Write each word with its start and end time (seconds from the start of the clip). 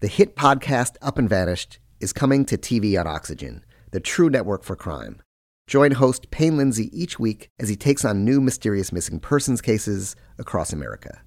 The 0.00 0.06
hit 0.06 0.36
podcast 0.36 0.94
Up 1.02 1.18
and 1.18 1.28
Vanished 1.28 1.80
is 1.98 2.12
coming 2.12 2.44
to 2.44 2.56
TV 2.56 2.96
on 3.00 3.08
Oxygen, 3.08 3.64
the 3.90 3.98
true 3.98 4.30
network 4.30 4.62
for 4.62 4.76
crime. 4.76 5.20
Join 5.66 5.90
host 5.90 6.30
Payne 6.30 6.56
Lindsay 6.56 6.88
each 6.96 7.18
week 7.18 7.48
as 7.58 7.68
he 7.68 7.74
takes 7.74 8.04
on 8.04 8.24
new 8.24 8.40
mysterious 8.40 8.92
missing 8.92 9.18
persons 9.18 9.60
cases 9.60 10.14
across 10.38 10.72
America. 10.72 11.22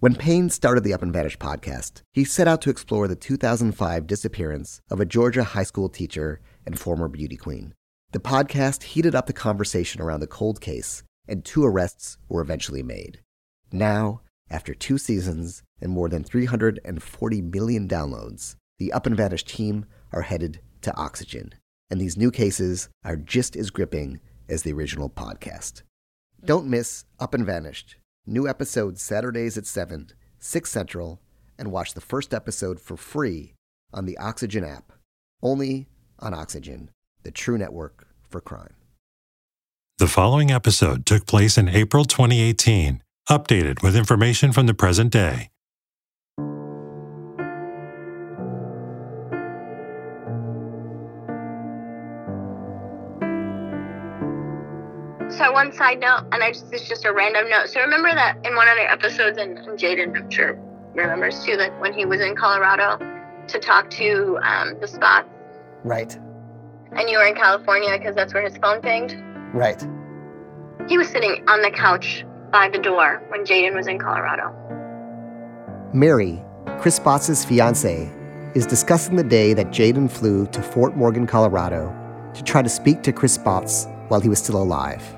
When 0.00 0.14
Payne 0.14 0.48
started 0.48 0.82
the 0.82 0.94
Up 0.94 1.02
and 1.02 1.12
Vanished 1.12 1.38
podcast, 1.38 2.00
he 2.10 2.24
set 2.24 2.48
out 2.48 2.62
to 2.62 2.70
explore 2.70 3.06
the 3.06 3.16
2005 3.16 4.06
disappearance 4.06 4.80
of 4.90 4.98
a 4.98 5.04
Georgia 5.04 5.44
high 5.44 5.64
school 5.64 5.90
teacher 5.90 6.40
and 6.64 6.78
former 6.78 7.08
beauty 7.08 7.36
queen. 7.36 7.74
The 8.12 8.18
podcast 8.18 8.84
heated 8.84 9.14
up 9.14 9.26
the 9.26 9.34
conversation 9.34 10.00
around 10.00 10.20
the 10.20 10.26
cold 10.26 10.62
case, 10.62 11.02
and 11.28 11.44
two 11.44 11.66
arrests 11.66 12.16
were 12.30 12.40
eventually 12.40 12.82
made. 12.82 13.20
Now, 13.70 14.22
after 14.48 14.72
two 14.72 14.96
seasons 14.96 15.64
and 15.80 15.90
more 15.92 16.08
than 16.08 16.24
340 16.24 17.42
million 17.42 17.88
downloads, 17.88 18.56
the 18.78 18.92
Up 18.92 19.06
and 19.06 19.16
Vanished 19.16 19.48
team 19.48 19.86
are 20.12 20.22
headed 20.22 20.60
to 20.82 20.96
Oxygen, 20.96 21.54
and 21.90 22.00
these 22.00 22.16
new 22.16 22.30
cases 22.30 22.88
are 23.04 23.16
just 23.16 23.56
as 23.56 23.70
gripping 23.70 24.20
as 24.48 24.62
the 24.62 24.72
original 24.72 25.10
podcast. 25.10 25.82
Don't 26.44 26.66
miss 26.66 27.04
Up 27.18 27.34
and 27.34 27.44
Vanished. 27.44 27.96
New 28.26 28.48
episodes 28.48 29.02
Saturdays 29.02 29.56
at 29.56 29.66
7, 29.66 30.08
6 30.38 30.70
Central, 30.70 31.20
and 31.58 31.72
watch 31.72 31.94
the 31.94 32.00
first 32.00 32.34
episode 32.34 32.80
for 32.80 32.96
free 32.96 33.54
on 33.92 34.06
the 34.06 34.18
Oxygen 34.18 34.64
app. 34.64 34.92
Only 35.42 35.88
on 36.18 36.34
Oxygen, 36.34 36.90
the 37.22 37.30
true 37.30 37.58
network 37.58 38.06
for 38.28 38.40
crime. 38.40 38.74
The 39.98 40.06
following 40.06 40.50
episode 40.50 41.06
took 41.06 41.26
place 41.26 41.56
in 41.56 41.68
April 41.68 42.04
2018 42.04 43.02
updated 43.28 43.82
with 43.82 43.96
information 43.96 44.52
from 44.52 44.66
the 44.66 44.74
present 44.74 45.10
day. 45.10 45.48
So 55.36 55.52
one 55.52 55.72
side 55.72 56.00
note, 56.00 56.24
and 56.32 56.42
I 56.42 56.52
just 56.52 56.72
it's 56.72 56.88
just 56.88 57.04
a 57.04 57.12
random 57.12 57.50
note. 57.50 57.68
So 57.68 57.80
remember 57.80 58.14
that 58.14 58.38
in 58.44 58.56
one 58.56 58.68
of 58.68 58.76
the 58.76 58.90
episodes, 58.90 59.36
and, 59.38 59.58
and 59.58 59.78
Jayden, 59.78 60.16
I'm 60.16 60.30
sure 60.30 60.58
remembers 60.94 61.44
too, 61.44 61.56
that 61.56 61.78
when 61.80 61.92
he 61.92 62.06
was 62.06 62.20
in 62.20 62.34
Colorado 62.34 62.98
to 63.48 63.58
talk 63.58 63.90
to 63.90 64.38
um, 64.42 64.76
the 64.80 64.88
spots. 64.88 65.28
Right. 65.84 66.16
And 66.92 67.08
you 67.10 67.18
were 67.18 67.26
in 67.26 67.34
California 67.34 67.96
because 67.98 68.14
that's 68.14 68.32
where 68.32 68.42
his 68.42 68.56
phone 68.56 68.80
pinged. 68.80 69.22
Right. 69.52 69.86
He 70.88 70.96
was 70.96 71.08
sitting 71.08 71.44
on 71.48 71.62
the 71.62 71.70
couch 71.70 72.24
by 72.50 72.68
the 72.68 72.78
door 72.78 73.22
when 73.28 73.44
Jayden 73.44 73.74
was 73.74 73.86
in 73.86 73.98
Colorado. 73.98 74.54
Mary, 75.92 76.42
Chris 76.78 76.98
Spotz' 76.98 77.44
fiance, 77.44 78.10
is 78.54 78.66
discussing 78.66 79.16
the 79.16 79.24
day 79.24 79.52
that 79.52 79.66
Jayden 79.66 80.10
flew 80.10 80.46
to 80.46 80.62
Fort 80.62 80.96
Morgan, 80.96 81.26
Colorado 81.26 81.94
to 82.34 82.42
try 82.42 82.62
to 82.62 82.68
speak 82.68 83.02
to 83.02 83.12
Chris 83.12 83.36
Spotz 83.36 83.86
while 84.08 84.20
he 84.20 84.28
was 84.28 84.38
still 84.38 84.62
alive. 84.62 85.15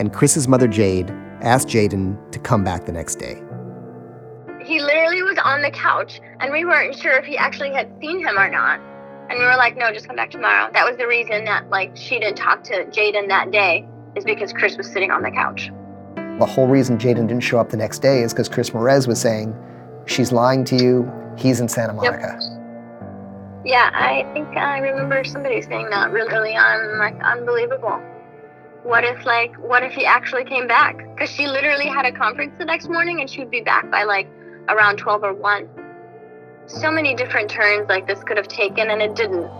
And 0.00 0.14
Chris's 0.14 0.48
mother, 0.48 0.66
Jade, 0.66 1.10
asked 1.42 1.68
Jayden 1.68 2.32
to 2.32 2.38
come 2.38 2.64
back 2.64 2.86
the 2.86 2.92
next 2.92 3.16
day. 3.16 3.34
He 4.64 4.80
literally 4.80 5.22
was 5.22 5.36
on 5.44 5.60
the 5.60 5.70
couch, 5.70 6.22
and 6.40 6.50
we 6.50 6.64
weren't 6.64 6.96
sure 6.96 7.12
if 7.18 7.26
he 7.26 7.36
actually 7.36 7.70
had 7.72 7.92
seen 8.00 8.18
him 8.18 8.38
or 8.38 8.50
not. 8.50 8.80
And 9.28 9.38
we 9.38 9.44
were 9.44 9.56
like, 9.56 9.76
no, 9.76 9.92
just 9.92 10.06
come 10.06 10.16
back 10.16 10.30
tomorrow. 10.30 10.72
That 10.72 10.86
was 10.86 10.96
the 10.96 11.06
reason 11.06 11.44
that, 11.44 11.68
like, 11.68 11.94
she 11.98 12.18
didn't 12.18 12.36
talk 12.36 12.64
to 12.64 12.86
Jayden 12.86 13.28
that 13.28 13.50
day, 13.50 13.86
is 14.16 14.24
because 14.24 14.54
Chris 14.54 14.78
was 14.78 14.90
sitting 14.90 15.10
on 15.10 15.22
the 15.22 15.30
couch. 15.30 15.70
The 16.38 16.46
whole 16.46 16.66
reason 16.66 16.96
Jayden 16.96 17.28
didn't 17.28 17.40
show 17.40 17.58
up 17.58 17.68
the 17.68 17.76
next 17.76 17.98
day 17.98 18.22
is 18.22 18.32
because 18.32 18.48
Chris 18.48 18.70
Marez 18.70 19.06
was 19.06 19.20
saying, 19.20 19.54
she's 20.06 20.32
lying 20.32 20.64
to 20.64 20.76
you, 20.76 21.12
he's 21.36 21.60
in 21.60 21.68
Santa 21.68 21.92
Monica. 21.92 22.38
Yep. 22.40 23.66
Yeah, 23.66 23.90
I 23.92 24.26
think 24.32 24.48
I 24.56 24.78
remember 24.78 25.22
somebody 25.24 25.60
saying 25.60 25.90
that 25.90 26.10
really 26.10 26.32
early 26.32 26.56
on, 26.56 26.98
like, 26.98 27.20
unbelievable. 27.22 28.00
What 28.82 29.04
if, 29.04 29.26
like, 29.26 29.54
what 29.56 29.82
if 29.82 29.92
he 29.92 30.06
actually 30.06 30.44
came 30.44 30.66
back? 30.66 30.96
Because 31.14 31.30
she 31.30 31.46
literally 31.46 31.86
had 31.86 32.06
a 32.06 32.12
conference 32.12 32.54
the 32.58 32.64
next 32.64 32.88
morning 32.88 33.20
and 33.20 33.28
she 33.28 33.40
would 33.40 33.50
be 33.50 33.60
back 33.60 33.90
by, 33.90 34.04
like, 34.04 34.26
around 34.68 34.96
12 34.96 35.22
or 35.22 35.34
1. 35.34 35.68
So 36.66 36.90
many 36.90 37.14
different 37.14 37.50
turns 37.50 37.88
like 37.88 38.06
this 38.06 38.22
could 38.24 38.38
have 38.38 38.48
taken, 38.48 38.90
and 38.90 39.02
it 39.02 39.14
didn't. 39.14 39.50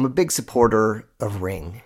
I'm 0.00 0.06
a 0.06 0.08
big 0.08 0.32
supporter 0.32 1.10
of 1.20 1.42
Ring. 1.42 1.82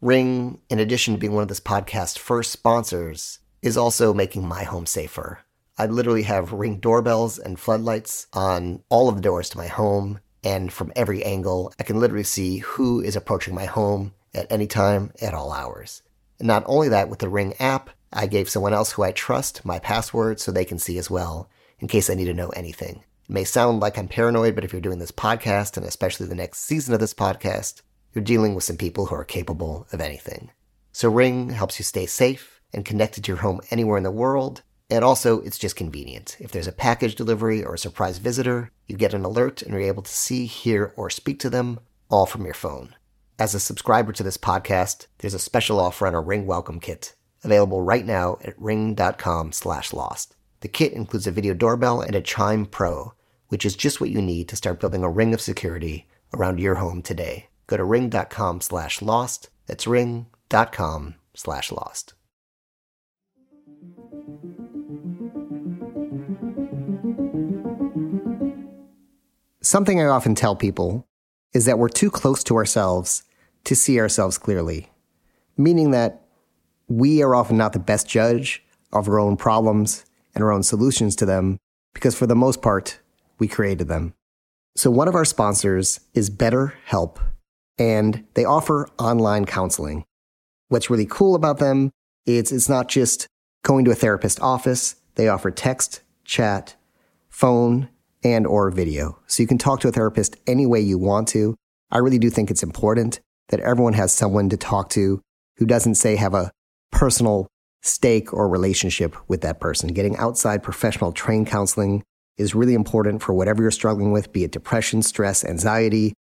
Ring, 0.00 0.62
in 0.70 0.78
addition 0.78 1.12
to 1.12 1.20
being 1.20 1.34
one 1.34 1.42
of 1.42 1.50
this 1.50 1.60
podcast's 1.60 2.16
first 2.16 2.52
sponsors, 2.52 3.38
is 3.60 3.76
also 3.76 4.14
making 4.14 4.48
my 4.48 4.64
home 4.64 4.86
safer. 4.86 5.40
I 5.76 5.84
literally 5.84 6.22
have 6.22 6.54
Ring 6.54 6.78
doorbells 6.78 7.38
and 7.38 7.60
floodlights 7.60 8.28
on 8.32 8.82
all 8.88 9.10
of 9.10 9.16
the 9.16 9.20
doors 9.20 9.50
to 9.50 9.58
my 9.58 9.66
home, 9.66 10.20
and 10.42 10.72
from 10.72 10.90
every 10.96 11.22
angle, 11.22 11.70
I 11.78 11.82
can 11.82 12.00
literally 12.00 12.24
see 12.24 12.60
who 12.60 13.02
is 13.02 13.14
approaching 13.14 13.54
my 13.54 13.66
home 13.66 14.14
at 14.32 14.50
any 14.50 14.66
time, 14.66 15.12
at 15.20 15.34
all 15.34 15.52
hours. 15.52 16.00
And 16.38 16.48
not 16.48 16.62
only 16.64 16.88
that, 16.88 17.10
with 17.10 17.18
the 17.18 17.28
Ring 17.28 17.52
app, 17.60 17.90
I 18.10 18.26
gave 18.26 18.48
someone 18.48 18.72
else 18.72 18.92
who 18.92 19.02
I 19.02 19.12
trust 19.12 19.66
my 19.66 19.78
password 19.78 20.40
so 20.40 20.50
they 20.50 20.64
can 20.64 20.78
see 20.78 20.96
as 20.96 21.10
well, 21.10 21.50
in 21.78 21.88
case 21.88 22.08
I 22.08 22.14
need 22.14 22.24
to 22.24 22.32
know 22.32 22.48
anything. 22.48 23.04
May 23.32 23.44
sound 23.44 23.78
like 23.78 23.96
I'm 23.96 24.08
paranoid, 24.08 24.56
but 24.56 24.64
if 24.64 24.72
you're 24.72 24.80
doing 24.80 24.98
this 24.98 25.12
podcast, 25.12 25.76
and 25.76 25.86
especially 25.86 26.26
the 26.26 26.34
next 26.34 26.62
season 26.62 26.94
of 26.94 26.98
this 26.98 27.14
podcast, 27.14 27.80
you're 28.12 28.24
dealing 28.24 28.56
with 28.56 28.64
some 28.64 28.76
people 28.76 29.06
who 29.06 29.14
are 29.14 29.24
capable 29.24 29.86
of 29.92 30.00
anything. 30.00 30.50
So 30.90 31.08
Ring 31.08 31.50
helps 31.50 31.78
you 31.78 31.84
stay 31.84 32.06
safe 32.06 32.60
and 32.74 32.84
connected 32.84 33.22
to 33.22 33.28
your 33.28 33.36
home 33.36 33.60
anywhere 33.70 33.98
in 33.98 34.02
the 34.02 34.10
world. 34.10 34.62
And 34.90 35.04
also, 35.04 35.42
it's 35.42 35.58
just 35.58 35.76
convenient. 35.76 36.38
If 36.40 36.50
there's 36.50 36.66
a 36.66 36.72
package 36.72 37.14
delivery 37.14 37.62
or 37.62 37.74
a 37.74 37.78
surprise 37.78 38.18
visitor, 38.18 38.72
you 38.88 38.96
get 38.96 39.14
an 39.14 39.24
alert 39.24 39.62
and 39.62 39.70
you're 39.70 39.82
able 39.82 40.02
to 40.02 40.10
see, 40.10 40.46
hear, 40.46 40.92
or 40.96 41.08
speak 41.08 41.38
to 41.38 41.50
them 41.50 41.78
all 42.08 42.26
from 42.26 42.44
your 42.44 42.52
phone. 42.52 42.96
As 43.38 43.54
a 43.54 43.60
subscriber 43.60 44.10
to 44.10 44.24
this 44.24 44.38
podcast, 44.38 45.06
there's 45.18 45.34
a 45.34 45.38
special 45.38 45.78
offer 45.78 46.08
on 46.08 46.16
a 46.16 46.20
Ring 46.20 46.46
Welcome 46.48 46.80
Kit, 46.80 47.14
available 47.44 47.80
right 47.80 48.04
now 48.04 48.38
at 48.42 48.60
ring.com 48.60 49.52
slash 49.52 49.92
lost. 49.92 50.34
The 50.62 50.68
kit 50.68 50.92
includes 50.94 51.28
a 51.28 51.30
video 51.30 51.54
doorbell 51.54 52.00
and 52.00 52.16
a 52.16 52.20
Chime 52.20 52.66
Pro, 52.66 53.14
which 53.50 53.64
is 53.64 53.76
just 53.76 54.00
what 54.00 54.10
you 54.10 54.22
need 54.22 54.48
to 54.48 54.56
start 54.56 54.80
building 54.80 55.04
a 55.04 55.10
ring 55.10 55.34
of 55.34 55.40
security 55.40 56.06
around 56.34 56.58
your 56.58 56.76
home 56.76 57.02
today. 57.02 57.48
Go 57.66 57.76
to 57.76 57.84
ring.com 57.84 58.60
slash 58.60 59.02
lost. 59.02 59.50
That's 59.66 59.86
ring.com 59.86 61.16
slash 61.34 61.70
lost. 61.70 62.14
Something 69.60 70.00
I 70.00 70.06
often 70.06 70.34
tell 70.34 70.56
people 70.56 71.06
is 71.52 71.64
that 71.66 71.78
we're 71.78 71.88
too 71.88 72.10
close 72.10 72.42
to 72.44 72.56
ourselves 72.56 73.24
to 73.64 73.76
see 73.76 74.00
ourselves 74.00 74.38
clearly, 74.38 74.90
meaning 75.56 75.90
that 75.90 76.22
we 76.88 77.22
are 77.22 77.34
often 77.34 77.56
not 77.56 77.72
the 77.72 77.78
best 77.78 78.08
judge 78.08 78.64
of 78.92 79.08
our 79.08 79.20
own 79.20 79.36
problems 79.36 80.04
and 80.34 80.42
our 80.42 80.50
own 80.50 80.62
solutions 80.62 81.14
to 81.16 81.26
them 81.26 81.58
because, 81.94 82.16
for 82.16 82.26
the 82.26 82.36
most 82.36 82.62
part, 82.62 83.00
we 83.40 83.48
created 83.48 83.88
them. 83.88 84.14
So, 84.76 84.90
one 84.90 85.08
of 85.08 85.14
our 85.14 85.24
sponsors 85.24 86.00
is 86.14 86.30
BetterHelp, 86.30 87.18
and 87.78 88.24
they 88.34 88.44
offer 88.44 88.88
online 88.98 89.46
counseling. 89.46 90.04
What's 90.68 90.90
really 90.90 91.06
cool 91.06 91.34
about 91.34 91.58
them 91.58 91.90
is 92.26 92.52
it's 92.52 92.68
not 92.68 92.88
just 92.88 93.26
going 93.64 93.84
to 93.86 93.90
a 93.90 93.96
therapist 93.96 94.40
office, 94.40 94.96
they 95.16 95.28
offer 95.28 95.50
text, 95.50 96.02
chat, 96.24 96.76
phone, 97.28 97.88
and 98.22 98.46
or 98.46 98.70
video. 98.70 99.18
So 99.26 99.42
you 99.42 99.46
can 99.46 99.58
talk 99.58 99.80
to 99.80 99.88
a 99.88 99.92
therapist 99.92 100.36
any 100.46 100.66
way 100.66 100.80
you 100.80 100.98
want 100.98 101.28
to. 101.28 101.56
I 101.90 101.98
really 101.98 102.18
do 102.18 102.30
think 102.30 102.50
it's 102.50 102.62
important 102.62 103.20
that 103.48 103.60
everyone 103.60 103.94
has 103.94 104.12
someone 104.12 104.48
to 104.50 104.56
talk 104.56 104.90
to 104.90 105.20
who 105.56 105.66
doesn't 105.66 105.96
say 105.96 106.16
have 106.16 106.34
a 106.34 106.52
personal 106.92 107.48
stake 107.82 108.32
or 108.32 108.48
relationship 108.48 109.16
with 109.28 109.40
that 109.40 109.60
person. 109.60 109.88
Getting 109.88 110.16
outside 110.16 110.62
professional 110.62 111.12
trained 111.12 111.46
counseling 111.46 112.02
is 112.40 112.54
really 112.54 112.74
important 112.74 113.22
for 113.22 113.34
whatever 113.34 113.62
you're 113.62 113.70
struggling 113.70 114.12
with, 114.12 114.32
be 114.32 114.44
it 114.44 114.50
depression, 114.50 115.02
stress, 115.02 115.44
anxiety, 115.44 116.14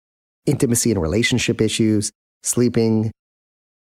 intimacy 0.46 0.90
and 0.90 1.02
relationship 1.02 1.60
issues, 1.60 2.10
sleeping, 2.42 3.10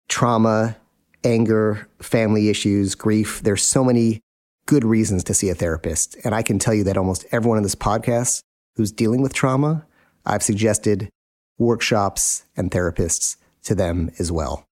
trauma, 0.09 0.75
anger, 1.23 1.87
family 2.01 2.49
issues, 2.49 2.93
grief. 2.95 3.41
There's 3.41 3.63
so 3.63 3.83
many 3.83 4.19
good 4.65 4.83
reasons 4.83 5.23
to 5.25 5.33
see 5.33 5.49
a 5.49 5.55
therapist. 5.55 6.17
And 6.23 6.35
I 6.35 6.41
can 6.41 6.59
tell 6.59 6.73
you 6.73 6.83
that 6.83 6.97
almost 6.97 7.25
everyone 7.31 7.57
in 7.57 7.63
this 7.63 7.75
podcast 7.75 8.41
who's 8.75 8.91
dealing 8.91 9.21
with 9.21 9.33
trauma, 9.33 9.85
I've 10.25 10.43
suggested 10.43 11.09
workshops 11.57 12.45
and 12.57 12.71
therapists 12.71 13.37
to 13.63 13.75
them 13.75 14.11
as 14.19 14.31
well. 14.31 14.65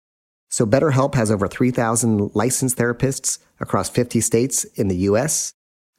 So 0.50 0.66
BetterHelp 0.66 1.14
has 1.14 1.30
over 1.30 1.48
3,000 1.48 2.34
licensed 2.34 2.76
therapists 2.76 3.38
across 3.60 3.88
50 3.88 4.20
states 4.20 4.64
in 4.64 4.88
the 4.88 4.96
US. 5.08 5.52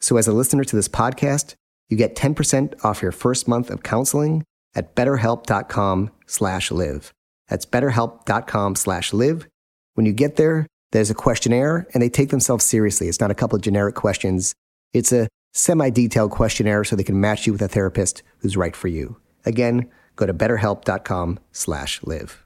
So 0.04 0.18
as 0.18 0.28
a 0.28 0.34
listener 0.34 0.66
to 0.66 0.76
this 0.76 0.90
podcast, 0.90 1.56
you 1.88 1.96
get 1.96 2.14
10% 2.14 2.84
off 2.84 3.02
your 3.02 3.14
first 3.14 3.48
month 3.48 3.70
of 3.70 3.84
counseling 3.84 4.44
at 4.76 4.96
betterhelp.com 4.96 6.12
slash 6.28 6.72
live. 6.72 7.14
That's 7.48 7.66
betterhelp.com 7.66 8.76
slash 8.76 9.14
live. 9.14 9.48
When 9.94 10.06
you 10.06 10.12
get 10.12 10.36
there, 10.36 10.68
there's 10.92 11.10
a 11.10 11.14
questionnaire 11.14 11.88
and 11.94 12.04
they 12.04 12.10
take 12.10 12.32
themselves 12.32 12.66
seriously. 12.66 13.08
It's 13.08 13.22
not 13.22 13.32
a 13.32 13.36
couple 13.36 13.56
of 13.56 13.62
generic 13.62 13.96
questions. 13.96 14.54
It's 14.92 15.14
a 15.14 15.30
semi-detailed 15.54 16.32
questionnaire 16.32 16.84
so 16.84 16.98
they 16.98 17.06
can 17.06 17.22
match 17.22 17.48
you 17.48 17.54
with 17.54 17.62
a 17.62 17.70
therapist 17.70 18.24
who's 18.40 18.58
right 18.58 18.76
for 18.76 18.90
you. 18.90 19.16
Again, 19.46 19.90
go 20.18 20.26
to 20.26 20.34
betterhelp.com 20.34 21.40
slash 21.54 22.04
live. 22.04 22.46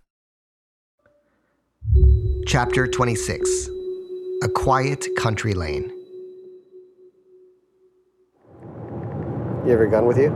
Chapter 2.45 2.85
26 2.85 3.69
A 4.43 4.49
Quiet 4.49 5.07
Country 5.17 5.55
Lane. 5.55 5.96
You 9.67 9.73
have 9.73 9.81
your 9.81 9.87
gun 9.89 10.05
with 10.05 10.17
you? 10.17 10.27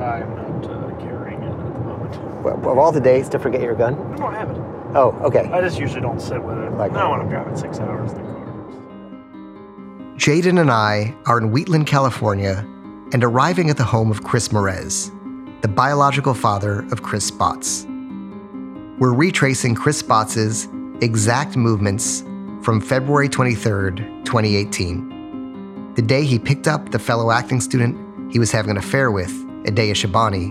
I'm 0.00 0.36
not 0.36 0.64
uh, 0.70 0.94
carrying 1.00 1.42
it 1.42 1.50
at 1.50 1.56
the 1.74 1.80
moment. 1.80 2.44
Well, 2.44 2.70
Of 2.70 2.78
all 2.78 2.92
the 2.92 3.00
days 3.00 3.28
to 3.30 3.40
forget 3.40 3.60
your 3.60 3.74
gun? 3.74 3.94
I 4.12 4.16
don't 4.16 4.32
have 4.34 4.50
it. 4.50 4.56
Oh, 4.94 5.18
okay. 5.24 5.50
I 5.52 5.60
just 5.60 5.76
usually 5.76 6.00
don't 6.00 6.20
sit 6.20 6.40
with 6.40 6.56
it. 6.58 6.70
Like- 6.74 6.92
Not 6.92 7.10
when 7.10 7.20
I'm 7.22 7.28
driving 7.28 7.56
six 7.56 7.80
hours 7.80 8.12
in 8.12 8.18
the 8.18 8.22
car. 8.22 8.36
Jayden 10.16 10.60
and 10.60 10.70
I 10.70 11.12
are 11.26 11.38
in 11.38 11.50
Wheatland, 11.50 11.88
California, 11.88 12.64
and 13.12 13.24
arriving 13.24 13.68
at 13.68 13.76
the 13.78 13.84
home 13.84 14.12
of 14.12 14.22
Chris 14.22 14.48
Marez, 14.50 15.10
the 15.62 15.68
biological 15.68 16.34
father 16.34 16.82
of 16.92 17.02
Chris 17.02 17.28
Spotz. 17.28 17.84
We're 19.00 19.12
retracing 19.12 19.74
Chris 19.74 20.00
Spotz's 20.02 20.68
exact 21.02 21.56
movements 21.56 22.22
from 22.62 22.80
February 22.80 23.28
23rd, 23.28 24.24
2018, 24.24 25.15
the 25.96 26.02
day 26.02 26.24
he 26.24 26.38
picked 26.38 26.68
up 26.68 26.90
the 26.90 26.98
fellow 26.98 27.30
acting 27.30 27.60
student 27.60 27.96
he 28.32 28.38
was 28.38 28.52
having 28.52 28.70
an 28.70 28.76
affair 28.76 29.10
with, 29.10 29.32
Adea 29.64 29.92
Shabani, 29.92 30.50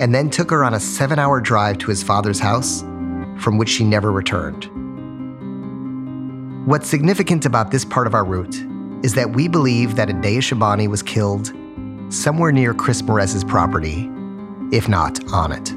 and 0.00 0.14
then 0.14 0.28
took 0.28 0.50
her 0.50 0.64
on 0.64 0.74
a 0.74 0.80
seven 0.80 1.18
hour 1.18 1.40
drive 1.40 1.78
to 1.78 1.86
his 1.86 2.02
father's 2.02 2.40
house, 2.40 2.80
from 3.38 3.58
which 3.58 3.68
she 3.68 3.84
never 3.84 4.10
returned. 4.10 4.64
What's 6.66 6.88
significant 6.88 7.46
about 7.46 7.70
this 7.70 7.84
part 7.84 8.08
of 8.08 8.14
our 8.14 8.24
route 8.24 8.56
is 9.04 9.14
that 9.14 9.30
we 9.30 9.46
believe 9.46 9.94
that 9.96 10.08
Adea 10.08 10.38
Shabani 10.38 10.88
was 10.88 11.02
killed 11.02 11.52
somewhere 12.08 12.50
near 12.50 12.74
Chris 12.74 13.02
Marez's 13.02 13.44
property, 13.44 14.10
if 14.72 14.88
not 14.88 15.24
on 15.32 15.52
it. 15.52 15.68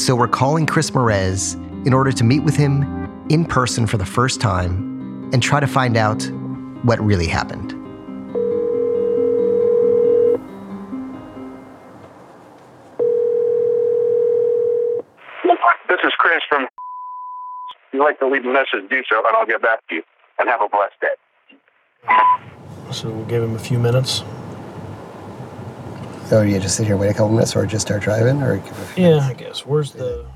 So 0.00 0.14
we're 0.14 0.28
calling 0.28 0.64
Chris 0.64 0.90
Marez 0.92 1.54
in 1.86 1.92
order 1.92 2.12
to 2.12 2.24
meet 2.24 2.40
with 2.40 2.56
him 2.56 2.84
in 3.28 3.44
person 3.44 3.86
for 3.86 3.98
the 3.98 4.06
first 4.06 4.40
time 4.40 5.30
and 5.32 5.42
try 5.42 5.60
to 5.60 5.66
find 5.66 5.96
out 5.96 6.26
what 6.86 7.00
really 7.00 7.26
happened. 7.26 7.74
This 15.88 16.00
is 16.04 16.12
Chris 16.18 16.40
from. 16.48 16.64
If 16.64 16.70
you'd 17.92 18.02
like 18.02 18.18
to 18.18 18.26
leave 18.28 18.44
a 18.44 18.52
message, 18.52 18.90
do 18.90 19.02
so, 19.08 19.18
and 19.26 19.36
I'll 19.36 19.46
get 19.46 19.62
back 19.62 19.86
to 19.88 19.96
you. 19.96 20.02
And 20.38 20.48
have 20.48 20.60
a 20.60 20.68
blessed 20.68 21.00
day. 21.00 22.92
So 22.92 23.10
we'll 23.10 23.24
give 23.24 23.42
him 23.42 23.54
a 23.54 23.58
few 23.58 23.78
minutes. 23.78 24.22
Oh, 26.26 26.26
so 26.28 26.42
you 26.42 26.58
just 26.60 26.76
sit 26.76 26.86
here, 26.86 26.96
wait 26.96 27.08
a 27.08 27.14
couple 27.14 27.30
minutes, 27.30 27.56
or 27.56 27.64
just 27.64 27.86
start 27.86 28.02
driving, 28.02 28.42
or 28.42 28.62
Yeah, 28.96 29.18
I 29.18 29.32
guess. 29.32 29.64
Where's 29.64 29.92
the. 29.92 30.26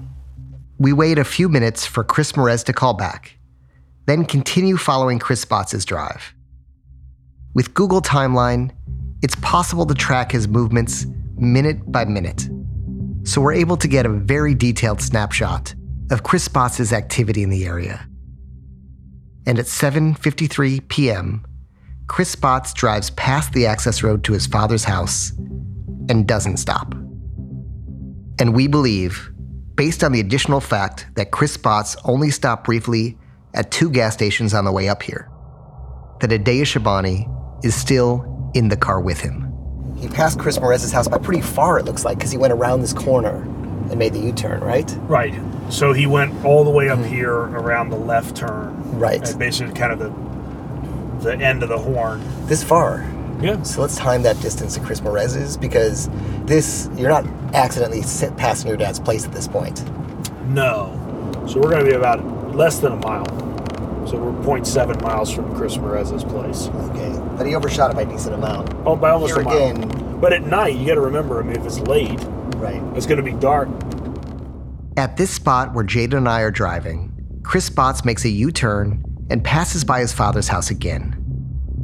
We 0.79 0.93
wait 0.95 1.19
a 1.19 1.25
few 1.25 1.49
minutes 1.49 1.85
for 1.85 2.03
Chris 2.03 2.33
Marez 2.33 2.65
to 2.65 2.73
call 2.73 2.95
back, 2.95 3.37
then 4.07 4.25
continue 4.25 4.79
following 4.79 5.19
Chris 5.19 5.45
Spotz' 5.45 5.85
drive. 5.85 6.35
With 7.53 7.75
Google 7.75 8.01
Timeline, 8.01 8.71
it's 9.23 9.35
possible 9.37 9.85
to 9.87 9.95
track 9.95 10.31
his 10.31 10.47
movements 10.47 11.07
minute 11.37 11.91
by 11.91 12.05
minute. 12.05 12.49
So 13.25 13.41
we're 13.41 13.55
able 13.55 13.77
to 13.79 13.89
get 13.89 14.07
a 14.07 14.09
very 14.09 14.55
detailed 14.55 15.03
snapshot 15.03 15.75
of 16.13 16.23
Chris 16.23 16.49
Spotz' 16.49 16.93
activity 16.93 17.43
in 17.43 17.51
the 17.51 17.65
area. 17.65 18.07
And 19.47 19.59
at 19.59 19.67
7:53 19.67 20.87
p.m., 20.89 21.45
Chris 22.07 22.35
Spotz 22.35 22.73
drives 22.73 23.11
past 23.11 23.53
the 23.53 23.67
access 23.67 24.03
road 24.03 24.23
to 24.25 24.33
his 24.33 24.47
father's 24.47 24.85
house 24.85 25.33
and 26.09 26.29
doesn't 26.29 26.59
stop. 26.59 26.95
And 28.39 28.55
we 28.55 28.69
believe, 28.69 29.31
based 29.75 30.05
on 30.05 30.13
the 30.13 30.21
additional 30.21 30.61
fact 30.61 31.09
that 31.17 31.33
Chris 31.33 31.57
Spotz 31.57 31.97
only 32.05 32.31
stopped 32.31 32.65
briefly 32.65 33.19
at 33.55 33.73
two 33.73 33.91
gas 33.91 34.15
stations 34.15 34.55
on 34.55 34.65
the 34.65 34.73
way 34.73 34.89
up 34.89 35.03
here, 35.03 35.29
that 36.21 36.31
Adea 36.31 36.63
Shabani 36.63 37.29
is 37.63 37.75
still 37.75 38.51
in 38.55 38.69
the 38.69 38.77
car 38.77 39.01
with 39.01 39.21
him. 39.21 39.47
He 39.99 40.09
passed 40.09 40.39
Chris 40.39 40.59
Marez's 40.59 40.93
house 40.93 41.09
by 41.09 41.19
pretty 41.19 41.43
far, 41.43 41.79
it 41.79 41.85
looks 41.85 42.05
like, 42.05 42.19
because 42.19 42.31
he 42.31 42.39
went 42.39 42.53
around 42.53 42.81
this 42.81 42.93
corner 42.93 43.43
and 43.91 43.99
made 43.99 44.15
the 44.15 44.21
U 44.21 44.33
turn, 44.33 44.61
right? 44.61 44.91
Right. 45.03 45.35
So 45.71 45.93
he 45.93 46.07
went 46.07 46.45
all 46.45 46.65
the 46.65 46.71
way 46.71 46.89
up 46.89 46.99
mm-hmm. 46.99 47.13
here 47.13 47.35
around 47.35 47.91
the 47.91 47.99
left 47.99 48.37
turn. 48.37 48.99
Right. 48.99 49.23
At 49.23 49.39
basically 49.39 49.75
kind 49.75 49.93
of 49.93 49.99
the 49.99 50.31
the 51.21 51.37
end 51.37 51.63
of 51.63 51.69
the 51.69 51.79
horn. 51.79 52.23
This 52.47 52.65
far. 52.65 53.07
Yeah. 53.41 53.63
So 53.63 53.81
let's 53.83 53.97
time 53.97 54.23
that 54.23 54.41
distance 54.41 54.75
to 54.75 54.81
Chris 54.81 55.01
Marez's 55.03 55.57
because 55.57 56.09
this, 56.45 56.89
you're 56.97 57.09
not 57.09 57.27
accidentally 57.55 58.03
sit 58.03 58.37
passing 58.37 58.69
your 58.69 58.77
dad's 58.77 59.01
place 59.01 59.25
at 59.25 59.33
this 59.33 59.49
point. 59.49 59.85
No. 60.49 60.97
So 61.49 61.61
we're 61.61 61.71
going 61.71 61.85
to 61.85 61.91
be 61.91 61.97
about 61.97 62.55
less 62.55 62.81
than 62.81 62.93
a 62.93 62.97
mile. 62.97 63.25
So 64.11 64.17
we're 64.17 64.33
0.7 64.43 65.01
miles 65.03 65.31
from 65.33 65.55
Chris 65.55 65.77
Marez's 65.77 66.25
place. 66.25 66.67
Okay. 66.67 67.17
But 67.37 67.47
he 67.47 67.55
overshot 67.55 67.93
it 67.93 67.95
by 67.95 68.03
a 68.03 68.07
decent 68.07 68.35
amount. 68.35 68.75
Oh, 68.85 68.97
by 68.97 69.11
almost 69.11 69.35
Here 69.35 69.43
a 69.43 69.45
mile. 69.45 69.71
again. 69.71 70.19
But 70.21 70.33
at 70.33 70.45
night, 70.45 70.75
you 70.75 70.85
got 70.85 70.97
to 70.97 71.01
remember. 71.01 71.39
I 71.39 71.45
mean, 71.45 71.55
if 71.55 71.65
it's 71.65 71.79
late, 71.79 72.19
Right. 72.57 72.83
it's 72.97 73.07
going 73.07 73.19
to 73.19 73.23
be 73.23 73.39
dark. 73.39 73.69
At 74.97 75.17
this 75.17 75.31
spot 75.31 75.75
where 75.75 75.85
Jayden 75.85 76.15
and 76.17 76.29
I 76.29 76.41
are 76.41 76.51
driving, 76.51 77.13
Chris 77.45 77.71
Spotz 77.71 78.05
makes 78.05 78.25
a 78.25 78.29
U 78.29 78.51
turn 78.51 79.05
and 79.31 79.45
passes 79.45 79.85
by 79.85 80.01
his 80.01 80.13
father's 80.13 80.49
house 80.49 80.71
again. 80.71 81.15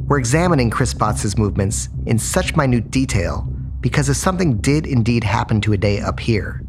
We're 0.07 0.19
examining 0.19 0.69
Chris 0.69 0.93
Spotz' 0.93 1.37
movements 1.37 1.87
in 2.05 2.19
such 2.19 2.57
minute 2.57 2.91
detail 2.91 3.47
because 3.79 4.09
if 4.09 4.17
something 4.17 4.57
did 4.57 4.85
indeed 4.85 5.23
happen 5.23 5.61
to 5.61 5.71
Adea 5.71 6.03
up 6.03 6.19
here, 6.19 6.61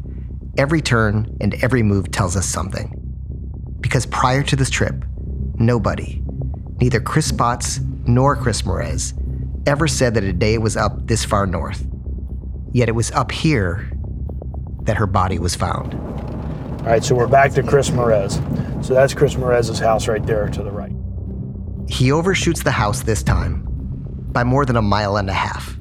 every 0.57 0.81
turn 0.81 1.35
and 1.41 1.53
every 1.61 1.83
move 1.83 2.11
tells 2.11 2.37
us 2.37 2.45
something. 2.45 2.95
Because 3.81 4.05
prior 4.05 4.43
to 4.43 4.55
this 4.55 4.69
trip, 4.69 5.03
nobody, 5.59 6.21
neither 6.79 6.99
Chris 6.99 7.31
Spotz 7.31 7.79
nor 8.07 8.35
Chris 8.35 8.63
Marez, 8.63 9.13
ever 9.67 9.87
said 9.87 10.13
that 10.15 10.23
Adea 10.23 10.59
was 10.59 10.75
up 10.77 11.07
this 11.07 11.23
far 11.23 11.45
north. 11.45 11.85
Yet 12.71 12.89
it 12.89 12.93
was 12.93 13.11
up 13.11 13.31
here 13.31 13.91
that 14.83 14.97
her 14.97 15.07
body 15.07 15.37
was 15.39 15.55
found. 15.55 15.93
All 15.93 16.85
right, 16.85 17.03
so 17.03 17.13
we're 17.13 17.27
back 17.27 17.51
to 17.53 17.63
Chris 17.63 17.89
Marez. 17.89 18.33
So 18.83 18.93
that's 18.93 19.13
Chris 19.13 19.35
Marez's 19.35 19.79
house 19.79 20.07
right 20.07 20.25
there 20.25 20.47
to 20.47 20.63
the 20.63 20.71
right. 20.71 20.93
He 21.89 22.11
overshoots 22.11 22.63
the 22.63 22.71
house 22.71 23.01
this 23.01 23.21
time 23.23 23.63
by 24.31 24.43
more 24.43 24.65
than 24.65 24.77
a 24.77 24.81
mile 24.81 25.17
and 25.17 25.29
a 25.29 25.33
half. 25.33 25.77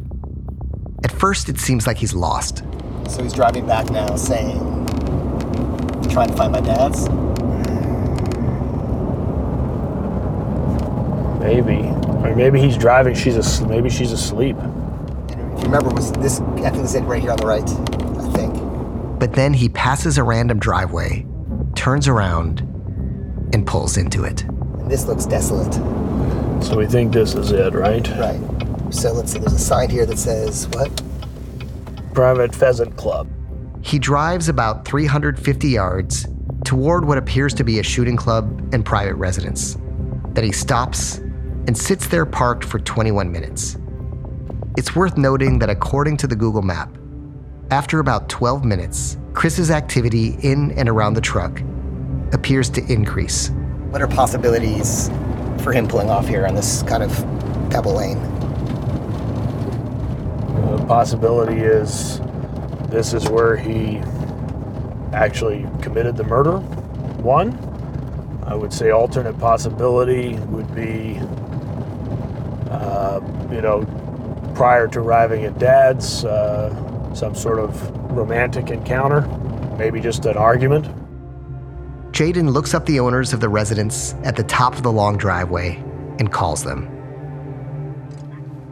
At 1.05 1.13
first, 1.13 1.49
it 1.49 1.59
seems 1.59 1.87
like 1.87 1.97
he's 1.97 2.15
lost. 2.15 2.65
So 3.09 3.23
he's 3.23 3.33
driving 3.33 3.67
back 3.67 3.91
now 3.91 4.17
saying, 4.17 4.59
trying 6.11 6.29
to 6.29 6.37
find 6.37 6.53
my 6.53 6.61
dad's? 6.61 7.09
Maybe. 11.49 11.79
Or 11.79 12.37
maybe 12.37 12.61
he's 12.61 12.77
driving. 12.77 13.15
She's 13.15 13.35
as- 13.35 13.63
maybe 13.63 13.89
she's 13.89 14.13
asleep. 14.13 14.57
If 14.59 15.37
you 15.39 15.65
remember, 15.65 15.89
was 15.89 16.13
this, 16.13 16.41
I 16.41 16.69
think 16.69 16.85
it's 16.85 16.95
it 16.95 17.01
right 17.05 17.23
here 17.23 17.31
on 17.31 17.39
the 17.39 17.47
right, 17.47 17.63
I 17.63 18.31
think. 18.37 19.19
But 19.19 19.33
then 19.33 19.55
he 19.55 19.71
passes 19.71 20.19
a 20.19 20.23
random 20.23 20.59
driveway, 20.59 21.25
turns 21.75 22.07
around, 22.07 22.61
and 23.55 23.67
pulls 23.67 23.97
into 23.97 24.25
it. 24.25 24.43
And 24.43 24.91
this 24.91 25.07
looks 25.07 25.25
desolate. 25.25 25.73
So 26.63 26.77
we 26.77 26.87
think 26.87 27.15
this 27.15 27.35
is 27.35 27.51
it, 27.51 27.73
right? 27.73 28.07
Right. 28.19 28.41
So 28.91 29.13
let's 29.15 29.33
see, 29.33 29.39
there's 29.39 29.55
a 29.55 29.59
sign 29.59 29.89
here 29.89 30.05
that 30.05 30.19
says, 30.19 30.69
what? 30.69 31.03
Private 32.13 32.55
Pheasant 32.55 32.95
Club. 32.99 33.27
He 33.81 33.99
drives 33.99 34.51
about 34.51 34.85
350 34.85 35.69
yards 35.69 36.27
toward 36.67 37.07
what 37.07 37.17
appears 37.17 37.55
to 37.55 37.65
be 37.65 37.79
a 37.79 37.83
shooting 37.83 38.17
club 38.19 38.69
and 38.75 38.85
private 38.85 39.15
residence. 39.15 39.79
Then 40.35 40.45
he 40.45 40.53
stops 40.53 41.23
and 41.69 41.77
sits 41.77 42.09
there 42.09 42.25
parked 42.25 42.65
for 42.65 42.79
21 42.79 43.31
minutes. 43.31 43.77
It's 44.79 44.97
worth 44.97 45.19
noting 45.19 45.59
that 45.59 45.69
according 45.69 46.17
to 46.17 46.27
the 46.27 46.35
Google 46.35 46.63
map, 46.63 46.97
after 47.71 48.01
about 48.01 48.31
12 48.31 48.65
minutes, 48.65 49.19
Chris's 49.35 49.71
activity 49.71 50.39
in 50.41 50.73
and 50.79 50.89
around 50.89 51.13
the 51.13 51.21
truck 51.21 51.61
appears 52.33 52.71
to 52.71 52.83
increase. 52.91 53.51
What 53.91 54.01
are 54.01 54.09
possibilities 54.09 55.11
for 55.63 55.73
him 55.73 55.87
pulling 55.87 56.09
off 56.09 56.27
here 56.27 56.47
on 56.47 56.55
this 56.55 56.83
kind 56.85 57.03
of 57.03 57.13
pebble 57.71 57.97
lane? 57.97 58.19
The 60.79 60.87
possibility 60.87 61.61
is 61.61 62.23
this 62.89 63.13
is 63.13 63.29
where 63.29 63.59
he 63.59 63.99
actually 65.13 65.67
committed 65.83 66.17
the 66.17 66.25
murder. 66.25 66.61
One, 67.21 67.53
I 68.47 68.55
would 68.55 68.73
say 68.73 68.91
alternate 68.91 69.39
possibility 69.39 70.37
would 70.47 70.75
be, 70.75 71.21
uh, 72.71 73.21
you 73.51 73.61
know, 73.61 73.85
prior 74.55 74.89
to 74.89 75.01
arriving 75.01 75.45
at 75.45 75.59
dad's, 75.59 76.25
uh, 76.25 77.15
some 77.15 77.35
sort 77.35 77.59
of 77.59 77.91
romantic 78.11 78.71
encounter, 78.71 79.23
maybe 79.79 80.01
just 80.01 80.27
an 80.27 80.37
argument. 80.37 80.87
Jayden 82.13 82.51
looks 82.53 82.75
up 82.75 82.87
the 82.87 83.01
owners 83.01 83.33
of 83.33 83.41
the 83.41 83.49
residence 83.49 84.15
at 84.25 84.35
the 84.35 84.43
top 84.45 84.75
of 84.75 84.83
the 84.83 84.91
long 84.91 85.17
driveway 85.17 85.77
and 86.19 86.33
calls 86.33 86.65
them. 86.65 86.95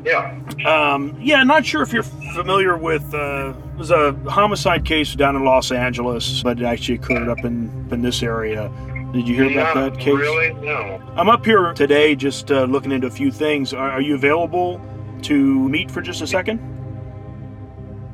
Yeah. 0.04 0.38
Um, 0.64 1.16
yeah, 1.20 1.42
not 1.42 1.66
sure 1.66 1.82
if 1.82 1.92
you're 1.92 2.02
familiar 2.02 2.76
with. 2.76 3.12
Uh, 3.12 3.54
it 3.72 3.78
was 3.78 3.90
a 3.90 4.12
homicide 4.28 4.84
case 4.84 5.14
down 5.14 5.36
in 5.36 5.44
Los 5.44 5.72
Angeles, 5.72 6.42
but 6.42 6.60
it 6.60 6.64
actually 6.64 6.94
occurred 6.94 7.28
up 7.28 7.44
in, 7.44 7.88
in 7.90 8.02
this 8.02 8.22
area. 8.22 8.70
Did 9.12 9.28
you 9.28 9.34
hear 9.34 9.50
about 9.50 9.74
that 9.74 10.00
case? 10.00 10.14
Really? 10.14 10.52
No. 10.54 11.00
I'm 11.16 11.28
up 11.28 11.44
here 11.44 11.72
today 11.74 12.14
just 12.14 12.50
uh, 12.50 12.64
looking 12.64 12.92
into 12.92 13.06
a 13.06 13.10
few 13.10 13.30
things. 13.30 13.72
Are, 13.72 13.92
are 13.92 14.00
you 14.00 14.14
available 14.14 14.80
to 15.22 15.68
meet 15.68 15.90
for 15.90 16.02
just 16.02 16.20
a 16.22 16.26
second? 16.26 16.60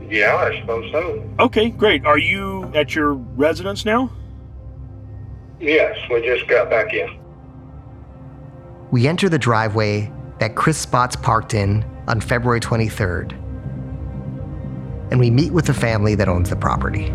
Yeah, 0.09 0.37
I 0.37 0.61
suppose 0.61 0.93
so. 0.93 1.29
Okay, 1.41 1.71
great. 1.71 2.05
Are 2.05 2.19
you 2.19 2.71
at 2.75 2.95
your 2.95 3.15
residence 3.15 3.85
now? 3.85 4.11
Yes, 5.59 5.97
we 6.11 6.21
just 6.23 6.47
got 6.49 6.69
back 6.69 6.93
in. 6.93 7.19
We 8.91 9.09
enter 9.09 9.29
the 9.29 9.39
driveway 9.39 10.13
that 10.39 10.55
Chris 10.55 10.85
Spotz 10.85 11.21
parked 11.21 11.55
in 11.55 11.85
on 12.09 12.21
February 12.21 12.61
23rd, 12.61 13.33
and 15.11 15.19
we 15.19 15.31
meet 15.31 15.53
with 15.53 15.65
the 15.67 15.75
family 15.75 16.15
that 16.17 16.29
owns 16.29 16.51
the 16.51 16.57
property. 16.57 17.11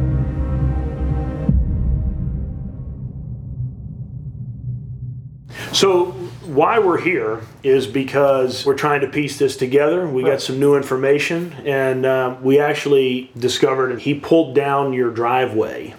So, 5.74 6.06
why 6.46 6.80
we're 6.80 7.00
here 7.00 7.42
is 7.62 7.88
because 7.88 8.66
we're 8.66 8.78
trying 8.78 9.02
to 9.02 9.08
piece 9.08 9.38
this 9.38 9.58
together. 9.58 10.08
We 10.08 10.24
got 10.24 10.42
some 10.42 10.60
new 10.60 10.76
information, 10.76 11.54
and 11.66 12.06
uh, 12.06 12.38
we 12.42 12.60
actually 12.60 13.32
discovered 13.38 14.00
he 14.00 14.14
pulled 14.14 14.56
down 14.56 14.94
your 14.94 15.12
driveway. 15.12 15.94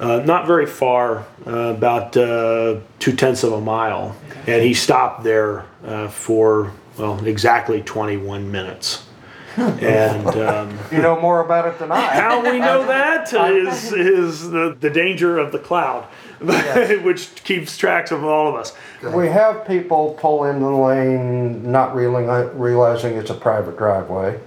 Uh, 0.00 0.18
not 0.24 0.46
very 0.48 0.66
far, 0.66 1.24
uh, 1.46 1.50
about 1.50 2.16
uh, 2.16 2.80
two 2.98 3.12
tenths 3.14 3.44
of 3.44 3.52
a 3.52 3.60
mile, 3.60 4.16
and 4.48 4.62
he 4.62 4.74
stopped 4.74 5.22
there 5.22 5.64
uh, 5.86 6.08
for 6.08 6.72
well 6.98 7.24
exactly 7.24 7.80
21 7.82 8.50
minutes. 8.50 9.06
and 9.56 10.26
um, 10.26 10.76
You 10.90 10.98
know 11.00 11.20
more 11.20 11.40
about 11.44 11.68
it 11.68 11.78
than 11.78 11.92
I. 11.92 12.00
how 12.00 12.42
we 12.42 12.58
know 12.58 12.84
that 12.88 13.32
is 13.52 13.92
is 13.92 14.50
the, 14.50 14.76
the 14.78 14.90
danger 14.90 15.38
of 15.38 15.52
the 15.52 15.60
cloud, 15.60 16.08
which 17.02 17.34
keeps 17.44 17.76
tracks 17.76 18.10
of 18.10 18.24
all 18.24 18.48
of 18.48 18.54
us. 18.54 18.74
We 19.02 19.28
have 19.28 19.66
people 19.66 20.16
pull 20.18 20.44
into 20.44 20.60
the 20.64 20.70
lane 20.70 21.70
not 21.70 21.94
realizing 21.96 23.14
it's 23.16 23.30
a 23.30 23.34
private 23.34 23.76
driveway. 23.78 24.38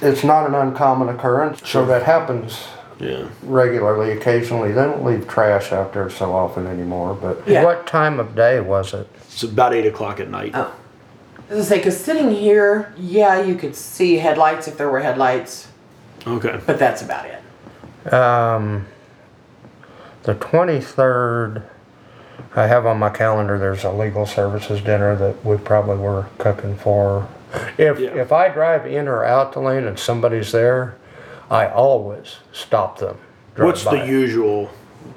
It's 0.00 0.22
not 0.24 0.46
an 0.48 0.54
uncommon 0.54 1.08
occurrence, 1.08 1.60
so 1.68 1.84
that 1.86 2.02
happens 2.04 2.68
Yeah. 3.00 3.26
regularly. 3.42 4.12
Occasionally, 4.12 4.72
they 4.72 4.82
don't 4.82 5.04
leave 5.04 5.26
trash 5.28 5.72
out 5.72 5.92
there 5.92 6.10
so 6.10 6.32
often 6.34 6.66
anymore. 6.66 7.16
But 7.20 7.42
Yeah. 7.46 7.64
what 7.64 7.86
time 7.86 8.18
of 8.20 8.34
day 8.34 8.60
was 8.60 8.92
it? 8.94 9.08
It's 9.30 9.42
about 9.42 9.74
eight 9.74 9.86
o'clock 9.86 10.18
at 10.20 10.28
night. 10.30 10.52
Oh. 10.54 10.70
I 11.50 11.54
was 11.54 11.68
gonna 11.68 11.80
say, 11.80 11.80
cause 11.80 11.96
sitting 11.96 12.30
here, 12.30 12.92
yeah, 12.98 13.40
you 13.40 13.54
could 13.54 13.74
see 13.74 14.18
headlights 14.18 14.68
if 14.68 14.76
there 14.76 14.88
were 14.90 15.00
headlights, 15.00 15.68
Okay. 16.26 16.60
but 16.66 16.78
that's 16.78 17.00
about 17.02 17.24
it. 17.26 18.12
Um, 18.12 18.86
the 20.28 20.34
23rd, 20.34 21.62
I 22.54 22.66
have 22.66 22.84
on 22.84 22.98
my 22.98 23.08
calendar, 23.08 23.58
there's 23.58 23.82
a 23.84 23.90
legal 23.90 24.26
services 24.26 24.82
dinner 24.82 25.16
that 25.16 25.42
we 25.42 25.56
probably 25.56 25.96
were 25.96 26.26
cooking 26.36 26.76
for. 26.76 27.26
If, 27.78 27.98
Yeah. 27.98 28.10
if 28.10 28.30
I 28.30 28.50
drive 28.50 28.86
in 28.86 29.08
or 29.08 29.24
out 29.24 29.54
the 29.54 29.60
lane 29.60 29.86
and 29.86 29.98
somebody's 29.98 30.52
there, 30.52 30.96
I 31.50 31.66
always 31.68 32.36
stop 32.52 32.98
them. 32.98 33.16
drive 33.54 33.66
What's 33.68 33.84
the 33.84 34.04
usual 34.04 34.68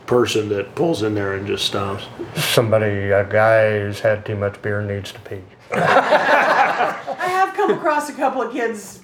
person 0.05 0.47
that 0.47 0.75
pulls 0.75 1.03
in 1.03 1.13
there 1.13 1.33
and 1.33 1.45
just 1.45 1.65
stops? 1.65 2.05
Somebody, 2.37 3.11
a 3.11 3.25
guy 3.25 3.79
who's 3.81 3.99
had 3.99 4.25
too 4.25 4.37
much 4.37 4.61
beer 4.61 4.81
needs 4.81 5.11
to 5.11 5.19
pee. 5.19 5.41
I 5.73 7.27
have 7.27 7.53
come 7.53 7.71
across 7.71 8.07
a 8.07 8.13
couple 8.13 8.41
of 8.41 8.53
kids 8.53 9.01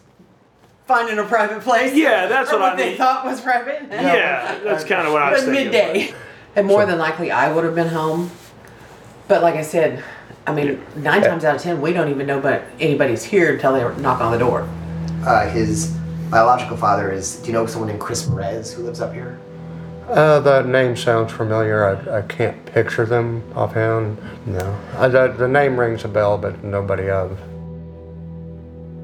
finding 0.88 1.20
a 1.20 1.24
private 1.25 1.62
place. 1.62 1.94
Yeah, 1.94 2.27
that's 2.27 2.51
or 2.51 2.60
what 2.60 2.74
I 2.74 2.75
they 2.75 2.89
mean. 2.89 2.98
thought 2.98 3.25
was 3.25 3.41
private. 3.41 3.88
Yeah, 3.91 4.60
that's 4.63 4.84
kind 4.84 5.06
of 5.06 5.13
what 5.13 5.22
I 5.22 5.32
was 5.34 5.44
But 5.44 5.53
thinking. 5.53 5.72
midday. 5.72 6.13
And 6.56 6.65
more 6.65 6.86
than 6.86 6.98
likely, 6.98 7.29
I 7.29 7.51
would 7.53 7.63
have 7.65 7.75
been 7.75 7.89
home. 7.89 8.32
But 9.27 9.41
like 9.44 9.56
I 9.56 9.62
said, 9.62 10.03
I 10.48 10.53
mean, 10.53 10.82
nine 10.96 11.22
times 11.22 11.44
out 11.44 11.58
of 11.58 11.62
ten, 11.62 11.82
we 11.82 11.91
don't 11.94 12.10
even 12.10 12.25
know 12.25 12.39
but 12.39 12.63
anybody's 12.79 13.24
here 13.24 13.53
until 13.53 13.74
they 13.74 14.01
knock 14.01 14.22
on 14.22 14.32
the 14.32 14.39
door. 14.39 14.67
Uh, 15.25 15.50
his 15.50 15.88
biological 16.32 16.77
father 16.77 17.12
is, 17.12 17.36
do 17.38 17.48
you 17.48 17.53
know 17.53 17.65
someone 17.65 17.89
named 17.89 18.00
Chris 18.00 18.25
Perez 18.25 18.74
who 18.74 18.84
lives 18.84 19.01
up 19.01 19.13
here? 19.13 19.38
Uh, 20.08 20.39
the 20.39 20.62
name 20.62 20.96
sounds 20.96 21.34
familiar. 21.34 21.84
I, 21.86 22.20
I 22.20 22.22
can't 22.22 22.65
picture 22.65 23.06
them 23.06 23.44
offhand. 23.53 24.17
No. 24.46 24.79
I, 24.98 25.10
the, 25.10 25.27
the 25.38 25.48
name 25.50 25.77
rings 25.77 26.06
a 26.06 26.08
bell, 26.08 26.38
but 26.38 26.63
nobody 26.63 27.10
of. 27.10 27.38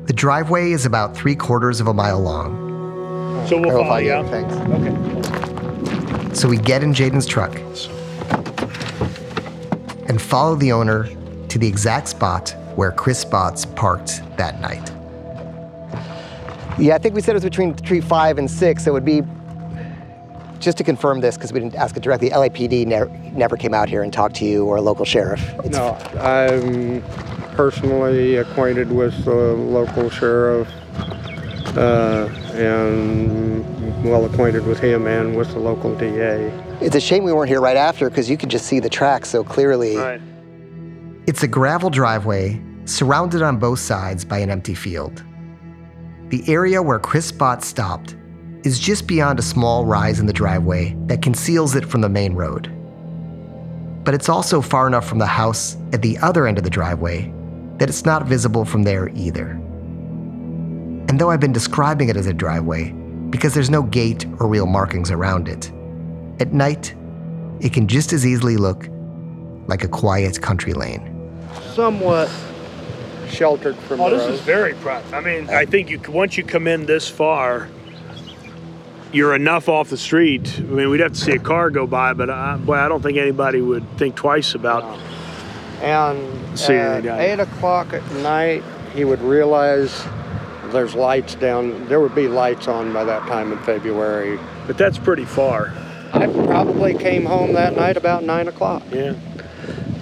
The 0.06 0.14
driveway 0.14 0.72
is 0.72 0.86
about 0.86 1.16
three 1.16 1.36
quarters 1.36 1.80
of 1.80 1.88
a 1.88 1.94
mile 1.94 2.20
long. 2.20 3.48
So 3.48 3.60
we'll 3.60 3.72
I'll 3.82 3.84
follow 3.84 3.98
you. 3.98 4.12
out. 4.12 4.26
Thanks. 4.28 4.54
Okay. 4.56 6.34
So 6.36 6.48
we 6.48 6.58
get 6.58 6.84
in 6.84 6.94
Jayden's 6.94 7.26
truck 7.28 7.56
and 10.10 10.22
follow 10.22 10.56
the 10.56 10.72
owner 10.72 11.08
to 11.50 11.60
the 11.60 11.68
exact 11.68 12.08
spot 12.10 12.56
where 12.76 12.92
Chris 12.92 13.24
Spotz 13.24 13.66
parked 13.76 14.22
that 14.38 14.60
night. 14.60 14.90
Yeah, 16.80 16.96
I 16.96 16.98
think 16.98 17.14
we 17.16 17.22
said 17.22 17.32
it 17.32 17.36
was 17.36 17.44
between 17.44 17.76
tree 17.76 18.02
five 18.02 18.38
and 18.38 18.50
six. 18.50 18.84
So 18.84 18.92
it 18.92 18.94
would 18.96 19.06
be, 19.06 19.22
just 20.60 20.78
to 20.80 20.84
confirm 20.84 21.22
this, 21.22 21.38
because 21.38 21.54
we 21.54 21.60
didn't 21.60 21.76
ask 21.76 21.96
it 21.96 22.02
directly, 22.04 22.30
LAPD 22.32 22.86
ne- 22.88 23.32
never 23.32 23.56
came 23.58 23.74
out 23.76 23.88
here 23.90 24.02
and 24.02 24.12
talked 24.12 24.36
to 24.38 24.46
you 24.46 24.66
or 24.66 24.78
a 24.78 24.82
local 24.82 25.06
sheriff. 25.06 25.42
It's- 25.64 25.72
No, 25.72 25.94
I'm 26.20 27.04
personally 27.54 28.38
acquainted 28.38 28.92
with 28.92 29.26
the 29.26 29.34
local 29.34 30.10
sheriff 30.10 30.68
uh, 31.78 32.28
and 32.54 33.64
well 34.04 34.26
acquainted 34.26 34.66
with 34.66 34.80
him 34.80 35.08
and 35.08 35.36
with 35.36 35.50
the 35.54 35.60
local 35.60 35.96
DA. 35.96 36.48
It's 36.82 36.96
a 36.96 37.00
shame 37.00 37.24
we 37.24 37.32
weren't 37.34 37.50
here 37.50 37.62
right 37.62 37.78
after 37.78 38.10
because 38.10 38.30
you 38.30 38.38
could 38.38 38.50
just 38.50 38.66
see 38.66 38.80
the 38.80 38.90
tracks 38.90 39.30
so 39.30 39.44
clearly. 39.44 39.98
Right. 39.98 40.22
It's 41.26 41.44
a 41.44 41.48
gravel 41.48 41.90
driveway 41.90 42.62
surrounded 42.86 43.42
on 43.42 43.58
both 43.58 43.80
sides 43.80 44.26
by 44.26 44.40
an 44.40 44.50
empty 44.50 44.76
field. 44.76 45.24
The 46.30 46.44
area 46.52 46.82
where 46.82 47.00
Chris 47.00 47.32
Spotz 47.32 47.64
stopped 47.64 48.16
is 48.64 48.80
just 48.80 49.08
beyond 49.08 49.40
a 49.40 49.44
small 49.44 49.86
rise 49.86 50.20
in 50.20 50.26
the 50.26 50.34
driveway 50.34 50.96
that 51.06 51.22
conceals 51.22 51.76
it 51.76 51.86
from 51.86 52.02
the 52.02 52.10
main 52.10 52.34
road. 52.34 52.72
But 54.04 54.14
it's 54.14 54.28
also 54.28 54.62
far 54.62 54.88
enough 54.88 55.08
from 55.08 55.20
the 55.20 55.26
house 55.26 55.78
at 55.94 56.02
the 56.02 56.18
other 56.18 56.46
end 56.46 56.58
of 56.58 56.64
the 56.64 56.70
driveway 56.70 57.34
that 57.84 57.90
it's 57.90 58.06
not 58.06 58.26
visible 58.26 58.64
from 58.64 58.84
there 58.84 59.10
either. 59.10 59.50
And 61.10 61.20
though 61.20 61.32
I've 61.32 61.42
been 61.42 61.52
describing 61.52 62.08
it 62.08 62.16
as 62.16 62.28
a 62.28 62.34
driveway 62.34 62.92
because 63.30 63.54
there's 63.54 63.70
no 63.70 63.84
gate 63.84 64.26
or 64.40 64.48
real 64.48 64.68
markings 64.68 65.12
around 65.12 65.50
it, 65.50 65.70
at 66.40 66.54
night, 66.54 66.96
it 67.60 67.74
can 67.74 67.90
just 67.90 68.14
as 68.14 68.26
easily 68.26 68.56
look 68.56 68.88
like 69.68 69.84
a 69.84 69.90
quiet 69.90 70.42
country 70.42 70.72
lane. 70.72 71.30
Somewhat 71.74 72.32
sheltered 73.28 73.76
from 73.76 74.00
Oh, 74.00 74.10
the 74.10 74.16
this 74.16 74.28
road. 74.28 74.34
is 74.36 74.40
very 74.40 74.76
private. 74.76 75.14
I 75.14 75.20
mean, 75.20 75.50
I 75.50 75.66
think 75.66 75.90
you 75.90 76.00
once 76.08 76.38
you 76.38 76.46
come 76.46 76.68
in 76.68 76.86
this 76.86 77.10
far, 77.10 77.68
you're 79.12 79.36
enough 79.36 79.68
off 79.68 79.90
the 79.90 79.98
street. 79.98 80.56
I 80.58 80.62
mean, 80.62 80.90
we'd 80.90 81.02
have 81.02 81.12
to 81.12 81.20
see 81.20 81.34
a 81.34 81.38
car 81.38 81.70
go 81.70 81.86
by, 81.86 82.14
but 82.14 82.30
I, 82.30 82.56
boy, 82.56 82.76
I 82.76 82.88
don't 82.88 83.02
think 83.02 83.18
anybody 83.18 83.60
would 83.60 83.86
think 83.98 84.16
twice 84.16 84.56
about. 84.56 84.86
And 85.84 86.58
See, 86.58 86.74
at 86.74 87.04
yeah. 87.04 87.18
8 87.20 87.40
o'clock 87.42 87.94
at 87.94 88.04
night, 88.16 88.64
he 88.94 89.04
would 89.06 89.22
realize 89.22 90.04
there's 90.72 90.96
lights 90.96 91.36
down. 91.36 91.88
There 91.88 92.00
would 92.00 92.16
be 92.16 92.28
lights 92.28 92.68
on 92.68 92.94
by 92.94 93.04
that 93.04 93.28
time 93.28 93.52
in 93.52 93.60
February. 93.60 94.40
But 94.66 94.78
that's 94.78 94.98
pretty 94.98 95.26
far. 95.26 95.74
I 96.14 96.28
probably 96.28 96.94
came 96.94 97.26
home 97.26 97.54
that 97.54 97.76
night 97.76 97.98
about 97.98 98.24
9 98.24 98.48
o'clock. 98.48 98.84
Yeah, 98.92 99.14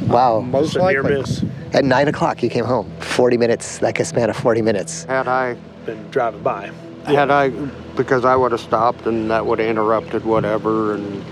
Wow. 0.08 0.42
Most 0.42 0.76
it's 0.76 0.86
near 0.86 1.02
likely. 1.04 1.20
miss. 1.22 1.44
At 1.74 1.86
nine 1.86 2.10
o'clock, 2.10 2.44
you 2.44 2.50
came 2.50 2.66
home. 2.66 2.92
40 3.00 3.38
minutes, 3.38 3.82
like 3.82 4.00
a 4.02 4.06
span 4.06 4.30
of 4.30 4.36
40 4.36 4.62
minutes. 4.62 5.06
Had 5.06 5.30
I, 5.30 5.56
Been 5.86 6.06
driving 6.12 6.44
by. 6.44 6.70
had 7.06 7.32
I, 7.32 7.50
because 7.96 8.26
I 8.26 8.36
would 8.36 8.52
have 8.52 8.60
stopped 8.60 9.06
and 9.08 9.32
that 9.32 9.46
would 9.46 9.60
have 9.60 9.70
interrupted 9.70 10.26
whatever. 10.26 10.96
And 10.96 11.24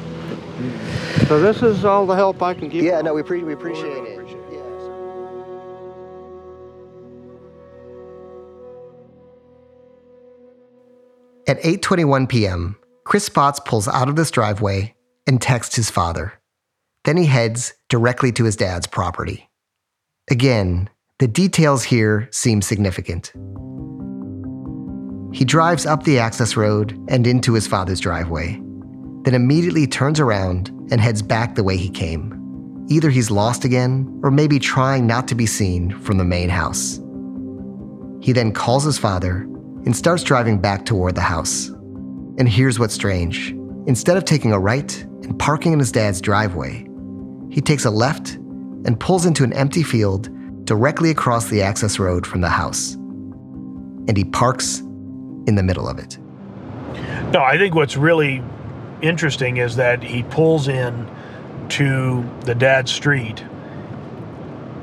so 1.27 1.41
this 1.41 1.61
is 1.61 1.83
all 1.83 2.05
the 2.05 2.15
help 2.15 2.41
I 2.41 2.53
can 2.53 2.69
give. 2.69 2.83
Yeah, 2.85 3.01
no, 3.01 3.13
we, 3.13 3.21
pre- 3.21 3.43
we 3.43 3.51
appreciate 3.51 3.91
it. 4.05 4.18
At 11.49 11.59
8:21 11.63 12.29
p.m., 12.29 12.75
Chris 13.05 13.27
Spotz 13.27 13.65
pulls 13.65 13.87
out 13.87 14.07
of 14.07 14.15
this 14.15 14.29
driveway 14.29 14.93
and 15.25 15.41
texts 15.41 15.75
his 15.75 15.89
father. 15.89 16.33
Then 17.05 17.17
he 17.17 17.25
heads 17.25 17.73
directly 17.89 18.31
to 18.33 18.43
his 18.43 18.55
dad's 18.55 18.85
property. 18.85 19.49
Again, 20.29 20.91
the 21.17 21.27
details 21.27 21.83
here 21.83 22.29
seem 22.31 22.61
significant. 22.61 23.33
He 25.33 25.43
drives 25.43 25.87
up 25.87 26.03
the 26.03 26.19
access 26.19 26.55
road 26.55 26.95
and 27.07 27.25
into 27.25 27.55
his 27.55 27.65
father's 27.65 27.99
driveway, 27.99 28.61
then 29.23 29.33
immediately 29.33 29.87
turns 29.87 30.19
around 30.19 30.69
and 30.91 31.01
heads 31.01 31.23
back 31.23 31.55
the 31.55 31.63
way 31.63 31.77
he 31.77 31.89
came. 31.89 32.85
Either 32.89 33.09
he's 33.09 33.31
lost 33.31 33.65
again, 33.65 34.19
or 34.21 34.29
maybe 34.29 34.59
trying 34.59 35.07
not 35.07 35.27
to 35.29 35.33
be 35.33 35.47
seen 35.47 35.97
from 36.01 36.19
the 36.19 36.23
main 36.23 36.49
house. 36.49 36.99
He 38.21 38.33
then 38.33 38.51
calls 38.51 38.83
his 38.83 38.99
father 38.99 39.49
and 39.85 39.95
starts 39.95 40.23
driving 40.23 40.59
back 40.59 40.85
toward 40.85 41.15
the 41.15 41.21
house. 41.21 41.69
And 42.37 42.47
here's 42.47 42.79
what's 42.79 42.93
strange 42.93 43.51
instead 43.87 44.17
of 44.17 44.25
taking 44.25 44.51
a 44.51 44.59
right 44.59 45.01
and 45.23 45.37
parking 45.39 45.73
in 45.73 45.79
his 45.79 45.91
dad's 45.91 46.21
driveway, 46.21 46.85
he 47.49 47.61
takes 47.61 47.85
a 47.85 47.89
left 47.89 48.35
and 48.85 48.99
pulls 48.99 49.25
into 49.25 49.43
an 49.43 49.51
empty 49.53 49.83
field 49.83 50.29
directly 50.65 51.09
across 51.09 51.49
the 51.49 51.61
access 51.61 51.97
road 51.97 52.27
from 52.27 52.41
the 52.41 52.49
house. 52.49 52.93
And 52.93 54.15
he 54.15 54.23
parks 54.23 54.79
in 55.47 55.55
the 55.55 55.63
middle 55.63 55.87
of 55.87 55.97
it. 55.97 56.17
No, 57.33 57.41
I 57.41 57.57
think 57.57 57.75
what's 57.75 57.97
really 57.97 58.43
interesting 59.01 59.57
is 59.57 59.75
that 59.77 60.03
he 60.03 60.23
pulls 60.23 60.67
in 60.67 61.09
to 61.69 62.27
the 62.41 62.55
dad's 62.55 62.91
street. 62.91 63.43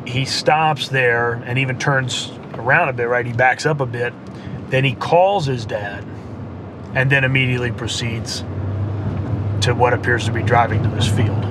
He 0.06 0.24
stops 0.24 0.88
there 0.88 1.34
and 1.34 1.58
even 1.58 1.78
turns 1.78 2.30
around 2.54 2.88
a 2.88 2.92
bit, 2.92 3.08
right? 3.08 3.26
He 3.26 3.32
backs 3.32 3.66
up 3.66 3.80
a 3.80 3.86
bit. 3.86 4.12
Then 4.68 4.84
he 4.84 4.94
calls 4.94 5.46
his 5.46 5.64
dad 5.64 6.04
and 6.94 7.10
then 7.10 7.24
immediately 7.24 7.70
proceeds 7.70 8.40
to 9.60 9.74
what 9.74 9.92
appears 9.92 10.24
to 10.26 10.32
be 10.32 10.42
driving 10.42 10.82
to 10.82 10.88
this 10.88 11.08
field. 11.08 11.44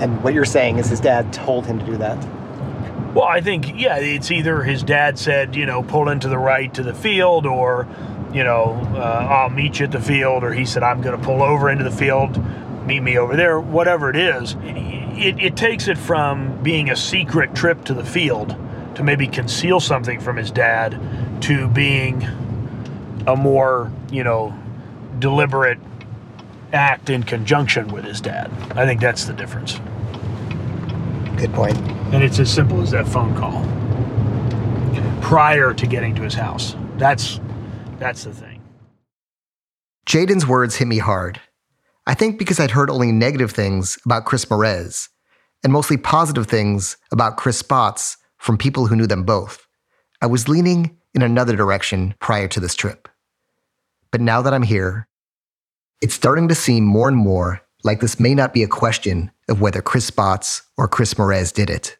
And 0.00 0.22
what 0.22 0.34
you're 0.34 0.44
saying 0.44 0.78
is 0.78 0.88
his 0.88 1.00
dad 1.00 1.32
told 1.32 1.66
him 1.66 1.78
to 1.78 1.86
do 1.86 1.96
that? 1.96 2.16
Well, 3.14 3.24
I 3.24 3.40
think, 3.40 3.80
yeah, 3.80 3.96
it's 3.96 4.30
either 4.30 4.62
his 4.62 4.82
dad 4.82 5.18
said, 5.18 5.56
you 5.56 5.66
know, 5.66 5.82
pull 5.82 6.08
into 6.08 6.28
the 6.28 6.38
right 6.38 6.72
to 6.74 6.82
the 6.82 6.94
field, 6.94 7.46
or, 7.46 7.88
you 8.32 8.44
know, 8.44 8.78
uh, 8.94 9.26
I'll 9.28 9.50
meet 9.50 9.80
you 9.80 9.86
at 9.86 9.92
the 9.92 10.00
field, 10.00 10.44
or 10.44 10.52
he 10.52 10.64
said, 10.64 10.82
I'm 10.82 11.00
going 11.00 11.18
to 11.18 11.24
pull 11.24 11.42
over 11.42 11.70
into 11.70 11.84
the 11.84 11.90
field, 11.90 12.38
meet 12.86 13.00
me 13.00 13.18
over 13.18 13.34
there, 13.34 13.58
whatever 13.58 14.10
it 14.10 14.16
is. 14.16 14.56
It, 14.60 15.40
it 15.40 15.56
takes 15.56 15.88
it 15.88 15.98
from 15.98 16.62
being 16.62 16.90
a 16.90 16.96
secret 16.96 17.54
trip 17.54 17.84
to 17.86 17.94
the 17.94 18.04
field 18.04 18.56
to 18.98 19.04
maybe 19.04 19.28
conceal 19.28 19.78
something 19.78 20.18
from 20.18 20.36
his 20.36 20.50
dad 20.50 21.00
to 21.40 21.68
being 21.68 22.20
a 23.28 23.36
more, 23.36 23.92
you 24.10 24.24
know, 24.24 24.52
deliberate 25.20 25.78
act 26.72 27.08
in 27.08 27.22
conjunction 27.22 27.86
with 27.88 28.04
his 28.04 28.20
dad. 28.20 28.50
I 28.76 28.84
think 28.84 29.00
that's 29.00 29.24
the 29.24 29.32
difference. 29.32 29.78
Good 31.38 31.54
point. 31.54 31.78
And 32.12 32.24
it's 32.24 32.40
as 32.40 32.52
simple 32.52 32.82
as 32.82 32.90
that 32.90 33.06
phone 33.06 33.36
call 33.36 33.62
prior 35.22 35.72
to 35.74 35.86
getting 35.86 36.16
to 36.16 36.22
his 36.22 36.34
house. 36.34 36.74
That's 36.96 37.38
that's 38.00 38.24
the 38.24 38.32
thing. 38.32 38.60
Jayden's 40.06 40.46
words 40.46 40.74
hit 40.74 40.88
me 40.88 40.98
hard. 40.98 41.40
I 42.04 42.14
think 42.14 42.36
because 42.36 42.58
I'd 42.58 42.72
heard 42.72 42.90
only 42.90 43.12
negative 43.12 43.52
things 43.52 43.96
about 44.04 44.24
Chris 44.24 44.44
Marez 44.46 45.08
and 45.62 45.72
mostly 45.72 45.96
positive 45.96 46.48
things 46.48 46.96
about 47.12 47.36
Chris 47.36 47.62
Spotz 47.62 48.16
from 48.38 48.56
people 48.58 48.86
who 48.86 48.96
knew 48.96 49.06
them 49.06 49.24
both. 49.24 49.66
I 50.22 50.26
was 50.26 50.48
leaning 50.48 50.96
in 51.14 51.22
another 51.22 51.56
direction 51.56 52.14
prior 52.20 52.48
to 52.48 52.60
this 52.60 52.74
trip. 52.74 53.08
But 54.10 54.20
now 54.20 54.42
that 54.42 54.54
I'm 54.54 54.62
here, 54.62 55.06
it's 56.00 56.14
starting 56.14 56.48
to 56.48 56.54
seem 56.54 56.84
more 56.84 57.08
and 57.08 57.16
more 57.16 57.60
like 57.84 58.00
this 58.00 58.18
may 58.18 58.34
not 58.34 58.52
be 58.52 58.62
a 58.62 58.68
question 58.68 59.30
of 59.48 59.60
whether 59.60 59.82
Chris 59.82 60.10
Spotz 60.10 60.62
or 60.76 60.88
Chris 60.88 61.14
Marez 61.14 61.52
did 61.52 61.70
it, 61.70 61.96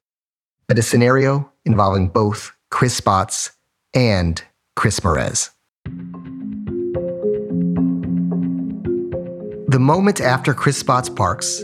but 0.66 0.79
a 0.79 0.83
scenario 0.83 1.51
involving 1.64 2.09
both 2.09 2.53
Chris 2.70 3.01
Spotz 3.01 3.51
and 3.94 4.42
Chris 4.77 5.01
Marez. 5.01 5.51
The 9.68 9.79
moment 9.79 10.20
after 10.20 10.55
Chris 10.55 10.83
Spotz 10.83 11.14
parks, 11.14 11.62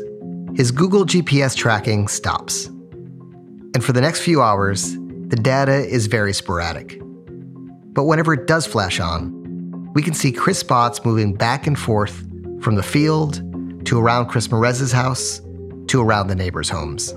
his 0.54 0.70
Google 0.70 1.04
GPS 1.04 1.56
tracking 1.56 2.06
stops. 2.06 2.68
And 3.74 3.84
for 3.84 3.92
the 3.92 4.00
next 4.00 4.20
few 4.20 4.40
hours, 4.40 4.96
the 5.28 5.36
data 5.36 5.84
is 5.84 6.06
very 6.06 6.32
sporadic. 6.32 7.00
But 7.92 8.04
whenever 8.04 8.32
it 8.32 8.46
does 8.46 8.66
flash 8.66 9.00
on, 9.00 9.92
we 9.94 10.02
can 10.02 10.14
see 10.14 10.30
Chris 10.30 10.62
Spotz 10.62 11.04
moving 11.04 11.34
back 11.34 11.66
and 11.66 11.76
forth 11.76 12.24
from 12.62 12.76
the 12.76 12.84
field 12.84 13.42
to 13.86 14.00
around 14.00 14.26
Chris 14.26 14.48
Marez's 14.48 14.92
house 14.92 15.40
to 15.88 16.00
around 16.00 16.28
the 16.28 16.36
neighbors' 16.36 16.68
homes. 16.68 17.14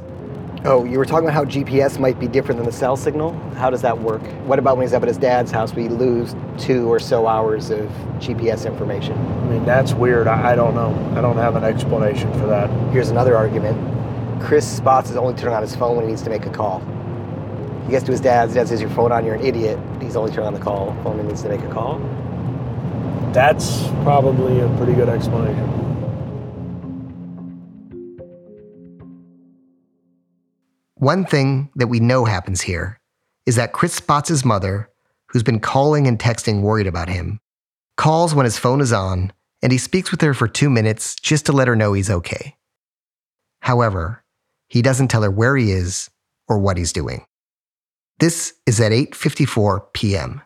Oh, 0.65 0.83
you 0.83 0.97
were 0.97 1.05
talking 1.05 1.29
about 1.29 1.35
how 1.35 1.45
GPS 1.45 1.99
might 1.99 2.19
be 2.19 2.27
different 2.27 2.57
than 2.57 2.65
the 2.65 2.71
cell 2.71 2.97
signal. 2.97 3.33
How 3.55 3.69
does 3.69 3.83
that 3.83 3.97
work? 3.99 4.21
What 4.45 4.57
about 4.57 4.77
when 4.77 4.85
he's 4.85 4.93
up 4.93 5.03
at 5.03 5.07
his 5.07 5.17
dad's 5.17 5.51
house? 5.51 5.73
We 5.73 5.87
lose 5.87 6.35
two 6.57 6.91
or 6.91 6.99
so 6.99 7.27
hours 7.27 7.69
of 7.69 7.87
GPS 8.17 8.65
information. 8.65 9.15
I 9.15 9.45
mean, 9.45 9.65
that's 9.65 9.93
weird. 9.93 10.27
I, 10.27 10.53
I 10.53 10.55
don't 10.55 10.73
know. 10.73 10.89
I 11.15 11.21
don't 11.21 11.37
have 11.37 11.55
an 11.55 11.63
explanation 11.63 12.33
for 12.33 12.47
that. 12.47 12.69
Here's 12.91 13.09
another 13.09 13.37
argument. 13.37 13.96
Chris 14.39 14.79
Spotz 14.79 15.09
is 15.09 15.15
only 15.15 15.33
turning 15.33 15.55
on 15.55 15.61
his 15.61 15.75
phone 15.75 15.95
when 15.95 16.05
he 16.05 16.11
needs 16.11 16.21
to 16.23 16.29
make 16.29 16.45
a 16.45 16.49
call. 16.49 16.79
He 17.85 17.91
gets 17.91 18.05
to 18.05 18.11
his 18.11 18.21
dad's, 18.21 18.53
dad 18.53 18.67
says, 18.67 18.81
Your 18.81 18.89
phone 18.89 19.11
on, 19.11 19.25
you're 19.25 19.35
an 19.35 19.45
idiot. 19.45 19.79
He's 20.01 20.15
only 20.15 20.31
turning 20.31 20.47
on 20.47 20.53
the 20.53 20.59
call 20.59 20.93
phone 21.03 21.17
when 21.17 21.25
he 21.25 21.27
needs 21.29 21.41
to 21.43 21.49
make 21.49 21.61
a 21.61 21.69
call. 21.69 21.99
That's 23.33 23.87
probably 24.03 24.59
a 24.59 24.67
pretty 24.77 24.93
good 24.93 25.09
explanation. 25.09 25.65
One 30.95 31.25
thing 31.25 31.69
that 31.75 31.87
we 31.87 31.99
know 31.99 32.25
happens 32.25 32.61
here 32.61 32.99
is 33.45 33.55
that 33.55 33.71
Chris 33.71 33.99
Spotz' 33.99 34.43
mother, 34.43 34.89
who's 35.27 35.43
been 35.43 35.59
calling 35.59 36.07
and 36.07 36.19
texting 36.19 36.61
worried 36.61 36.87
about 36.87 37.07
him, 37.07 37.39
calls 37.95 38.35
when 38.35 38.45
his 38.45 38.57
phone 38.57 38.81
is 38.81 38.91
on 38.91 39.31
and 39.61 39.71
he 39.71 39.77
speaks 39.77 40.11
with 40.11 40.21
her 40.21 40.33
for 40.33 40.47
two 40.47 40.69
minutes 40.69 41.15
just 41.15 41.45
to 41.45 41.53
let 41.53 41.67
her 41.67 41.75
know 41.75 41.93
he's 41.93 42.09
okay. 42.09 42.55
However, 43.61 44.23
he 44.67 44.81
doesn't 44.81 45.07
tell 45.09 45.21
her 45.23 45.31
where 45.31 45.55
he 45.55 45.71
is 45.71 46.09
or 46.47 46.59
what 46.59 46.77
he's 46.77 46.93
doing. 46.93 47.25
This 48.19 48.53
is 48.65 48.79
at 48.79 48.91
8:54 48.91 49.93
p.m. 49.93 50.41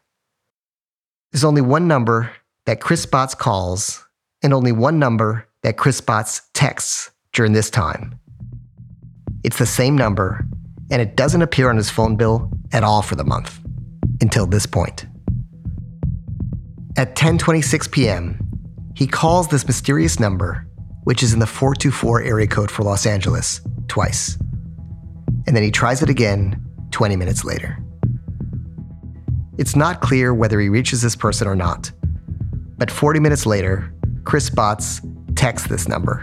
There's 1.31 1.43
only 1.45 1.62
one 1.62 1.88
number 1.88 2.31
that 2.65 2.81
Chris 2.81 3.05
Spotz 3.05 3.38
calls 3.38 4.05
and 4.43 4.53
only 4.53 4.71
one 4.71 4.99
number 4.99 5.47
that 5.63 5.77
Chris 5.77 6.01
Spotz 6.01 6.41
texts 6.53 7.12
during 7.34 7.53
this 7.53 7.69
time. 7.69 8.19
It's 9.43 9.57
the 9.57 9.65
same 9.65 9.97
number, 9.97 10.45
and 10.91 11.01
it 11.01 11.15
doesn't 11.15 11.41
appear 11.41 11.69
on 11.69 11.77
his 11.77 11.89
phone 11.89 12.15
bill 12.15 12.51
at 12.73 12.84
all 12.84 13.01
for 13.01 13.15
the 13.15 13.23
month 13.23 13.60
until 14.19 14.45
this 14.45 14.65
point. 14.65 15.05
At 16.97 17.15
10:26 17.15 17.89
p.m., 17.91 18.38
he 18.95 19.07
calls 19.07 19.47
this 19.47 19.65
mysterious 19.65 20.19
number, 20.19 20.67
which 21.04 21.24
is 21.24 21.34
in 21.34 21.40
the 21.40 21.48
424 21.48 22.22
area 22.22 22.48
code 22.48 22.72
for 22.72 22.84
Los 22.84 23.06
Angeles, 23.06 23.62
twice. 23.88 24.38
And 25.48 25.56
then 25.56 25.64
he 25.64 25.72
tries 25.72 26.02
it 26.02 26.10
again 26.10 26.64
20 26.92 27.16
minutes 27.16 27.44
later. 27.44 27.78
It's 29.58 29.76
not 29.76 30.02
clear 30.02 30.34
whether 30.34 30.60
he 30.60 30.70
reaches 30.70 31.02
this 31.02 31.16
person 31.16 31.48
or 31.48 31.56
not. 31.56 31.92
But 32.78 32.90
40 32.90 33.20
minutes 33.20 33.46
later, 33.46 33.94
Chris 34.24 34.50
Spotz 34.50 35.02
texts 35.36 35.68
this 35.68 35.88
number. 35.88 36.22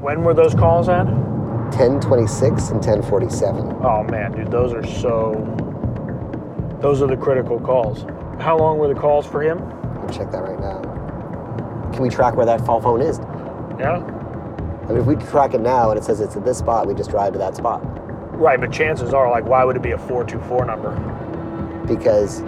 When 0.00 0.22
were 0.22 0.34
those 0.34 0.54
calls 0.54 0.88
at? 0.88 1.04
1026 1.06 2.68
and 2.68 2.76
1047. 2.76 3.76
Oh 3.82 4.04
man, 4.04 4.32
dude, 4.32 4.50
those 4.50 4.72
are 4.72 4.86
so. 4.86 5.34
Those 6.80 7.02
are 7.02 7.06
the 7.06 7.16
critical 7.16 7.58
calls. 7.58 8.04
How 8.40 8.56
long 8.56 8.78
were 8.78 8.88
the 8.88 8.98
calls 8.98 9.26
for 9.26 9.42
him? 9.42 9.58
Let 9.96 10.08
me 10.08 10.16
check 10.16 10.30
that 10.30 10.42
right 10.42 10.60
now. 10.60 10.80
Can 11.92 12.02
we 12.02 12.08
track 12.08 12.36
where 12.36 12.46
that 12.46 12.64
fall 12.64 12.80
phone 12.80 13.02
is? 13.02 13.18
Yeah. 13.78 13.98
I 14.88 14.90
mean, 14.90 14.98
if 14.98 15.06
we 15.06 15.16
track 15.16 15.54
it 15.54 15.60
now 15.60 15.90
and 15.90 15.98
it 15.98 16.04
says 16.04 16.20
it's 16.20 16.36
at 16.36 16.44
this 16.44 16.58
spot, 16.58 16.86
we 16.86 16.94
just 16.94 17.10
drive 17.10 17.32
to 17.32 17.38
that 17.38 17.56
spot. 17.56 17.80
Right, 18.38 18.60
but 18.60 18.70
chances 18.72 19.12
are, 19.14 19.30
like, 19.30 19.44
why 19.44 19.64
would 19.64 19.76
it 19.76 19.82
be 19.82 19.92
a 19.92 19.98
424 19.98 20.66
number? 20.66 20.92
Because 21.86 22.40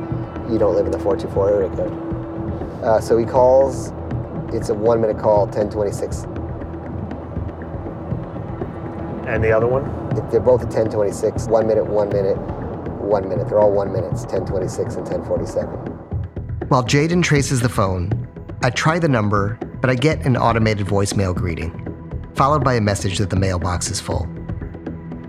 you 0.51 0.59
don't 0.59 0.75
live 0.75 0.87
in 0.87 0.93
the 0.93 0.99
424 0.99 1.51
area 1.51 1.69
code. 1.71 2.85
Uh, 2.85 3.01
so 3.01 3.19
he 3.19 3.25
calls, 3.25 3.93
it's 4.55 4.69
a 4.69 4.75
one 4.75 5.01
minute 5.01 5.19
call, 5.19 5.47
1026. 5.47 6.25
And 9.27 9.43
the 9.43 9.53
other 9.53 9.67
one? 9.67 9.85
If 10.17 10.31
They're 10.31 10.41
both 10.41 10.63
at 10.63 10.69
1026, 10.69 11.49
one 11.49 11.67
minute, 11.67 11.85
one 11.87 12.09
minute, 12.09 12.37
one 13.01 13.29
minute. 13.29 13.49
They're 13.49 13.61
all 13.61 13.73
one 13.73 13.93
minutes, 13.93 14.23
1026 14.23 14.95
and 14.97 15.07
1047. 15.07 15.69
While 16.69 16.85
Jayden 16.85 17.23
traces 17.23 17.61
the 17.61 17.69
phone, 17.69 18.11
I 18.63 18.71
try 18.71 18.99
the 18.99 19.09
number, 19.09 19.59
but 19.81 19.91
I 19.91 19.95
get 19.95 20.25
an 20.27 20.37
automated 20.37 20.87
voicemail 20.87 21.35
greeting, 21.35 21.73
followed 22.35 22.65
by 22.65 22.75
a 22.75 22.81
message 22.81 23.19
that 23.19 23.31
the 23.31 23.37
mailbox 23.37 23.91
is 23.91 24.01
full. 24.01 24.29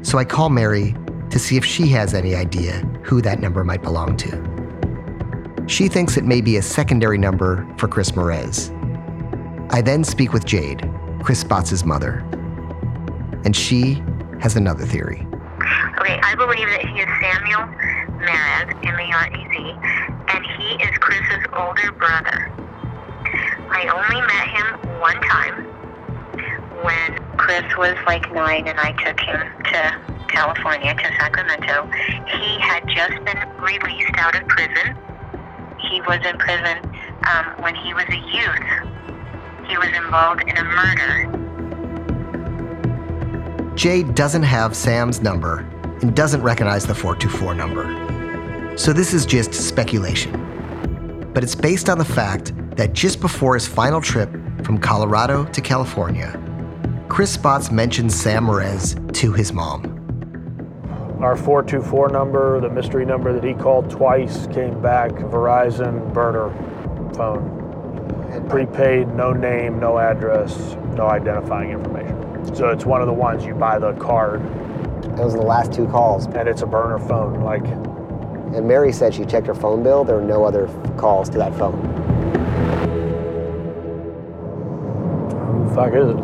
So 0.02 0.18
I 0.18 0.26
call 0.26 0.50
Mary 0.50 0.96
to 1.30 1.40
see 1.40 1.58
if 1.58 1.66
she 1.66 1.88
has 1.90 2.14
any 2.14 2.36
idea 2.36 2.80
who 3.04 3.22
that 3.22 3.40
number 3.40 3.64
might 3.64 3.82
belong 3.82 4.18
to. 4.18 5.66
She 5.68 5.88
thinks 5.88 6.18
it 6.18 6.26
may 6.26 6.42
be 6.42 6.58
a 6.58 6.62
secondary 6.62 7.18
number 7.18 7.68
for 7.78 7.88
Chris 7.88 8.12
Marez. 8.12 8.76
I 9.72 9.82
then 9.82 10.04
speak 10.04 10.34
with 10.34 10.46
Jade, 10.46 10.90
Chris 11.22 11.44
Spotz' 11.44 11.86
mother. 11.86 12.26
And 13.46 13.56
she 13.56 14.02
has 14.42 14.56
another 14.56 14.86
theory. 14.86 15.28
Okay, 16.00 16.20
I 16.24 16.34
believe 16.36 16.68
that 16.70 16.82
he 16.82 17.00
is 17.00 17.10
Samuel 17.22 17.68
Marez, 18.18 18.74
M-A-R-E-Z, 18.84 19.76
and 20.30 20.46
he 20.58 20.84
is 20.84 20.98
Chris's 20.98 21.46
older 21.54 21.92
brother. 21.92 22.52
I 23.72 23.88
only 23.88 24.22
met 24.22 24.48
him 24.50 25.00
one 25.00 25.20
time 25.22 25.66
when 26.84 27.38
Chris 27.38 27.64
was 27.78 27.96
like 28.06 28.32
nine 28.34 28.68
and 28.68 28.80
I 28.80 28.92
took 29.04 29.20
him 29.20 29.40
to 29.66 30.26
California, 30.28 30.94
to 30.94 31.16
Sacramento. 31.20 31.90
He 32.28 32.60
had 32.60 32.88
just 32.88 33.24
been 33.26 33.40
released 33.60 34.18
out 34.18 34.36
of 34.36 34.48
prison. 34.48 34.96
He 35.90 36.02
was 36.02 36.20
in 36.26 36.38
prison 36.38 36.78
um, 37.28 37.46
when 37.62 37.76
he 37.76 37.94
was 37.94 38.06
a 38.10 38.20
youth. 38.34 39.68
He 39.68 39.78
was 39.78 39.90
involved 39.96 40.42
in 40.42 40.58
a 40.58 40.64
murder 40.64 41.40
Jade 43.80 44.14
doesn't 44.14 44.44
have 44.44 44.76
Sam's 44.76 45.22
number 45.22 45.60
and 46.02 46.14
doesn't 46.14 46.42
recognize 46.42 46.86
the 46.86 46.94
424 46.94 47.56
number. 47.56 48.78
So 48.78 48.92
this 48.92 49.14
is 49.14 49.26
just 49.26 49.54
speculation. 49.54 51.30
But 51.34 51.46
it's 51.46 51.56
based 51.56 51.88
on 51.88 51.98
the 51.98 52.04
fact 52.04 52.52
that 52.80 52.94
just 52.94 53.20
before 53.20 53.56
his 53.56 53.68
final 53.68 54.00
trip 54.00 54.32
from 54.64 54.78
Colorado 54.78 55.44
to 55.44 55.60
California, 55.60 56.32
Chris 57.10 57.36
Spotz 57.36 57.70
mentioned 57.70 58.10
Sam 58.10 58.46
Marez 58.46 58.96
to 59.16 59.34
his 59.34 59.52
mom. 59.52 59.84
Our 61.20 61.36
424 61.36 62.08
number, 62.08 62.62
the 62.62 62.70
mystery 62.70 63.06
number 63.06 63.34
that 63.34 63.44
he 63.44 63.54
called 63.54 63.90
twice, 63.90 64.48
came 64.48 64.82
back 64.82 65.12
Verizon 65.12 66.14
burner 66.14 66.52
phone. 67.16 68.48
Prepaid, 68.48 69.10
no 69.10 69.34
name, 69.34 69.78
no 69.82 70.00
address, 70.00 70.78
no 70.96 71.10
identifying 71.10 71.72
information. 71.72 72.56
So 72.56 72.70
it's 72.70 72.86
one 72.86 73.02
of 73.02 73.08
the 73.08 73.14
ones 73.14 73.44
you 73.44 73.56
buy 73.56 73.78
the 73.78 73.92
card 73.96 74.42
Those 75.18 75.36
are 75.36 75.40
the 75.40 75.46
last 75.46 75.74
two 75.74 75.86
calls. 75.88 76.28
and 76.28 76.48
it's 76.48 76.62
a 76.62 76.66
burner 76.66 76.98
phone. 76.98 77.42
Like, 77.42 77.66
And 78.56 78.66
Mary 78.66 78.94
said 78.94 79.14
she 79.14 79.26
checked 79.26 79.48
her 79.48 79.54
phone 79.54 79.84
bill. 79.84 80.06
There 80.06 80.16
were 80.16 80.22
no 80.22 80.46
other 80.46 80.70
calls 80.96 81.28
to 81.32 81.38
that 81.40 81.54
phone. 81.58 82.09
Fuck 85.80 85.94
is 85.94 86.10
it? 86.10 86.18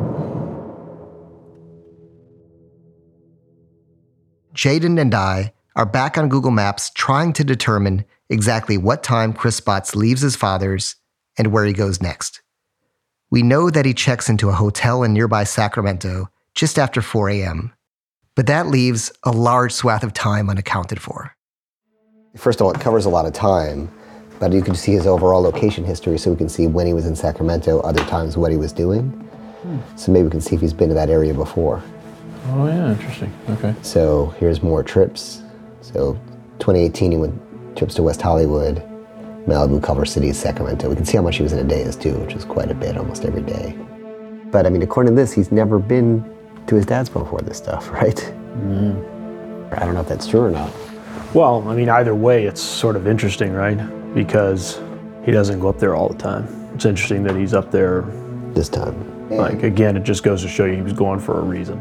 Jayden 4.53 4.99
and 4.99 5.15
I 5.15 5.53
are 5.77 5.85
back 5.85 6.17
on 6.17 6.27
Google 6.27 6.51
Maps 6.51 6.91
trying 6.93 7.31
to 7.31 7.45
determine 7.45 8.03
exactly 8.29 8.77
what 8.77 9.01
time 9.01 9.31
Chris 9.31 9.61
Spotz 9.61 9.95
leaves 9.95 10.19
his 10.19 10.35
father's 10.35 10.97
and 11.37 11.53
where 11.53 11.63
he 11.63 11.71
goes 11.71 12.01
next. 12.01 12.41
We 13.29 13.43
know 13.43 13.69
that 13.69 13.85
he 13.85 13.93
checks 13.93 14.27
into 14.27 14.49
a 14.49 14.53
hotel 14.53 15.03
in 15.03 15.13
nearby 15.13 15.45
Sacramento 15.45 16.29
just 16.53 16.77
after 16.77 17.01
4 17.01 17.29
a.m., 17.29 17.71
but 18.35 18.47
that 18.47 18.67
leaves 18.67 19.09
a 19.23 19.31
large 19.31 19.71
swath 19.71 20.03
of 20.03 20.11
time 20.11 20.49
unaccounted 20.49 21.01
for. 21.01 21.33
First 22.35 22.59
of 22.59 22.67
all, 22.67 22.73
it 22.73 22.81
covers 22.81 23.05
a 23.05 23.09
lot 23.09 23.25
of 23.25 23.31
time, 23.31 23.89
but 24.37 24.51
you 24.51 24.61
can 24.61 24.75
see 24.75 24.91
his 24.91 25.07
overall 25.07 25.41
location 25.41 25.85
history 25.85 26.17
so 26.17 26.31
we 26.31 26.35
can 26.35 26.49
see 26.49 26.67
when 26.67 26.85
he 26.85 26.93
was 26.93 27.05
in 27.05 27.15
Sacramento, 27.15 27.79
other 27.79 28.03
times 28.03 28.35
what 28.35 28.51
he 28.51 28.57
was 28.57 28.73
doing. 28.73 29.21
So 29.95 30.11
maybe 30.11 30.25
we 30.25 30.31
can 30.31 30.41
see 30.41 30.55
if 30.55 30.61
he's 30.61 30.73
been 30.73 30.89
to 30.89 30.95
that 30.95 31.09
area 31.09 31.33
before. 31.33 31.81
Oh, 32.47 32.67
yeah, 32.67 32.91
interesting. 32.91 33.33
Okay. 33.49 33.73
So 33.81 34.27
here's 34.39 34.61
more 34.61 34.83
trips. 34.83 35.41
So 35.81 36.13
2018, 36.59 37.11
he 37.11 37.17
went 37.17 37.77
trips 37.77 37.95
to 37.95 38.03
West 38.03 38.21
Hollywood, 38.21 38.83
Malibu, 39.47 39.81
Culver 39.81 40.05
City, 40.05 40.31
Sacramento. 40.33 40.89
We 40.89 40.95
can 40.95 41.05
see 41.05 41.17
how 41.17 41.23
much 41.23 41.37
he 41.37 41.43
was 41.43 41.53
in 41.53 41.59
a 41.59 41.63
day 41.63 41.81
is 41.81 41.95
too, 41.95 42.13
which 42.19 42.33
is 42.33 42.45
quite 42.45 42.71
a 42.71 42.75
bit, 42.75 42.97
almost 42.97 43.25
every 43.25 43.41
day. 43.41 43.75
But 44.51 44.65
I 44.65 44.69
mean, 44.69 44.81
according 44.81 45.15
to 45.15 45.21
this, 45.21 45.33
he's 45.33 45.51
never 45.51 45.79
been 45.79 46.23
to 46.67 46.75
his 46.75 46.85
dad's 46.85 47.09
before 47.09 47.41
this 47.41 47.57
stuff, 47.57 47.89
right? 47.91 48.15
Mm. 48.15 49.73
I 49.73 49.85
don't 49.85 49.93
know 49.93 50.01
if 50.01 50.07
that's 50.07 50.27
true 50.27 50.41
or 50.41 50.51
not. 50.51 50.71
Well, 51.33 51.67
I 51.67 51.75
mean, 51.75 51.89
either 51.89 52.15
way, 52.15 52.45
it's 52.45 52.61
sort 52.61 52.95
of 52.95 53.07
interesting, 53.07 53.51
right? 53.51 53.77
Because 54.13 54.79
he 55.25 55.31
doesn't 55.31 55.59
go 55.59 55.67
up 55.67 55.79
there 55.79 55.95
all 55.95 56.07
the 56.07 56.17
time. 56.17 56.47
It's 56.73 56.85
interesting 56.85 57.23
that 57.23 57.35
he's 57.35 57.53
up 57.53 57.71
there. 57.71 58.03
This 58.53 58.69
time. 58.69 59.14
Like, 59.29 59.63
again, 59.63 59.97
it 59.97 60.03
just 60.03 60.23
goes 60.23 60.41
to 60.43 60.47
show 60.47 60.65
you 60.65 60.75
he 60.75 60.81
was 60.81 60.93
going 60.93 61.19
for 61.19 61.39
a 61.39 61.43
reason. 61.43 61.79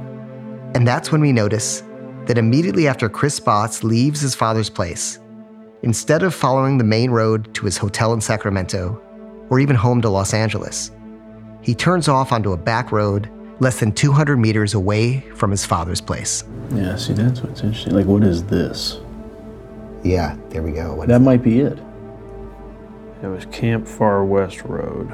And 0.74 0.87
that's 0.87 1.12
when 1.12 1.20
we 1.20 1.33
notice 1.33 1.83
that 2.26 2.38
immediately 2.38 2.88
after 2.88 3.09
Chris 3.09 3.38
Spotz 3.38 3.85
leaves 3.85 4.20
his 4.20 4.35
father's 4.35 4.70
place, 4.70 5.18
instead 5.83 6.22
of 6.22 6.35
following 6.35 6.78
the 6.78 6.85
main 6.85 7.11
road 7.11 7.54
to 7.54 7.66
his 7.66 7.76
hotel 7.76 8.12
in 8.12 8.20
Sacramento 8.20 9.00
or 9.50 9.61
even 9.61 9.76
home 9.76 10.00
to 10.02 10.09
Los 10.09 10.33
Angeles, 10.33 10.90
he 11.62 11.74
turns 11.74 12.09
off 12.09 12.33
onto 12.33 12.52
a 12.52 12.57
back 12.57 12.92
road 12.92 13.30
less 13.61 13.78
than 13.78 13.92
200 13.92 14.37
meters 14.37 14.74
away 14.74 15.20
from 15.37 15.50
his 15.50 15.64
father's 15.64 16.00
place. 16.00 16.44
Yeah, 16.72 16.96
see, 16.96 17.12
that's 17.12 17.42
what's 17.42 17.62
interesting. 17.62 17.94
Like, 17.94 18.07
what 18.07 18.24
is 18.24 18.44
this? 18.44 19.00
Yeah, 20.02 20.37
there 20.50 20.62
we 20.62 20.72
go. 20.72 20.94
What 20.94 21.09
That 21.09 21.20
might 21.20 21.42
be 21.42 21.61
it. 21.61 21.78
It 23.22 23.28
was 23.28 23.46
Camp 23.46 23.87
Far 23.87 24.24
West 24.24 24.62
Road. 24.64 25.11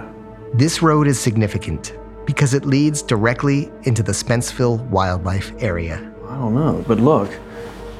This 0.55 0.83
road 0.83 1.07
is 1.07 1.21
significant 1.21 1.95
because 2.31 2.55
it 2.55 2.65
leads 2.65 3.03
directly 3.03 3.73
into 3.83 4.05
the 4.05 4.13
Spenceville 4.13 4.79
Wildlife 4.89 5.53
Area. 5.59 5.97
I 6.29 6.37
don't 6.37 6.55
know, 6.55 6.85
but 6.87 7.01
look, 7.01 7.29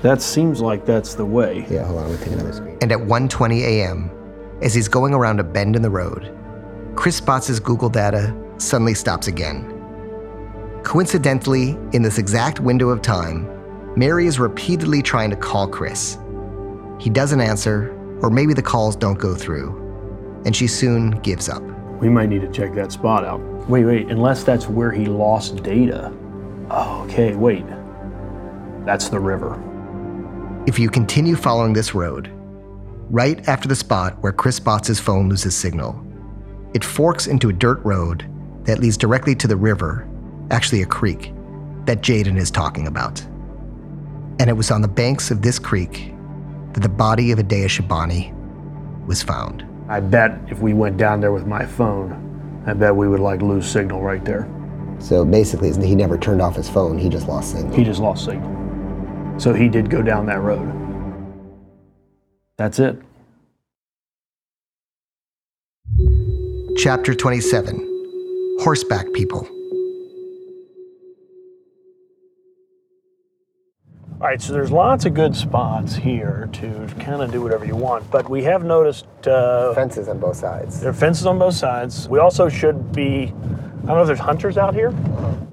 that 0.03 0.23
seems 0.23 0.61
like 0.61 0.87
that's 0.87 1.17
the 1.17 1.25
way. 1.25 1.67
Yeah, 1.69 1.85
hold 1.85 1.99
on, 1.99 2.11
let 2.11 2.21
me 2.21 2.25
take 2.25 2.35
another 2.35 2.53
screen. 2.53 2.79
And 2.81 2.93
at 2.93 2.99
1:20 3.01 3.61
a.m., 3.63 4.09
as 4.63 4.73
he's 4.73 4.87
going 4.87 5.15
around 5.15 5.41
a 5.41 5.43
bend 5.43 5.75
in 5.75 5.83
the 5.83 5.91
road, 5.91 6.33
Chris 6.95 7.21
Spotz' 7.21 7.49
his 7.49 7.59
Google 7.59 7.89
data 7.89 8.33
suddenly 8.57 8.95
stops 8.95 9.27
again. 9.27 9.67
Coincidentally, 10.85 11.77
in 11.93 12.03
this 12.03 12.17
exact 12.17 12.61
window 12.61 12.91
of 12.91 13.03
time, 13.03 13.49
Mary 13.97 14.29
is 14.29 14.39
repeatedly 14.39 15.03
trying 15.03 15.31
to 15.31 15.37
call 15.37 15.67
Chris. 15.67 16.19
He 17.01 17.11
doesn't 17.11 17.41
answer, 17.41 17.93
or 18.23 18.31
maybe 18.31 18.55
the 18.55 18.63
calls 18.63 18.95
don't 18.95 19.19
go 19.19 19.35
through, 19.35 19.75
and 20.45 20.55
she 20.55 20.69
soon 20.69 21.19
gives 21.23 21.49
up. 21.49 21.65
We 21.99 22.09
might 22.09 22.29
need 22.29 22.43
to 22.43 22.53
check 22.53 22.75
that 22.75 22.93
spot 22.93 23.25
out. 23.25 23.50
Wait, 23.71 23.85
wait, 23.85 24.11
unless 24.11 24.43
that's 24.43 24.67
where 24.69 24.91
he 24.91 25.05
lost 25.05 25.63
data. 25.63 26.13
Oh, 26.71 27.05
okay, 27.05 27.37
wait. 27.37 27.65
That's 28.85 29.09
the 29.09 29.21
river. 29.21 29.63
If 30.67 30.77
you 30.77 30.91
continue 30.91 31.37
following 31.37 31.73
this 31.73 31.95
road, 31.95 32.33
right 33.11 33.49
after 33.49 33.69
the 33.69 33.77
spot 33.77 34.21
where 34.23 34.33
Chris 34.33 34.59
Spotz' 34.59 34.99
phone 34.99 35.29
loses 35.29 35.55
signal, 35.55 36.05
it 36.75 36.85
forks 36.85 37.29
into 37.29 37.49
a 37.49 37.53
dirt 37.53 37.79
road 37.85 38.29
that 38.65 38.81
leads 38.81 38.97
directly 38.97 39.37
to 39.37 39.47
the 39.47 39.57
river, 39.57 40.09
actually 40.51 40.83
a 40.83 40.87
creek, 40.87 41.33
that 41.85 42.01
Jayden 42.01 42.39
is 42.39 42.51
talking 42.51 42.89
about. 42.89 43.21
And 44.41 44.51
it 44.51 44.57
was 44.57 44.73
on 44.73 44.83
the 44.83 44.89
banks 44.89 45.31
of 45.31 45.43
this 45.43 45.61
creek 45.61 46.13
that 46.73 46.81
the 46.81 46.89
body 46.89 47.31
of 47.31 47.39
Adea 47.39 47.67
Shabani 47.67 48.35
was 49.07 49.23
found. 49.23 49.65
I 49.89 50.01
bet 50.01 50.41
if 50.49 50.59
we 50.59 50.75
went 50.75 50.97
down 50.97 51.21
there 51.21 51.31
with 51.31 51.47
my 51.47 51.65
phone, 51.65 52.30
I 52.67 52.75
bet 52.75 52.95
we 52.95 53.09
would 53.09 53.21
like 53.21 53.43
lose 53.43 53.71
signal 53.71 54.03
right 54.03 54.25
there. 54.25 54.49
So 54.99 55.25
basically, 55.25 55.73
he 55.87 55.95
never 55.95 56.19
turned 56.19 56.43
off 56.43 56.57
his 56.57 56.69
phone, 56.69 56.99
he 56.99 57.09
just 57.09 57.27
lost 57.27 57.53
signal. 57.53 57.75
He 57.75 57.85
just 57.85 58.01
lost 58.01 58.25
signal. 58.25 59.39
So 59.39 59.55
he 59.55 59.69
did 59.69 59.89
go 59.89 60.03
down 60.03 60.27
that 60.27 60.41
road. 60.41 60.71
That's 62.59 62.79
it. 62.79 62.99
Chapter 66.77 67.15
27 67.15 68.59
Horseback 68.61 69.11
People. 69.13 69.49
All 74.21 74.27
right, 74.27 74.41
so 74.41 74.53
there's 74.53 74.71
lots 74.71 75.07
of 75.07 75.15
good 75.15 75.35
spots 75.35 75.95
here 75.97 76.49
to 76.53 76.87
kind 77.01 77.23
of 77.23 77.33
do 77.33 77.41
whatever 77.41 77.65
you 77.65 77.75
want, 77.75 78.09
but 78.11 78.29
we 78.29 78.43
have 78.45 78.63
noticed 78.65 79.07
uh, 79.27 79.73
Fences 79.75 80.09
on 80.09 80.19
both 80.19 80.37
sides. 80.37 80.79
there 80.79 80.91
are 80.91 80.95
fences 80.95 81.25
on 81.25 81.39
both 81.39 81.55
sides. 81.55 82.07
We 82.07 82.19
also 82.19 82.51
should 82.51 82.93
be, 82.93 83.29
I 83.29 83.87
don't 83.87 83.87
know 83.87 84.01
if 84.03 84.07
there's 84.09 84.19
hunters 84.19 84.59
out 84.59 84.75
here. 84.75 84.91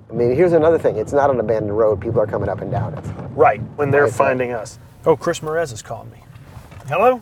I 0.10 0.13
mean, 0.13 0.36
here's 0.36 0.51
another 0.51 0.77
thing 0.77 0.97
it's 0.97 1.13
not 1.13 1.30
an 1.30 1.39
abandoned 1.39 1.77
road, 1.77 2.01
people 2.01 2.19
are 2.19 2.27
coming 2.27 2.49
up 2.49 2.60
and 2.60 2.69
down 2.69 2.93
it. 2.95 3.06
Right, 3.32 3.62
when 3.77 3.89
they're 3.89 4.03
Right, 4.03 4.12
so- 4.12 4.17
finding 4.17 4.51
us. 4.51 4.80
Oh, 5.06 5.15
Chris 5.15 5.39
Marez 5.39 5.71
is 5.71 5.82
calling 5.82 6.12
me. 6.12 6.19
Hello? 6.89 7.21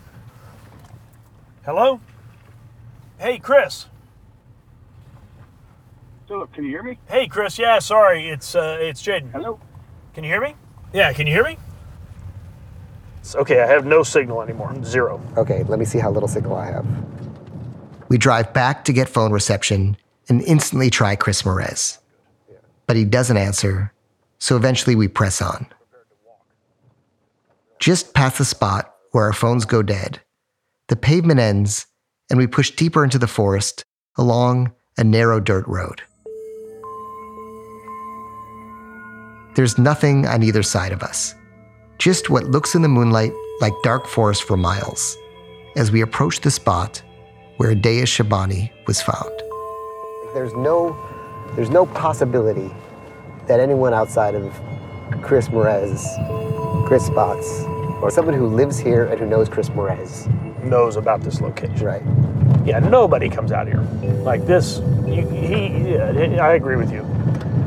Hello? 1.64 2.00
Hey, 3.18 3.38
Chris. 3.38 3.86
Philip, 6.26 6.52
can 6.52 6.64
you 6.64 6.70
hear 6.70 6.82
me? 6.82 6.98
Hey, 7.08 7.28
Chris. 7.28 7.56
Yeah, 7.56 7.78
sorry. 7.78 8.28
It's 8.28 8.56
uh, 8.56 8.78
it's 8.80 9.00
Jayden. 9.00 9.30
Hello? 9.30 9.60
Can 10.12 10.24
you 10.24 10.30
hear 10.30 10.40
me? 10.40 10.56
Yeah, 10.92 11.12
can 11.12 11.26
you 11.26 11.32
hear 11.32 11.44
me? 11.44 11.58
It's 13.20 13.34
okay, 13.34 13.60
I 13.60 13.66
have 13.66 13.84
no 13.84 14.02
signal 14.02 14.40
anymore. 14.40 14.74
Zero. 14.84 15.20
Okay, 15.36 15.64
let 15.64 15.78
me 15.78 15.84
see 15.84 15.98
how 15.98 16.10
little 16.10 16.28
signal 16.28 16.56
I 16.56 16.66
have. 16.66 16.86
We 18.08 18.18
drive 18.18 18.52
back 18.52 18.84
to 18.84 18.92
get 18.92 19.08
phone 19.08 19.32
reception 19.32 19.96
and 20.28 20.42
instantly 20.42 20.90
try 20.90 21.16
Chris 21.16 21.42
Marez. 21.42 21.98
But 22.86 22.96
he 22.96 23.04
doesn't 23.04 23.36
answer, 23.36 23.92
so 24.38 24.56
eventually 24.56 24.94
we 24.94 25.08
press 25.08 25.42
on. 25.42 25.66
Just 27.80 28.14
past 28.14 28.38
the 28.38 28.44
spot 28.44 28.94
where 29.10 29.24
our 29.24 29.32
phones 29.32 29.64
go 29.64 29.82
dead, 29.82 30.20
the 30.88 30.96
pavement 30.96 31.40
ends, 31.40 31.86
and 32.30 32.38
we 32.38 32.46
push 32.46 32.70
deeper 32.70 33.02
into 33.02 33.18
the 33.18 33.26
forest 33.26 33.84
along 34.16 34.72
a 34.96 35.04
narrow 35.04 35.40
dirt 35.40 35.66
road. 35.66 36.02
There's 39.56 39.78
nothing 39.78 40.26
on 40.26 40.42
either 40.42 40.62
side 40.62 40.92
of 40.92 41.02
us, 41.02 41.34
just 41.96 42.28
what 42.28 42.44
looks 42.44 42.74
in 42.74 42.82
the 42.82 42.88
moonlight 42.88 43.32
like 43.62 43.72
dark 43.82 44.06
forest 44.06 44.42
for 44.42 44.54
miles 44.54 45.16
as 45.76 45.90
we 45.90 46.02
approach 46.02 46.42
the 46.42 46.50
spot 46.50 47.02
where 47.56 47.74
Adea 47.74 48.02
Shabani 48.02 48.70
was 48.86 49.00
found. 49.00 49.30
There's 50.34 50.52
no, 50.52 50.94
there's 51.54 51.70
no 51.70 51.86
possibility 51.86 52.70
that 53.46 53.58
anyone 53.58 53.94
outside 53.94 54.34
of 54.34 54.52
Chris 55.22 55.48
Marez, 55.48 56.04
Chris 56.86 57.08
Spotz, 57.08 58.02
or 58.02 58.10
someone 58.10 58.34
who 58.34 58.48
lives 58.48 58.78
here 58.78 59.06
and 59.06 59.18
who 59.18 59.24
knows 59.24 59.48
Chris 59.48 59.70
Marez 59.70 60.28
knows 60.64 60.96
about 60.96 61.22
this 61.22 61.40
location. 61.40 61.78
Right. 61.82 62.02
Yeah, 62.66 62.80
nobody 62.80 63.30
comes 63.30 63.52
out 63.52 63.68
here 63.68 63.80
like 64.22 64.44
this. 64.44 64.80
You, 65.06 65.26
he, 65.30 65.92
yeah, 65.94 66.46
I 66.46 66.56
agree 66.56 66.76
with 66.76 66.92
you. 66.92 67.06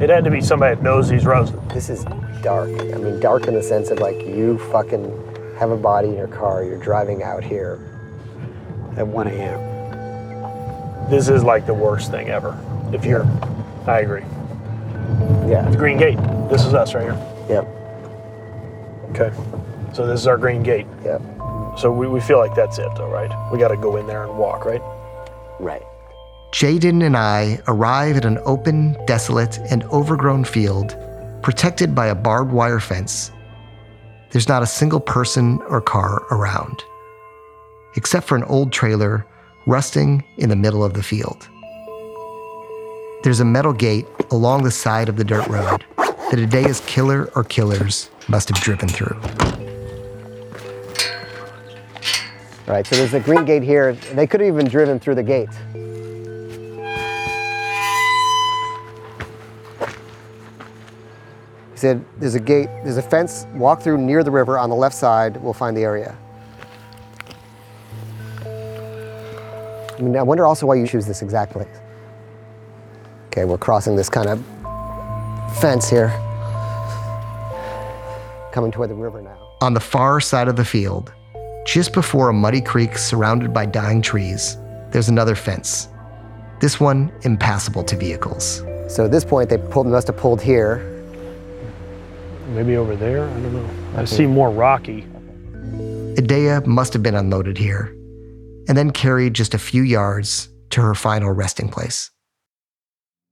It 0.02 0.10
had 0.10 0.24
to 0.24 0.32
be 0.32 0.40
somebody 0.40 0.76
that 0.76 0.84
knows 0.84 1.10
these 1.10 1.26
roads. 1.26 1.52
This 1.74 1.90
is 1.90 2.06
dark. 2.42 2.70
I 2.70 2.98
mean, 2.98 3.20
dark 3.20 3.48
in 3.48 3.54
the 3.54 3.62
sense 3.62 3.90
of 3.90 4.00
like 4.00 4.16
you 4.26 4.58
fucking 4.72 5.56
have 5.58 5.72
a 5.72 5.78
body 5.78 6.08
in 6.08 6.16
your 6.16 6.28
car, 6.28 6.64
you're 6.64 6.80
driving 6.80 7.22
out 7.22 7.44
here 7.44 7.80
at 8.96 9.06
1 9.06 9.28
a.m. 9.28 11.10
This 11.10 11.28
is 11.28 11.44
like 11.44 11.66
the 11.66 11.74
worst 11.74 12.12
thing 12.12 12.30
ever. 12.30 12.58
If 12.94 13.04
you're, 13.04 13.26
I 13.88 14.00
agree. 14.00 14.24
Yeah. 15.50 15.68
The 15.70 15.78
Green 15.78 15.98
Gate. 15.98 16.18
This 16.50 16.66
is 16.66 16.74
us 16.74 16.94
right 16.94 17.04
here. 17.04 17.36
Yep. 17.50 17.68
Okay. 19.10 19.36
So 19.94 20.08
this 20.08 20.22
is 20.22 20.28
our 20.28 20.38
Green 20.38 20.64
Gate. 20.64 20.86
Yep. 21.04 21.22
So 21.78 21.92
we, 21.92 22.08
we 22.08 22.22
feel 22.22 22.38
like 22.38 22.56
that's 22.56 22.78
it, 22.78 22.90
though, 22.96 23.10
right? 23.10 23.32
We 23.52 23.60
got 23.60 23.70
to 23.70 23.78
go 23.78 23.98
in 23.98 24.08
there 24.08 24.24
and 24.24 24.38
walk, 24.38 24.66
right? 24.66 24.82
Right. 25.60 25.84
Jayden 26.52 27.06
and 27.06 27.16
I 27.16 27.62
arrive 27.68 28.18
at 28.18 28.26
an 28.26 28.40
open, 28.44 28.98
desolate, 29.06 29.60
and 29.70 29.84
overgrown 29.86 30.44
field 30.44 30.98
protected 31.44 31.94
by 31.94 32.08
a 32.08 32.16
barbed 32.16 32.52
wire 32.52 32.80
fence. 32.80 33.32
There's 34.32 34.48
not 34.48 34.64
a 34.64 34.68
single 34.68 35.00
person 35.00 35.62
or 35.70 35.80
car 35.80 36.24
around, 36.32 36.84
except 37.96 38.28
for 38.28 38.36
an 38.36 38.44
old 38.46 38.72
trailer 38.72 39.28
rusting 39.68 40.24
in 40.38 40.50
the 40.50 40.56
middle 40.56 40.84
of 40.84 40.96
the 40.96 41.04
field. 41.04 41.48
There's 43.24 43.42
a 43.42 43.46
metal 43.46 43.74
gate 43.74 44.08
along 44.32 44.64
the 44.64 44.72
side 44.72 45.08
of 45.08 45.18
the 45.18 45.24
dirt 45.24 45.48
road 45.48 45.86
that 45.98 46.40
Adea's 46.40 46.82
killer 46.88 47.30
or 47.36 47.44
killers 47.44 48.10
must 48.28 48.50
have 48.50 48.60
driven 48.60 48.90
through. 48.90 49.20
All 52.68 52.76
right, 52.76 52.86
so 52.88 52.96
there's 52.96 53.14
a 53.14 53.20
green 53.20 53.46
gate 53.46 53.64
here. 53.64 53.94
They 53.94 54.26
could 54.26 54.42
have 54.42 54.48
even 54.48 54.68
driven 54.68 55.00
through 55.00 55.16
the 55.16 55.24
gate. 55.24 55.50
He 61.80 61.82
said, 61.84 62.04
there's 62.18 62.36
a 62.36 62.42
gate, 62.42 62.68
there's 62.84 62.98
a 62.98 63.02
fence, 63.02 63.48
walk 63.54 63.82
through 63.82 64.00
near 64.00 64.22
the 64.22 64.32
river 64.32 64.60
on 64.60 64.70
the 64.70 64.76
left 64.76 64.94
side, 64.94 65.42
we'll 65.42 65.54
find 65.54 65.78
the 65.78 65.84
area. 65.84 66.13
I 69.98 70.02
mean, 70.02 70.18
I 70.18 70.22
wonder 70.22 70.46
also 70.46 70.65
why 70.65 70.76
you 70.76 70.86
choose 70.86 71.08
this 71.08 71.22
exact 71.22 71.54
place. 71.54 71.70
Okay, 73.28 73.46
we're 73.46 73.58
crossing 73.58 73.96
this 73.96 74.10
kind 74.10 74.28
of 74.28 74.44
fence 75.62 75.89
here. 75.89 76.10
Coming 78.52 78.74
toward 78.74 78.89
the 78.89 78.96
river 78.96 79.22
now. 79.22 79.56
On 79.62 79.74
the 79.74 79.80
far 79.80 80.20
side 80.20 80.50
of 80.50 80.58
the 80.58 80.65
field, 80.65 81.13
just 81.65 81.94
before 81.94 82.28
a 82.28 82.34
muddy 82.34 82.60
creek 82.60 82.98
surrounded 82.98 83.54
by 83.54 83.65
dying 83.65 84.02
trees, 84.02 84.58
there's 84.92 85.08
another 85.08 85.34
fence. 85.34 85.88
This 86.60 86.78
one 86.78 87.10
impassable 87.22 87.86
to 87.86 87.96
vehicles. 87.96 88.65
So 88.89 89.06
at 89.06 89.12
this 89.12 89.24
point, 89.24 89.50
they 89.50 89.58
pulled, 89.58 89.88
must 89.88 90.08
have 90.08 90.18
pulled 90.18 90.42
here. 90.42 90.88
Maybe 92.50 92.78
over 92.78 92.96
there? 92.96 93.26
I 93.26 93.34
don't 93.34 93.54
know. 93.54 94.00
I 94.00 94.06
see 94.06 94.26
more 94.26 94.50
rocky. 94.50 95.04
Adea 96.16 96.66
must 96.66 96.94
have 96.94 97.04
been 97.04 97.16
unloaded 97.16 97.58
here 97.58 97.86
and 98.68 98.78
then 98.78 98.92
carried 98.92 99.34
just 99.34 99.54
a 99.54 99.58
few 99.60 99.84
yards 99.84 100.50
to 100.72 100.82
her 100.82 100.96
final 100.96 101.32
resting 101.32 101.70
place. 101.70 102.12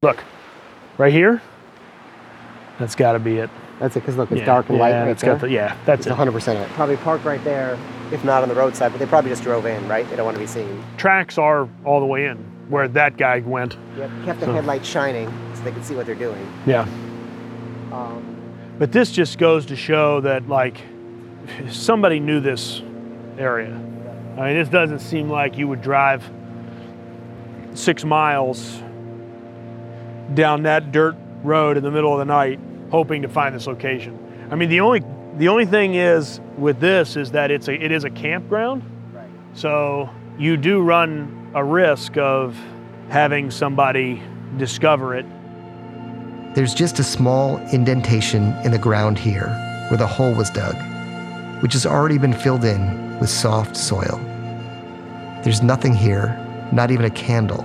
Look, 0.01 0.23
right 0.97 1.11
here. 1.13 1.41
That's 2.79 2.95
got 2.95 3.13
to 3.13 3.19
be 3.19 3.37
it. 3.37 3.49
That's 3.79 3.95
it, 3.95 4.01
because 4.01 4.17
look, 4.17 4.31
it's 4.31 4.39
Yeah, 4.39 4.45
dark 4.45 4.69
and 4.69 4.77
light 4.77 4.89
yeah, 4.89 5.01
right 5.01 5.09
it's 5.09 5.21
there. 5.21 5.33
got 5.33 5.41
the- 5.41 5.49
yeah, 5.51 5.75
that's 5.85 6.05
it's 6.07 6.15
it. 6.15 6.17
100% 6.19 6.55
it. 6.63 6.69
Probably 6.69 6.97
parked 6.97 7.25
right 7.25 7.43
there, 7.43 7.77
if 8.11 8.23
not 8.23 8.43
on 8.43 8.49
the 8.49 8.55
roadside, 8.55 8.91
but 8.91 8.99
they 8.99 9.05
probably 9.05 9.29
just 9.31 9.43
drove 9.43 9.65
in, 9.65 9.87
right? 9.87 10.07
They 10.09 10.15
don't 10.15 10.25
want 10.25 10.35
to 10.35 10.41
be 10.41 10.47
seen. 10.47 10.83
Tracks 10.97 11.37
are 11.37 11.67
all 11.85 11.99
the 11.99 12.05
way 12.05 12.25
in 12.25 12.37
where 12.69 12.87
that 12.87 13.17
guy 13.17 13.39
went. 13.39 13.77
Yep. 13.97 14.11
Kept 14.25 14.39
the 14.39 14.45
So- 14.47 14.53
headlights 14.53 14.87
shining 14.87 15.31
so 15.55 15.63
they 15.63 15.71
could 15.71 15.85
see 15.85 15.95
what 15.95 16.05
they're 16.05 16.15
doing. 16.15 16.45
Yeah. 16.65 16.87
Um, 17.91 18.36
But 18.77 18.91
this 18.91 19.11
just 19.11 19.37
goes 19.37 19.65
to 19.67 19.75
show 19.75 20.21
that, 20.21 20.47
like, 20.47 20.81
somebody 21.69 22.19
knew 22.19 22.39
this 22.39 22.81
area. 23.37 23.73
I 24.37 24.47
mean, 24.47 24.55
this 24.55 24.69
doesn't 24.69 24.99
seem 24.99 25.29
like 25.29 25.57
you 25.57 25.67
would 25.67 25.81
drive 25.81 26.29
six 27.73 28.03
miles 28.03 28.81
down 30.33 30.63
that 30.63 30.91
dirt 30.91 31.15
road 31.43 31.77
in 31.77 31.83
the 31.83 31.91
middle 31.91 32.11
of 32.11 32.19
the 32.19 32.25
night 32.25 32.59
hoping 32.91 33.21
to 33.23 33.27
find 33.27 33.55
this 33.55 33.67
location. 33.67 34.47
I 34.51 34.55
mean, 34.55 34.69
the 34.69 34.81
only 34.81 35.03
the 35.37 35.49
only 35.49 35.65
thing 35.65 35.95
is 35.95 36.39
with 36.57 36.79
this 36.79 37.15
is 37.15 37.31
that 37.31 37.51
it's 37.51 37.67
a 37.67 37.73
it 37.73 37.91
is 37.91 38.03
a 38.03 38.09
campground. 38.09 38.83
Right. 39.13 39.29
So 39.53 40.09
you 40.37 40.57
do 40.57 40.81
run 40.81 41.51
a 41.53 41.63
risk 41.63 42.17
of 42.17 42.57
having 43.09 43.51
somebody 43.51 44.21
discover 44.57 45.15
it 45.15 45.25
There's 46.57 46.73
just 46.73 46.97
a 46.97 47.03
small 47.03 47.57
indentation 47.71 48.51
in 48.63 48.71
the 48.71 48.79
ground 48.79 49.19
here 49.19 49.49
where 49.89 49.97
the 49.99 50.07
hole 50.07 50.33
was 50.33 50.49
dug, 50.49 50.73
which 51.61 51.73
has 51.73 51.85
already 51.85 52.17
been 52.17 52.33
filled 52.33 52.65
in 52.65 53.19
with 53.19 53.29
soft 53.29 53.77
soil. 53.77 54.19
There's 55.43 55.61
nothing 55.61 55.93
here, 55.93 56.35
not 56.71 56.89
even 56.89 57.05
a 57.05 57.11
candle, 57.11 57.63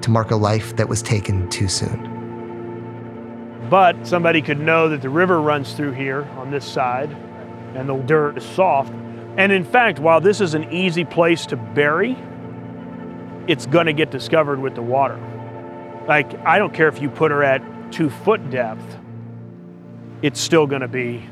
to 0.00 0.10
mark 0.10 0.30
a 0.30 0.36
life 0.36 0.76
that 0.76 0.88
was 0.88 1.02
taken 1.02 1.50
too 1.50 1.66
soon. 1.66 1.98
But 3.68 4.06
somebody 4.06 4.42
could 4.42 4.60
know 4.60 4.88
that 4.90 5.02
the 5.02 5.10
river 5.10 5.40
runs 5.40 5.72
through 5.72 5.94
here 5.94 6.22
on 6.36 6.52
this 6.52 6.64
side 6.64 7.10
and 7.74 7.88
the 7.88 7.96
dirt 7.96 8.38
is 8.38 8.44
soft. 8.44 8.92
And 9.36 9.50
in 9.50 9.64
fact, 9.64 9.98
while 9.98 10.20
this 10.20 10.40
is 10.40 10.54
an 10.54 10.72
easy 10.72 11.04
place 11.04 11.46
to 11.46 11.56
bury, 11.56 12.16
it's 13.48 13.66
going 13.66 13.86
to 13.86 13.92
get 13.92 14.12
discovered 14.12 14.60
with 14.60 14.76
the 14.76 14.82
water. 14.82 15.18
Like, 16.06 16.32
I 16.46 16.60
don't 16.60 16.72
care 16.72 16.86
if 16.86 17.02
you 17.02 17.10
put 17.10 17.32
her 17.32 17.42
at 17.42 17.73
two 17.94 18.10
foot 18.10 18.50
depth, 18.50 18.98
it's 20.22 20.40
still 20.40 20.66
going 20.66 20.80
to 20.80 20.88
be 20.88 21.22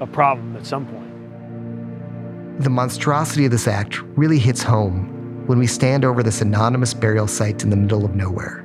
a 0.00 0.06
problem 0.06 0.56
at 0.56 0.64
some 0.64 0.86
point. 0.86 2.62
The 2.62 2.70
monstrosity 2.70 3.44
of 3.44 3.50
this 3.50 3.68
act 3.68 4.00
really 4.16 4.38
hits 4.38 4.62
home 4.62 5.46
when 5.46 5.58
we 5.58 5.66
stand 5.66 6.06
over 6.06 6.22
this 6.22 6.40
anonymous 6.40 6.94
burial 6.94 7.26
site 7.26 7.62
in 7.62 7.68
the 7.68 7.76
middle 7.76 8.06
of 8.06 8.14
nowhere, 8.14 8.64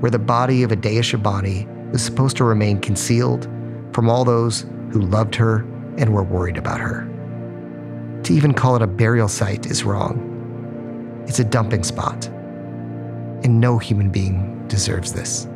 where 0.00 0.10
the 0.10 0.18
body 0.18 0.62
of 0.62 0.70
Adea 0.70 1.00
Shabani 1.00 1.68
was 1.92 2.02
supposed 2.02 2.38
to 2.38 2.44
remain 2.44 2.80
concealed 2.80 3.44
from 3.92 4.08
all 4.08 4.24
those 4.24 4.62
who 4.92 5.00
loved 5.00 5.34
her 5.34 5.66
and 5.98 6.14
were 6.14 6.22
worried 6.22 6.56
about 6.56 6.80
her. 6.80 7.06
To 8.22 8.32
even 8.32 8.54
call 8.54 8.76
it 8.76 8.82
a 8.82 8.86
burial 8.86 9.28
site 9.28 9.66
is 9.66 9.84
wrong. 9.84 11.24
It's 11.28 11.38
a 11.38 11.44
dumping 11.44 11.84
spot. 11.84 12.28
And 13.44 13.60
no 13.60 13.76
human 13.76 14.08
being 14.08 14.66
deserves 14.68 15.12
this. 15.12 15.46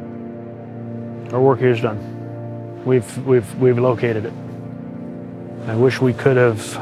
Our 1.32 1.40
work 1.40 1.58
here 1.58 1.70
is 1.70 1.80
done. 1.80 2.84
We've, 2.84 3.26
we've, 3.26 3.54
we've 3.56 3.78
located 3.78 4.26
it. 4.26 4.32
I 5.68 5.74
wish 5.74 6.00
we 6.00 6.12
could 6.12 6.36
have 6.36 6.76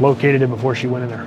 located 0.00 0.42
it 0.42 0.48
before 0.48 0.74
she 0.74 0.88
went 0.88 1.04
in 1.04 1.10
there. 1.10 1.26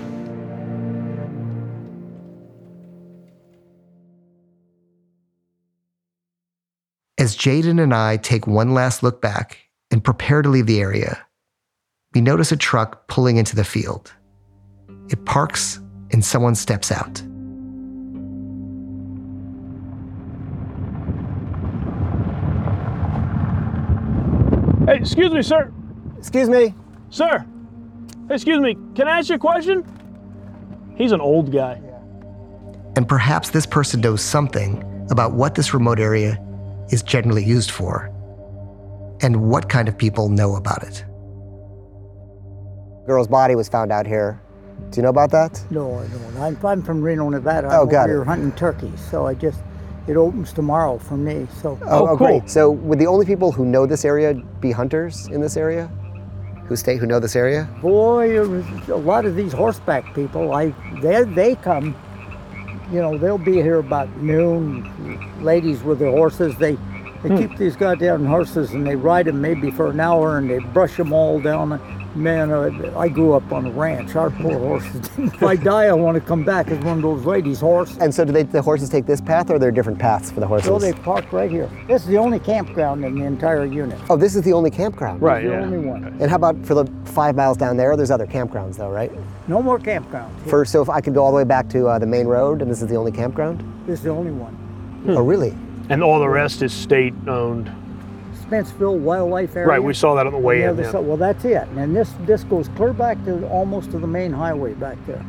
As 7.18 7.38
Jayden 7.38 7.82
and 7.82 7.94
I 7.94 8.18
take 8.18 8.46
one 8.46 8.74
last 8.74 9.02
look 9.02 9.22
back 9.22 9.60
and 9.90 10.04
prepare 10.04 10.42
to 10.42 10.50
leave 10.50 10.66
the 10.66 10.82
area, 10.82 11.26
we 12.14 12.20
notice 12.20 12.52
a 12.52 12.58
truck 12.58 13.08
pulling 13.08 13.38
into 13.38 13.56
the 13.56 13.64
field. 13.64 14.14
It 15.10 15.24
parks 15.26 15.80
and 16.12 16.24
someone 16.24 16.56
steps 16.56 16.92
out. 16.92 17.24
Excuse 25.06 25.32
me, 25.32 25.42
sir. 25.44 25.72
excuse 26.18 26.50
me. 26.50 26.74
Sir. 27.12 27.46
Excuse 28.30 28.60
me. 28.60 28.76
Can 28.96 29.08
I 29.08 29.20
ask 29.20 29.30
you 29.30 29.36
a 29.36 29.40
question? 29.40 29.86
He's 30.98 31.12
an 31.12 31.22
old 31.22 31.52
guy. 31.52 31.80
And 32.96 33.08
perhaps 33.08 33.52
this 33.52 33.66
person 33.66 34.02
knows 34.02 34.22
something 34.22 34.84
about 35.12 35.34
what 35.34 35.54
this 35.56 35.74
remote 35.74 36.00
area 36.00 36.42
is 36.90 37.04
generally 37.04 37.44
used 37.44 37.70
for 37.72 38.12
and 39.22 39.48
what 39.50 39.70
kind 39.70 39.88
of 39.88 39.98
people 39.98 40.30
know 40.30 40.56
about 40.56 40.82
it. 40.84 41.06
Girl's 43.06 43.28
body 43.28 43.56
was 43.56 43.70
found 43.70 43.92
out 43.92 44.08
here. 44.08 44.42
Do 44.90 44.98
you 44.98 45.04
know 45.04 45.10
about 45.10 45.30
that? 45.32 45.64
No, 45.70 46.00
I 46.00 46.08
don't. 46.08 46.38
I'm, 46.38 46.66
I'm 46.66 46.82
from 46.82 47.02
Reno, 47.02 47.30
Nevada. 47.30 47.68
Oh, 47.68 47.70
I'm 47.70 47.76
Oh, 47.78 47.82
over 47.84 47.92
got 47.92 48.10
here 48.10 48.22
it. 48.24 48.26
hunting 48.26 48.52
turkeys, 48.54 49.00
so 49.12 49.28
I 49.28 49.34
just 49.36 49.60
it 50.08 50.16
opens 50.18 50.54
tomorrow 50.54 50.98
for 50.98 51.18
me. 51.18 51.48
So 51.62 51.78
Oh, 51.88 52.16
great. 52.16 52.50
So 52.50 52.72
would 52.72 53.00
the 53.00 53.08
only 53.08 53.26
people 53.26 53.52
who 53.52 53.66
know 53.66 53.86
this 53.86 54.06
area 54.06 54.34
be 54.60 54.72
hunters 54.72 55.28
in 55.28 55.42
this 55.42 55.58
area? 55.58 55.88
Who 56.68 56.76
stay, 56.76 56.98
who 56.98 57.06
know 57.06 57.20
this 57.20 57.36
area? 57.36 57.68
boy, 57.82 58.42
a 58.42 58.96
lot 58.96 59.26
of 59.26 59.36
these 59.36 59.54
horseback 59.54 60.14
people, 60.16 60.54
I 60.54 60.74
they 61.02 61.24
they 61.24 61.56
come. 61.56 61.96
You 62.92 63.02
know, 63.02 63.18
they'll 63.18 63.38
be 63.40 63.54
here 63.62 63.78
about 63.80 64.10
noon. 64.22 64.84
Ladies 65.42 65.84
with 65.84 66.00
their 66.00 66.12
horses, 66.12 66.56
they 66.58 66.78
they 67.24 67.30
Hmm. 67.30 67.38
keep 67.38 67.58
these 67.58 67.76
goddamn 67.76 68.26
horses 68.26 68.74
and 68.74 68.86
they 68.86 68.96
ride 68.96 69.26
them 69.26 69.42
maybe 69.42 69.72
for 69.72 69.88
an 69.90 70.00
hour 70.00 70.38
and 70.38 70.50
they 70.50 70.60
brush 70.60 70.98
them 70.98 71.12
all 71.14 71.40
down. 71.40 71.80
Man, 72.16 72.50
uh, 72.50 72.94
I 72.98 73.10
grew 73.10 73.34
up 73.34 73.52
on 73.52 73.66
a 73.66 73.72
ranch. 73.72 74.16
Our 74.16 74.30
poor 74.30 74.58
horses. 74.58 75.10
if 75.18 75.44
I 75.44 75.58
die, 75.58 75.86
I 75.86 75.94
want 75.94 76.16
to 76.16 76.22
come 76.22 76.46
back 76.46 76.70
as 76.70 76.82
one 76.84 76.98
of 76.98 77.02
those 77.02 77.26
ladies' 77.26 77.60
horse. 77.60 77.98
And 78.00 78.14
so 78.14 78.24
do 78.24 78.32
they, 78.32 78.44
the 78.44 78.62
horses 78.62 78.90
take 78.90 79.06
this 79.06 79.20
path 79.20 79.50
or 79.50 79.56
are 79.56 79.60
there 79.60 79.72
different 79.72 80.00
paths 80.00 80.32
for 80.32 80.40
the 80.40 80.48
horses? 80.48 80.68
So 80.68 80.80
they 80.80 80.94
park 80.94 81.34
right 81.34 81.52
here. 81.52 81.70
This 81.88 82.04
is 82.04 82.08
the 82.08 82.18
only 82.18 82.40
campground 82.40 83.04
in 83.04 83.16
the 83.20 83.26
entire 83.26 83.66
unit. 83.66 84.00
oh, 84.10 84.16
this 84.16 84.36
is 84.36 84.44
the 84.44 84.54
only 84.54 84.72
campground? 84.72 85.22
This 85.22 85.44
is 85.44 85.50
the 85.50 85.58
only 85.58 85.78
one. 85.80 86.06
And 86.22 86.30
how 86.30 86.38
about 86.38 86.66
for 86.66 86.74
the 86.74 86.90
five 87.04 87.36
miles 87.36 87.58
down 87.58 87.76
there? 87.76 87.98
There's 87.98 88.12
other 88.12 88.28
campgrounds 88.28 88.78
though, 88.78 88.90
right? 88.90 89.12
No 89.50 89.62
more 89.62 89.78
campgrounds. 89.78 90.50
For, 90.50 90.64
so 90.64 90.82
if 90.82 90.90
I 90.90 91.02
could 91.02 91.14
go 91.14 91.24
all 91.24 91.32
the 91.32 91.38
way 91.38 91.44
back 91.44 91.68
to 91.70 91.88
uh, 91.88 92.00
the 92.00 92.08
main 92.08 92.28
road 92.28 92.62
and 92.62 92.72
this 92.72 92.82
is 92.82 92.88
the 92.88 92.96
only 92.96 93.12
campground? 93.12 93.60
This 93.86 94.00
is 94.00 94.06
the 94.06 94.12
only 94.12 94.32
one. 94.32 94.56
Oh, 95.10 95.22
really? 95.22 95.56
And 95.90 96.02
all 96.02 96.20
the 96.20 96.30
rest 96.30 96.62
is 96.62 96.74
state 96.74 97.14
owned. 97.28 97.70
Spenceville 98.50 98.98
Wildlife 99.00 99.56
Area. 99.56 99.68
Right, 99.68 99.84
we 99.84 99.94
saw 99.94 100.16
that 100.16 100.26
on 100.28 100.34
the 100.34 100.40
way 100.40 100.60
Yeah, 100.62 100.72
in. 100.72 100.76
this- 100.78 100.94
yeah. 100.94 101.00
Well, 101.00 101.18
that's 101.18 101.46
it. 101.46 101.68
And 101.78 101.96
this 101.96 102.14
this 102.26 102.44
goes 102.44 102.70
clear 102.76 102.94
back 102.94 103.24
to 103.26 103.46
almost 103.48 103.92
to 103.92 103.98
the 104.00 104.08
main 104.08 104.32
highway 104.32 104.74
back 104.74 104.98
there. 105.08 105.24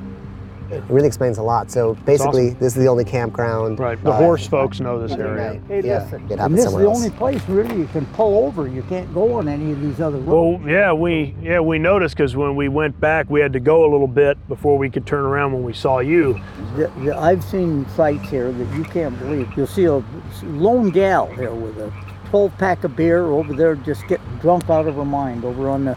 It 0.68 0.82
really 0.88 1.06
explains 1.06 1.38
a 1.38 1.42
lot. 1.44 1.70
So 1.70 1.96
basically, 2.04 2.48
awesome. 2.48 2.58
this 2.58 2.76
is 2.76 2.82
the 2.82 2.88
only 2.88 3.04
campground. 3.04 3.78
Right, 3.78 4.02
the 4.02 4.10
Uh, 4.10 4.16
horse 4.16 4.48
folks 4.48 4.80
know 4.80 4.98
this 5.00 5.16
area. 5.16 5.60
Hey, 5.68 5.80
Yeah, 5.84 6.00
listen. 6.02 6.24
it 6.28 6.40
and 6.40 6.52
this 6.58 6.64
is 6.64 6.72
the 6.74 6.84
else. 6.86 6.96
only 6.98 7.10
place 7.10 7.40
really 7.48 7.76
you 7.76 7.84
can 7.92 8.04
pull 8.14 8.44
over. 8.44 8.66
You 8.66 8.82
can't 8.88 9.14
go 9.14 9.34
on 9.34 9.46
any 9.46 9.70
of 9.70 9.80
these 9.80 10.00
other 10.00 10.18
roads. 10.18 10.64
Well, 10.64 10.68
yeah, 10.68 10.92
we 10.92 11.36
yeah 11.40 11.60
we 11.60 11.78
noticed 11.78 12.16
because 12.16 12.34
when 12.36 12.56
we 12.56 12.66
went 12.68 13.00
back, 13.00 13.26
we 13.30 13.38
had 13.40 13.52
to 13.52 13.60
go 13.60 13.84
a 13.84 13.88
little 13.92 14.08
bit 14.08 14.36
before 14.48 14.76
we 14.76 14.90
could 14.90 15.06
turn 15.06 15.24
around 15.24 15.52
when 15.52 15.62
we 15.62 15.72
saw 15.72 16.00
you. 16.00 16.34
The- 16.76 16.90
the- 17.04 17.16
I've 17.16 17.44
seen 17.44 17.86
sights 17.94 18.28
here 18.28 18.50
that 18.50 18.76
you 18.76 18.82
can't 18.82 19.16
believe. 19.20 19.48
You'll 19.56 19.68
see 19.68 19.84
a 19.84 20.02
lone 20.42 20.90
gal 20.90 21.26
here 21.26 21.52
with 21.54 21.78
a 21.78 21.92
12 22.30 22.58
pack 22.58 22.84
of 22.84 22.96
beer 22.96 23.24
over 23.24 23.54
there, 23.54 23.74
just 23.74 24.06
getting 24.08 24.36
drunk 24.38 24.68
out 24.68 24.86
of 24.88 24.96
her 24.96 25.04
mind 25.04 25.44
over 25.44 25.68
on 25.68 25.84
the 25.84 25.96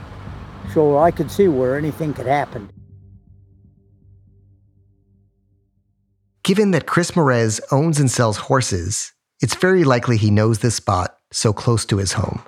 shore. 0.74 1.04
I 1.04 1.12
could 1.12 1.32
see 1.32 1.48
where 1.48 1.78
anything 1.78 2.14
could 2.14 2.28
happen. 2.28 2.70
Given 6.44 6.72
that 6.72 6.88
Chris 6.88 7.12
Marez 7.12 7.60
owns 7.72 8.00
and 8.00 8.10
sells 8.10 8.38
horses, 8.38 9.14
it's 9.42 9.56
very 9.56 9.84
likely 9.84 10.18
he 10.18 10.32
knows 10.32 10.60
this 10.60 10.76
spot 10.76 11.16
so 11.32 11.54
close 11.54 11.86
to 11.86 11.98
his 11.98 12.14
home. 12.14 12.42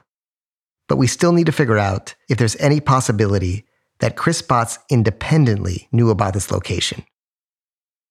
But 0.88 0.98
we 0.98 1.08
still 1.08 1.32
need 1.32 1.46
to 1.46 1.52
figure 1.52 1.78
out 1.78 2.16
if 2.30 2.38
there's 2.38 2.56
any 2.58 2.80
possibility 2.80 3.66
that 4.00 4.18
Chris 4.18 4.42
Spotz 4.42 4.80
independently 4.90 5.88
knew 5.92 6.10
about 6.10 6.34
this 6.34 6.52
location. 6.52 7.06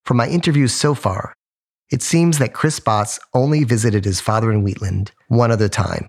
From 0.04 0.16
my 0.16 0.28
interviews 0.28 0.72
so 0.72 0.94
far, 0.94 1.34
it 1.90 2.02
seems 2.02 2.38
that 2.38 2.54
Chris 2.54 2.78
Spotz 2.78 3.18
only 3.34 3.64
visited 3.64 4.04
his 4.04 4.20
father 4.20 4.52
in 4.52 4.62
Wheatland 4.62 5.12
one 5.28 5.50
other 5.50 5.68
time, 5.68 6.06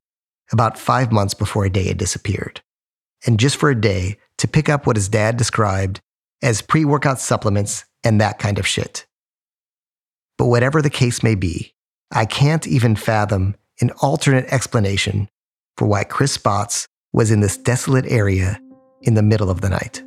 about 0.51 0.77
five 0.77 1.11
months 1.11 1.33
before 1.33 1.65
Adea 1.65 1.87
had 1.87 1.97
disappeared. 1.97 2.61
And 3.25 3.39
just 3.39 3.57
for 3.57 3.69
a 3.69 3.79
day 3.79 4.17
to 4.37 4.47
pick 4.47 4.69
up 4.69 4.85
what 4.85 4.95
his 4.95 5.09
dad 5.09 5.37
described 5.37 5.99
as 6.41 6.61
pre 6.61 6.85
workout 6.85 7.19
supplements 7.19 7.85
and 8.03 8.19
that 8.19 8.39
kind 8.39 8.57
of 8.57 8.67
shit. 8.67 9.05
But 10.37 10.47
whatever 10.47 10.81
the 10.81 10.89
case 10.89 11.21
may 11.21 11.35
be, 11.35 11.73
I 12.11 12.25
can't 12.25 12.67
even 12.67 12.95
fathom 12.95 13.55
an 13.79 13.91
alternate 14.01 14.51
explanation 14.51 15.29
for 15.77 15.87
why 15.87 16.03
Chris 16.03 16.37
Spotz 16.37 16.87
was 17.13 17.31
in 17.31 17.41
this 17.41 17.57
desolate 17.57 18.05
area 18.05 18.59
in 19.01 19.13
the 19.13 19.23
middle 19.23 19.49
of 19.49 19.61
the 19.61 19.69
night. 19.69 20.03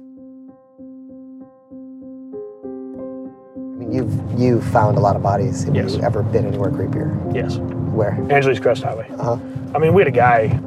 You've 3.90 4.40
you 4.40 4.60
found 4.60 4.96
a 4.96 5.00
lot 5.00 5.16
of 5.16 5.22
bodies. 5.22 5.64
Have 5.64 5.74
Yes. 5.74 5.94
you 5.96 6.02
ever 6.02 6.22
been 6.22 6.46
anywhere 6.46 6.70
creepier? 6.70 7.34
Yes, 7.34 7.56
Where? 7.58 8.12
Angeles 8.30 8.58
Crest 8.58 8.82
Highway. 8.82 9.08
Uh 9.18 9.36
huh. 9.36 9.36
I 9.74 9.78
mean, 9.78 9.94
we 9.94 10.00
had 10.02 10.08
a 10.08 10.16
guy 10.16 10.58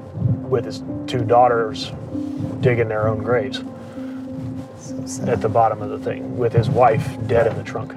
with 0.50 0.66
his 0.66 0.84
two 1.08 1.24
daughters 1.26 1.92
digging 2.62 2.88
their 2.88 3.08
own 3.08 3.22
graves 3.24 3.62
So 5.06 5.24
at 5.26 5.42
the 5.42 5.50
bottom 5.50 5.82
of 5.82 5.90
the 5.90 6.00
thing 6.00 6.38
with 6.38 6.54
his 6.54 6.70
wife 6.70 7.06
dead 7.28 7.48
in 7.48 7.56
the 7.58 7.64
trunk. 7.64 7.94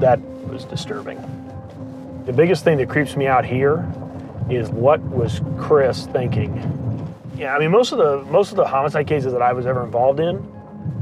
That 0.00 0.20
was 0.48 0.64
disturbing. 0.64 1.18
The 2.26 2.32
biggest 2.32 2.62
thing 2.64 2.78
that 2.78 2.88
creeps 2.88 3.16
me 3.16 3.26
out 3.26 3.44
here 3.44 3.84
is 4.50 4.70
what 4.70 5.00
was 5.02 5.40
Chris 5.58 6.06
thinking? 6.06 6.52
Yeah, 7.36 7.54
I 7.56 7.58
mean 7.58 7.70
most 7.70 7.92
of 7.92 7.98
the 7.98 8.22
most 8.30 8.50
of 8.50 8.56
the 8.56 8.66
homicide 8.66 9.06
cases 9.06 9.32
that 9.32 9.42
I 9.42 9.52
was 9.52 9.66
ever 9.66 9.82
involved 9.84 10.20
in 10.20 10.36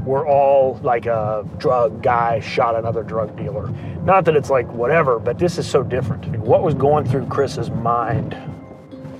were 0.05 0.25
all 0.27 0.79
like 0.83 1.05
a 1.05 1.45
drug 1.57 2.01
guy 2.01 2.39
shot 2.39 2.75
another 2.75 3.03
drug 3.03 3.35
dealer. 3.37 3.69
Not 4.03 4.25
that 4.25 4.35
it's 4.35 4.49
like 4.49 4.67
whatever, 4.73 5.19
but 5.19 5.37
this 5.37 5.57
is 5.57 5.69
so 5.69 5.83
different. 5.83 6.25
What 6.39 6.63
was 6.63 6.73
going 6.73 7.05
through 7.05 7.27
Chris's 7.27 7.69
mind? 7.69 8.33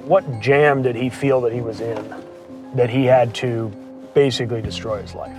What 0.06 0.40
jam 0.40 0.82
did 0.82 0.96
he 0.96 1.10
feel 1.10 1.42
that 1.42 1.54
he 1.54 1.62
was 1.62 1.80
in 1.80 2.14
that 2.74 2.90
he 2.90 3.06
had 3.06 3.36
to 3.36 3.70
basically 4.14 4.62
destroy 4.62 5.02
his 5.02 5.14
life? 5.14 5.38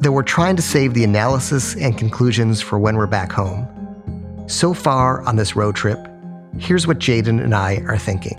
Though 0.00 0.12
we're 0.12 0.22
trying 0.22 0.56
to 0.56 0.62
save 0.62 0.94
the 0.94 1.04
analysis 1.04 1.74
and 1.76 1.96
conclusions 1.96 2.60
for 2.60 2.78
when 2.78 2.96
we're 2.96 3.06
back 3.06 3.32
home, 3.32 3.66
so 4.48 4.72
far 4.72 5.22
on 5.22 5.36
this 5.36 5.54
road 5.56 5.76
trip, 5.76 5.98
here's 6.58 6.86
what 6.86 6.98
Jayden 6.98 7.42
and 7.42 7.54
I 7.54 7.82
are 7.86 7.98
thinking. 7.98 8.38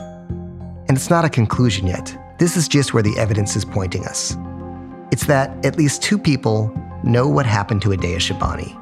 And 0.88 0.98
it's 0.98 1.10
not 1.10 1.24
a 1.24 1.30
conclusion 1.30 1.88
yet. 1.88 2.18
This 2.40 2.58
is 2.58 2.68
just 2.68 2.94
where 2.94 3.04
the 3.04 3.18
evidence 3.18 3.56
is 3.56 3.64
pointing 3.64 4.06
us. 4.06 4.36
It's 5.12 5.26
that 5.26 5.66
at 5.66 5.78
least 5.78 6.04
two 6.04 6.20
people 6.20 6.72
know 7.04 7.28
what 7.28 7.46
happened 7.46 7.82
to 7.84 7.90
Adea 7.90 8.18
Shabani 8.18 8.76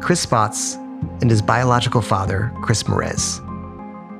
Chris 0.00 0.24
Spotz 0.24 0.76
and 1.20 1.30
his 1.30 1.42
biological 1.42 2.00
father, 2.00 2.52
Chris 2.62 2.84
Marez. 2.84 3.40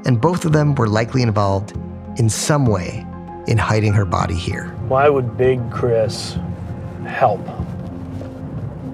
And 0.06 0.20
both 0.20 0.44
of 0.44 0.52
them 0.52 0.74
were 0.74 0.88
likely 0.88 1.22
involved 1.22 1.76
in 2.18 2.28
some 2.28 2.66
way 2.66 3.06
in 3.46 3.59
hiding 3.59 3.92
her 3.92 4.04
body 4.04 4.35
here. 4.35 4.68
Why 4.88 5.09
would 5.09 5.37
Big 5.37 5.70
Chris 5.70 6.38
help? 7.06 7.40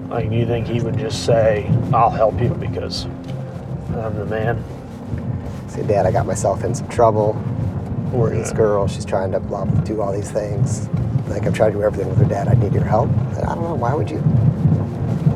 Like, 0.09 0.29
do 0.29 0.35
you 0.35 0.45
think 0.45 0.67
he 0.67 0.81
would 0.81 0.97
just 0.97 1.25
say, 1.25 1.67
I'll 1.91 2.11
help 2.11 2.39
you 2.39 2.49
because 2.49 3.05
I'm 3.05 4.15
the 4.15 4.25
man? 4.25 4.63
Say, 5.69 5.81
Dad, 5.87 6.05
I 6.05 6.11
got 6.11 6.27
myself 6.27 6.63
in 6.63 6.75
some 6.75 6.87
trouble. 6.89 7.33
Or 8.13 8.29
This 8.29 8.51
girl, 8.53 8.87
she's 8.87 9.05
trying 9.05 9.31
to 9.31 9.39
blah, 9.39 9.65
do 9.65 10.01
all 10.01 10.13
these 10.13 10.29
things. 10.31 10.87
Like 11.27 11.45
I've 11.47 11.53
tried 11.53 11.69
to 11.69 11.73
do 11.73 11.83
everything 11.83 12.09
with 12.09 12.19
her 12.19 12.25
dad. 12.25 12.47
I 12.47 12.53
need 12.53 12.73
your 12.73 12.83
help. 12.83 13.09
And 13.09 13.37
I 13.39 13.55
don't 13.55 13.63
know. 13.63 13.75
Why 13.75 13.93
would 13.93 14.09
you 14.09 14.21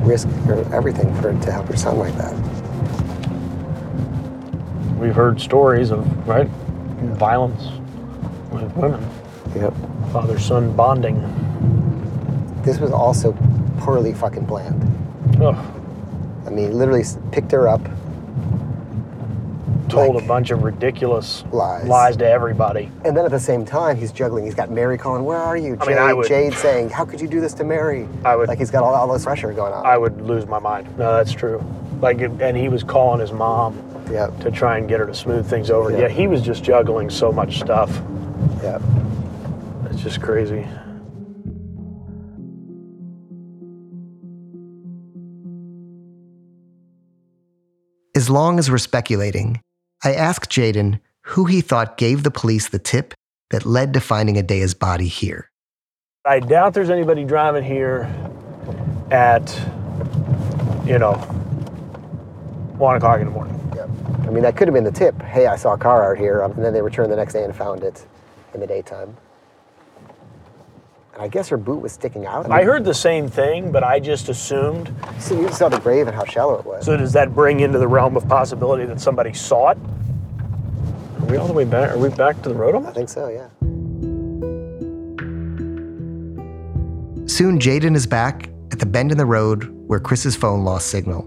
risk 0.05 0.27
your 0.45 0.59
everything 0.73 1.13
for 1.15 1.33
to 1.33 1.51
help 1.51 1.67
your 1.69 1.77
son 1.77 1.97
like 1.97 2.15
that? 2.17 2.35
we've 4.99 5.15
heard 5.15 5.39
stories 5.39 5.91
of, 5.91 6.27
right, 6.27 6.47
violence 7.17 7.63
with 8.51 8.71
women, 8.75 9.07
Yep. 9.55 9.73
father 10.11 10.39
son 10.39 10.75
bonding. 10.75 11.21
This 12.63 12.79
was 12.79 12.91
also 12.91 13.33
poorly 13.77 14.13
fucking 14.13 14.47
planned. 14.47 14.83
Ugh, 15.39 15.55
I 16.45 16.49
mean, 16.49 16.77
literally 16.77 17.03
picked 17.31 17.51
her 17.51 17.67
up, 17.67 17.81
told 19.89 20.15
Like- 20.15 20.23
a 20.23 20.27
bunch 20.27 20.51
of 20.51 20.63
ridiculous 20.63 21.43
Lies. 21.51 21.85
lies 21.87 22.17
to 22.17 22.27
everybody. 22.29 22.91
and 23.05 23.15
then 23.15 23.25
at 23.25 23.31
the 23.31 23.39
same 23.39 23.65
time, 23.65 23.95
he's 23.97 24.11
juggling. 24.11 24.45
He's 24.45 24.55
got 24.55 24.69
Mary 24.71 24.97
calling, 24.97 25.23
"Where 25.25 25.37
are 25.37 25.57
you?" 25.57 25.73
I 25.79 25.85
Jade, 25.85 25.87
mean, 25.95 25.97
I 25.97 26.13
would- 26.13 26.27
Jade 26.27 26.53
saying, 26.53 26.89
"How 26.89 27.05
could 27.05 27.21
you 27.21 27.27
do 27.27 27.39
this 27.41 27.53
to 27.55 27.63
Mary?" 27.63 28.07
I 28.25 28.35
would- 28.35 28.47
like 28.49 28.59
he's 28.59 28.71
got 28.71 28.83
all, 28.83 28.93
all 28.93 29.07
this 29.11 29.23
pressure 29.25 29.51
going 29.53 29.73
on. 29.73 29.85
I 29.85 29.97
would 29.97 30.21
lose 30.21 30.45
my 30.47 30.59
mind. 30.59 30.87
No, 30.97 31.15
that's 31.15 31.31
true. 31.31 31.61
Like, 32.01 32.21
and 32.21 32.55
he 32.55 32.69
was 32.69 32.83
calling 32.83 33.19
his 33.19 33.31
mom 33.33 33.75
Yep. 34.11 34.39
to 34.41 34.51
try 34.51 34.77
and 34.77 34.87
get 34.87 34.99
her 34.99 35.05
to 35.07 35.13
smooth 35.13 35.45
things 35.47 35.69
over. 35.71 35.91
Yeah. 35.91 35.99
Yeah, 36.01 36.07
he 36.09 36.27
was 36.27 36.41
just 36.41 36.63
juggling 36.63 37.09
so 37.09 37.31
much 37.31 37.59
stuff. 37.59 38.01
Yep. 38.63 38.81
It's 39.91 40.01
just 40.01 40.21
crazy. 40.21 40.65
As 48.15 48.29
long 48.29 48.57
as 48.59 48.69
we're 48.71 48.77
speculating, 48.79 49.61
I 50.03 50.13
asked 50.13 50.51
Jayden 50.51 50.99
who 51.27 51.45
he 51.45 51.61
thought 51.61 51.97
gave 51.97 52.23
the 52.23 52.31
police 52.31 52.69
the 52.69 52.79
tip 52.79 53.13
that 53.49 53.65
led 53.65 53.93
to 53.93 53.99
finding 53.99 54.37
Adea's 54.37 54.73
body 54.73 55.07
here. 55.07 55.51
I 56.25 56.39
doubt 56.39 56.73
there's 56.73 56.89
anybody 56.89 57.23
driving 57.23 57.63
here 57.63 58.03
at, 59.11 59.49
you 60.85 60.99
know, 60.99 61.13
one 62.77 62.95
o'clock 62.95 63.19
in 63.19 63.25
the 63.25 63.31
morning. 63.31 63.59
Yep. 63.75 63.89
I 64.27 64.29
mean, 64.29 64.43
that 64.43 64.55
could 64.55 64.67
have 64.67 64.73
been 64.73 64.83
the 64.83 64.91
tip. 64.91 65.21
Hey, 65.21 65.47
I 65.47 65.55
saw 65.55 65.73
a 65.73 65.77
car 65.77 66.11
out 66.11 66.17
here, 66.17 66.43
um, 66.43 66.51
and 66.53 66.63
then 66.63 66.73
they 66.73 66.81
returned 66.81 67.11
the 67.11 67.15
next 67.15 67.33
day 67.33 67.43
and 67.43 67.55
found 67.55 67.83
it 67.83 68.05
in 68.53 68.59
the 68.59 68.67
daytime. 68.67 69.15
And 71.17 71.23
I 71.23 71.29
guess 71.29 71.49
her 71.49 71.57
boot 71.57 71.81
was 71.81 71.93
sticking 71.93 72.27
out. 72.27 72.51
I 72.51 72.63
heard 72.63 72.85
the 72.85 72.93
same 72.93 73.27
thing, 73.27 73.71
but 73.71 73.83
I 73.83 73.99
just 73.99 74.29
assumed. 74.29 74.93
So 75.17 75.33
you 75.41 75.51
saw 75.51 75.67
the 75.67 75.79
grave 75.79 76.05
and 76.05 76.15
how 76.15 76.23
shallow 76.25 76.59
it 76.59 76.63
was. 76.63 76.85
So 76.85 76.95
does 76.95 77.11
that 77.13 77.33
bring 77.33 77.61
into 77.61 77.79
the 77.79 77.87
realm 77.87 78.15
of 78.15 78.27
possibility 78.27 78.85
that 78.85 79.01
somebody 79.01 79.33
saw 79.33 79.69
it? 79.69 79.79
Are 81.19 81.25
we 81.25 81.37
all 81.37 81.47
the 81.47 81.53
way 81.53 81.65
back? 81.65 81.89
Are 81.89 81.97
we 81.97 82.09
back 82.09 82.39
to 82.43 82.49
the 82.49 82.53
road 82.53 82.75
I 82.85 82.91
think 82.91 83.09
so, 83.09 83.29
yeah. 83.29 83.47
Soon, 87.25 87.57
Jayden 87.57 87.95
is 87.95 88.05
back 88.05 88.51
at 88.71 88.77
the 88.77 88.85
bend 88.85 89.11
in 89.11 89.17
the 89.17 89.25
road 89.25 89.63
where 89.87 89.99
Chris's 89.99 90.35
phone 90.35 90.63
lost 90.63 90.85
signal. 90.91 91.23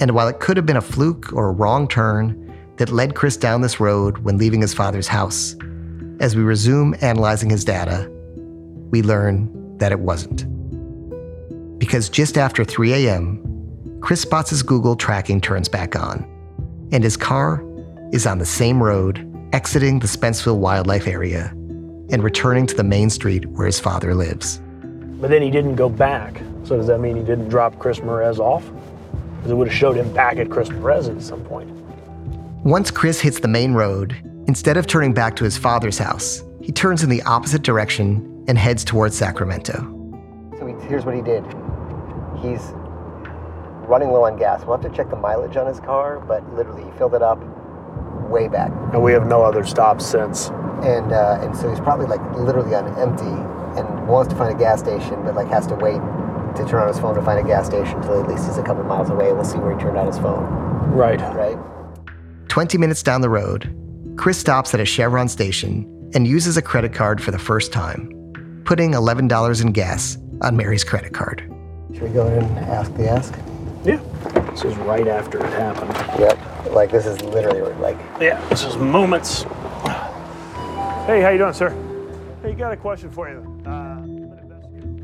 And 0.00 0.12
while 0.12 0.28
it 0.28 0.40
could 0.40 0.56
have 0.56 0.64
been 0.64 0.78
a 0.78 0.80
fluke 0.80 1.30
or 1.34 1.50
a 1.50 1.52
wrong 1.52 1.88
turn 1.88 2.40
that 2.76 2.88
led 2.88 3.14
Chris 3.14 3.36
down 3.36 3.60
this 3.60 3.78
road 3.78 4.16
when 4.20 4.38
leaving 4.38 4.62
his 4.62 4.72
father's 4.72 5.08
house, 5.08 5.56
as 6.20 6.34
we 6.34 6.42
resume 6.42 6.94
analyzing 7.02 7.50
his 7.50 7.66
data, 7.66 8.10
we 8.90 9.02
learn 9.02 9.78
that 9.78 9.92
it 9.92 10.00
wasn't. 10.00 10.44
Because 11.78 12.08
just 12.08 12.38
after 12.38 12.64
3 12.64 12.92
a.m., 12.92 13.98
Chris 14.00 14.20
spots 14.20 14.50
his 14.50 14.62
Google 14.62 14.96
tracking 14.96 15.40
turns 15.40 15.68
back 15.68 15.96
on, 15.96 16.24
and 16.92 17.02
his 17.02 17.16
car 17.16 17.64
is 18.12 18.26
on 18.26 18.38
the 18.38 18.46
same 18.46 18.82
road, 18.82 19.26
exiting 19.52 19.98
the 19.98 20.06
Spenceville 20.06 20.58
Wildlife 20.58 21.06
Area 21.06 21.52
and 22.10 22.22
returning 22.22 22.66
to 22.66 22.74
the 22.74 22.84
main 22.84 23.08
street 23.10 23.46
where 23.46 23.66
his 23.66 23.80
father 23.80 24.14
lives. 24.14 24.60
But 25.20 25.30
then 25.30 25.42
he 25.42 25.50
didn't 25.50 25.76
go 25.76 25.88
back. 25.88 26.40
So 26.64 26.76
does 26.76 26.86
that 26.86 26.98
mean 26.98 27.16
he 27.16 27.22
didn't 27.22 27.48
drop 27.48 27.78
Chris 27.78 28.00
Marez 28.00 28.38
off? 28.38 28.64
Because 29.36 29.50
it 29.50 29.54
would 29.54 29.68
have 29.68 29.76
showed 29.76 29.96
him 29.96 30.12
back 30.12 30.36
at 30.36 30.50
Chris 30.50 30.68
Marez 30.68 31.14
at 31.14 31.22
some 31.22 31.42
point. 31.44 31.70
Once 32.64 32.90
Chris 32.90 33.20
hits 33.20 33.40
the 33.40 33.48
main 33.48 33.74
road, 33.74 34.14
instead 34.46 34.76
of 34.76 34.86
turning 34.86 35.12
back 35.12 35.36
to 35.36 35.44
his 35.44 35.56
father's 35.56 35.98
house, 35.98 36.42
he 36.62 36.72
turns 36.72 37.02
in 37.02 37.10
the 37.10 37.22
opposite 37.22 37.62
direction 37.62 38.30
and 38.46 38.58
heads 38.58 38.84
towards 38.84 39.16
Sacramento. 39.16 39.72
So 40.58 40.66
he, 40.66 40.74
here's 40.86 41.04
what 41.04 41.14
he 41.14 41.22
did. 41.22 41.44
He's 42.40 42.72
running 43.88 44.10
low 44.10 44.24
on 44.24 44.36
gas. 44.36 44.64
We'll 44.64 44.76
have 44.76 44.90
to 44.90 44.96
check 44.96 45.10
the 45.10 45.16
mileage 45.16 45.56
on 45.56 45.66
his 45.66 45.80
car, 45.80 46.20
but 46.20 46.48
literally 46.54 46.84
he 46.84 46.90
filled 46.98 47.14
it 47.14 47.22
up 47.22 47.42
way 48.28 48.48
back. 48.48 48.70
And 48.92 49.02
we 49.02 49.12
have 49.12 49.26
no 49.26 49.42
other 49.42 49.64
stops 49.64 50.06
since. 50.06 50.48
And 50.82 51.12
uh, 51.12 51.38
and 51.40 51.56
so 51.56 51.70
he's 51.70 51.80
probably 51.80 52.06
like 52.06 52.20
literally 52.36 52.74
on 52.74 52.86
empty 52.98 53.24
and 53.78 54.08
wants 54.08 54.32
to 54.32 54.38
find 54.38 54.54
a 54.54 54.58
gas 54.58 54.80
station, 54.80 55.22
but 55.22 55.34
like 55.34 55.48
has 55.48 55.66
to 55.68 55.74
wait 55.74 56.00
to 56.56 56.64
turn 56.68 56.82
on 56.82 56.88
his 56.88 56.98
phone 56.98 57.14
to 57.14 57.22
find 57.22 57.38
a 57.38 57.48
gas 57.48 57.66
station 57.66 57.96
until 57.96 58.22
at 58.22 58.28
least 58.28 58.46
he's 58.46 58.58
a 58.58 58.62
couple 58.62 58.82
miles 58.84 59.10
away. 59.10 59.32
We'll 59.32 59.44
see 59.44 59.58
where 59.58 59.76
he 59.76 59.82
turned 59.82 59.96
on 59.96 60.06
his 60.06 60.18
phone. 60.18 60.44
Right. 60.92 61.20
Right? 61.20 61.58
20 62.48 62.78
minutes 62.78 63.02
down 63.02 63.20
the 63.20 63.30
road, 63.30 63.74
Chris 64.16 64.38
stops 64.38 64.74
at 64.74 64.80
a 64.80 64.84
Chevron 64.84 65.28
station 65.28 65.90
and 66.14 66.26
uses 66.26 66.56
a 66.56 66.62
credit 66.62 66.92
card 66.92 67.20
for 67.20 67.32
the 67.32 67.38
first 67.38 67.72
time, 67.72 68.08
putting 68.64 68.92
$11 68.92 69.62
in 69.62 69.72
gas 69.72 70.18
on 70.42 70.56
Mary's 70.56 70.84
credit 70.84 71.12
card. 71.12 71.50
Should 71.92 72.02
we 72.02 72.08
go 72.10 72.26
in 72.26 72.42
and 72.42 72.58
ask 72.58 72.94
the 72.96 73.08
ask? 73.08 73.34
Yeah. 73.84 74.00
This 74.50 74.64
is 74.64 74.76
right 74.78 75.06
after 75.06 75.38
it 75.38 75.52
happened. 75.52 75.92
Yep. 76.18 76.72
Like 76.72 76.90
this 76.90 77.06
is 77.06 77.20
literally 77.22 77.72
like 77.74 77.98
Yeah, 78.20 78.44
this 78.48 78.64
is 78.64 78.76
moments. 78.76 79.42
Hey, 81.06 81.20
how 81.20 81.28
you 81.30 81.38
doing, 81.38 81.52
sir? 81.52 81.70
Hey, 82.42 82.54
got 82.54 82.72
a 82.72 82.76
question 82.76 83.10
for 83.10 83.28
you. 83.28 83.38
Uh, 83.66 84.00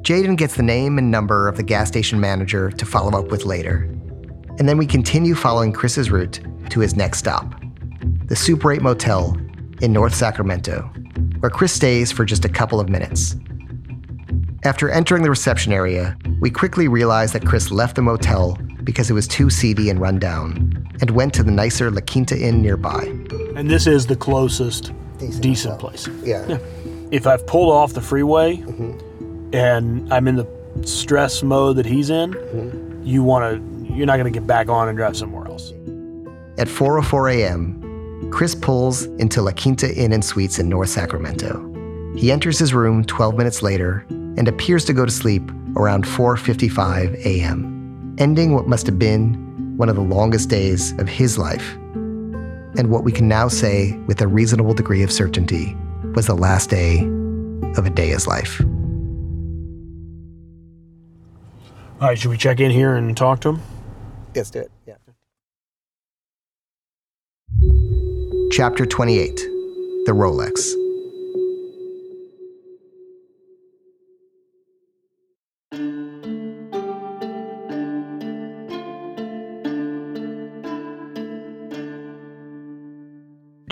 Jayden 0.02 0.36
gets 0.36 0.56
the 0.56 0.62
name 0.62 0.98
and 0.98 1.11
number 1.11 1.46
of 1.46 1.56
the 1.56 1.62
gas 1.62 1.88
station 1.88 2.18
manager 2.20 2.70
to 2.70 2.86
follow 2.86 3.18
up 3.18 3.30
with 3.30 3.44
later. 3.44 3.88
And 4.58 4.68
then 4.68 4.78
we 4.78 4.86
continue 4.86 5.34
following 5.34 5.72
Chris's 5.72 6.11
route 6.11 6.40
to 6.70 6.80
his 6.80 6.96
next 6.96 7.18
stop, 7.18 7.54
the 8.26 8.36
Super 8.36 8.72
8 8.72 8.82
Motel 8.82 9.36
in 9.82 9.92
North 9.92 10.14
Sacramento, 10.14 10.82
where 11.40 11.50
Chris 11.50 11.72
stays 11.72 12.11
for 12.11 12.24
just 12.24 12.44
a 12.44 12.48
couple 12.48 12.80
of 12.80 12.88
minutes. 12.88 13.36
After 14.62 14.90
entering 14.90 15.22
the 15.22 15.30
reception 15.30 15.72
area, 15.72 16.16
we 16.40 16.50
quickly 16.50 16.86
realized 16.86 17.32
that 17.34 17.46
Chris 17.46 17.70
left 17.70 17.96
the 17.96 18.02
motel 18.02 18.58
because 18.84 19.08
it 19.11 19.14
was 19.14 19.26
too 19.26 19.48
seedy 19.48 19.88
and 19.88 19.98
run 20.00 20.18
down, 20.18 20.86
and 21.00 21.11
went 21.11 21.32
to 21.34 21.42
the 21.42 21.50
nicer 21.50 21.90
La 21.90 22.00
Quinta 22.02 22.38
Inn 22.38 22.61
nearby. 22.62 23.04
and 23.56 23.70
this 23.70 23.86
is 23.86 24.06
the 24.06 24.16
closest 24.16 24.92
Decent 25.18 25.42
decent, 25.42 25.78
place. 25.78 26.08
yeah. 26.22 26.58
If 27.11 27.26
I've 27.26 27.46
pulled 27.46 27.72
off 27.72 27.92
the 27.92 28.00
freeway 28.00 28.56
Mm-hmm. 28.58 29.54
and 29.54 30.12
I'm 30.12 30.26
in 30.28 30.36
the 30.36 30.46
stress 30.86 31.42
mode 31.42 31.76
that 31.76 31.86
he's 31.86 32.08
in, 32.11 32.32
Mm-hmm. 32.32 33.02
you 33.02 33.22
want 33.22 33.42
to, 33.88 33.94
you're 33.94 34.06
not 34.06 34.16
going 34.18 34.30
to 34.32 34.38
get 34.38 34.46
back 34.46 34.68
on 34.68 34.88
and 34.88 34.96
drive 34.96 35.16
somewhere 35.16 35.46
else. 35.46 35.72
At 36.58 36.68
4:04 36.68 37.34
a.m., 37.36 38.30
Chris 38.30 38.54
pulls 38.54 39.04
into 39.18 39.40
La 39.42 39.52
Quinta 39.52 39.94
Inn 39.94 40.12
and 40.12 40.24
Suites 40.24 40.58
in 40.58 40.68
North 40.68 40.90
Sacramento. 40.90 41.66
He 42.16 42.30
enters 42.32 42.58
his 42.58 42.72
room 42.74 43.04
12 43.04 43.36
minutes 43.36 43.62
later 43.62 44.04
and 44.37 44.49
appears 44.49 44.85
to 44.87 44.93
go 44.93 45.05
to 45.05 45.11
sleep 45.12 45.51
around 45.76 46.05
4:55 46.05 47.14
a.m., 47.24 48.16
ending 48.18 48.55
what 48.55 48.66
must 48.66 48.87
have 48.87 48.99
been 48.99 49.35
one 49.76 49.89
of 49.89 49.97
the 49.97 50.03
longest 50.03 50.49
days 50.49 50.93
of 50.99 51.09
his 51.09 51.39
life. 51.39 51.74
And 52.76 52.91
what 52.91 53.03
we 53.05 53.12
can 53.12 53.28
now 53.28 53.49
say 53.49 53.97
with 54.07 54.20
a 54.20 54.28
reasonable 54.28 54.74
degree 54.74 55.03
of 55.03 55.11
certainty 55.11 55.76
was 56.14 56.26
the 56.26 56.35
last 56.35 56.70
day 56.70 56.99
of 57.76 57.87
Adea's 57.87 58.26
life. 58.26 58.61
All 62.01 62.09
right, 62.09 62.18
should 62.18 62.31
we 62.31 62.37
check 62.37 62.61
in 62.61 62.70
here 62.70 62.95
and 62.95 63.16
talk 63.16 63.41
to 63.41 63.51
him? 63.51 63.62
Let's 64.35 64.51
do 64.51 64.61
it. 64.61 64.70
Yeah. 64.87 64.95
Chapter 68.53 68.87
28 68.87 69.37
The 70.07 70.12
Rolex. 70.12 70.74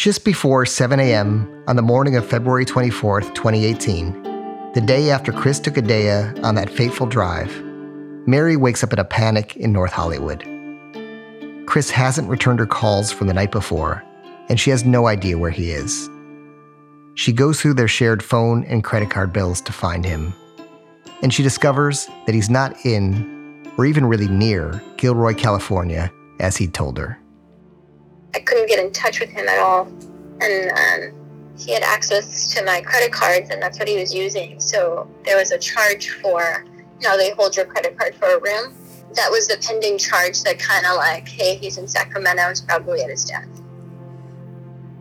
Just 0.09 0.25
before 0.25 0.65
7 0.65 0.99
a.m. 1.01 1.65
on 1.67 1.77
the 1.77 1.83
morning 1.83 2.17
of 2.17 2.25
February 2.25 2.65
24th, 2.65 3.35
2018, 3.35 4.73
the 4.73 4.81
day 4.81 5.11
after 5.11 5.33
Chris 5.33 5.61
took 5.61 5.75
Adea 5.75 6.43
on 6.43 6.55
that 6.55 6.71
fateful 6.71 7.07
drive, 7.07 7.55
Mary 8.27 8.57
wakes 8.57 8.83
up 8.83 8.95
in 8.95 8.99
a 8.99 9.05
panic 9.05 9.55
in 9.59 9.71
North 9.71 9.93
Hollywood. 9.93 10.45
Chris 11.67 11.91
hasn't 11.91 12.31
returned 12.31 12.59
her 12.59 12.67
calls 12.67 13.13
from 13.13 13.27
the 13.27 13.35
night 13.35 13.53
before, 13.53 14.03
and 14.49 14.59
she 14.59 14.71
has 14.71 14.83
no 14.83 15.09
idea 15.09 15.37
where 15.37 15.51
he 15.51 15.73
is. 15.73 16.09
She 17.13 17.31
goes 17.31 17.61
through 17.61 17.75
their 17.75 17.87
shared 17.87 18.23
phone 18.23 18.65
and 18.65 18.83
credit 18.83 19.11
card 19.11 19.31
bills 19.31 19.61
to 19.61 19.75
find 19.75 20.07
him, 20.07 20.33
and 21.23 21.35
she 21.35 21.43
discovers 21.43 22.09
that 22.25 22.35
he's 22.35 22.49
not 22.49 22.75
in, 22.87 23.71
or 23.77 23.85
even 23.85 24.07
really 24.07 24.29
near, 24.29 24.83
Gilroy, 24.97 25.35
California, 25.35 26.11
as 26.41 26.57
he'd 26.57 26.73
told 26.73 26.97
her. 26.97 27.19
I 28.35 28.41
couldn't 28.41 28.69
get 28.69 28.79
in 28.79 28.93
touch 28.93 29.21
with 29.21 29.31
him 29.31 29.49
at 29.49 29.59
all. 29.59 29.87
And 30.41 30.71
um, 31.13 31.55
he 31.59 31.73
had 31.73 31.83
access 31.83 32.53
to 32.55 32.65
my 32.65 32.81
credit 32.81 33.13
cards, 33.13 33.51
and 33.51 33.61
that's 33.61 33.79
what 33.79 33.89
he 33.89 33.99
was 33.99 34.15
using. 34.15 34.61
So 34.61 35.09
there 35.25 35.37
was 35.37 35.51
a 35.51 35.59
charge 35.59 36.11
for, 36.11 36.65
you 37.01 37.09
know, 37.09 37.17
they 37.17 37.31
hold 37.31 37.57
your 37.57 37.67
credit 37.67 37.99
card 37.99 38.15
for 38.15 38.27
a 38.27 38.41
room. 38.41 38.75
That 39.15 39.31
was 39.31 39.49
the 39.49 39.59
pending 39.67 39.99
charge 39.99 40.43
that 40.43 40.59
kind 40.59 40.87
of 40.87 40.97
like, 40.97 41.27
hey, 41.27 41.57
he's 41.57 41.79
in 41.79 41.89
Sacramento, 41.89 42.49
he's 42.51 42.61
probably 42.61 43.01
at 43.01 43.11
his 43.11 43.25
dad's. 43.25 43.63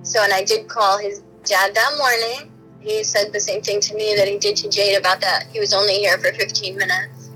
So, 0.02 0.24
and 0.24 0.32
I 0.32 0.44
did 0.44 0.68
call 0.68 0.98
his 0.98 1.22
dad 1.44 1.76
that 1.76 1.96
morning. 1.98 2.52
He 2.80 3.04
said 3.04 3.34
the 3.34 3.40
same 3.40 3.62
thing 3.62 3.82
to 3.82 3.96
me 3.96 4.16
that 4.16 4.28
he 4.28 4.38
did 4.38 4.56
to 4.58 4.70
Jade 4.70 4.98
about 4.98 5.20
that 5.22 5.48
he 5.52 5.60
was 5.60 5.74
only 5.74 5.96
here 5.96 6.18
for 6.18 6.32
15 6.32 6.78
minutes 6.78 7.30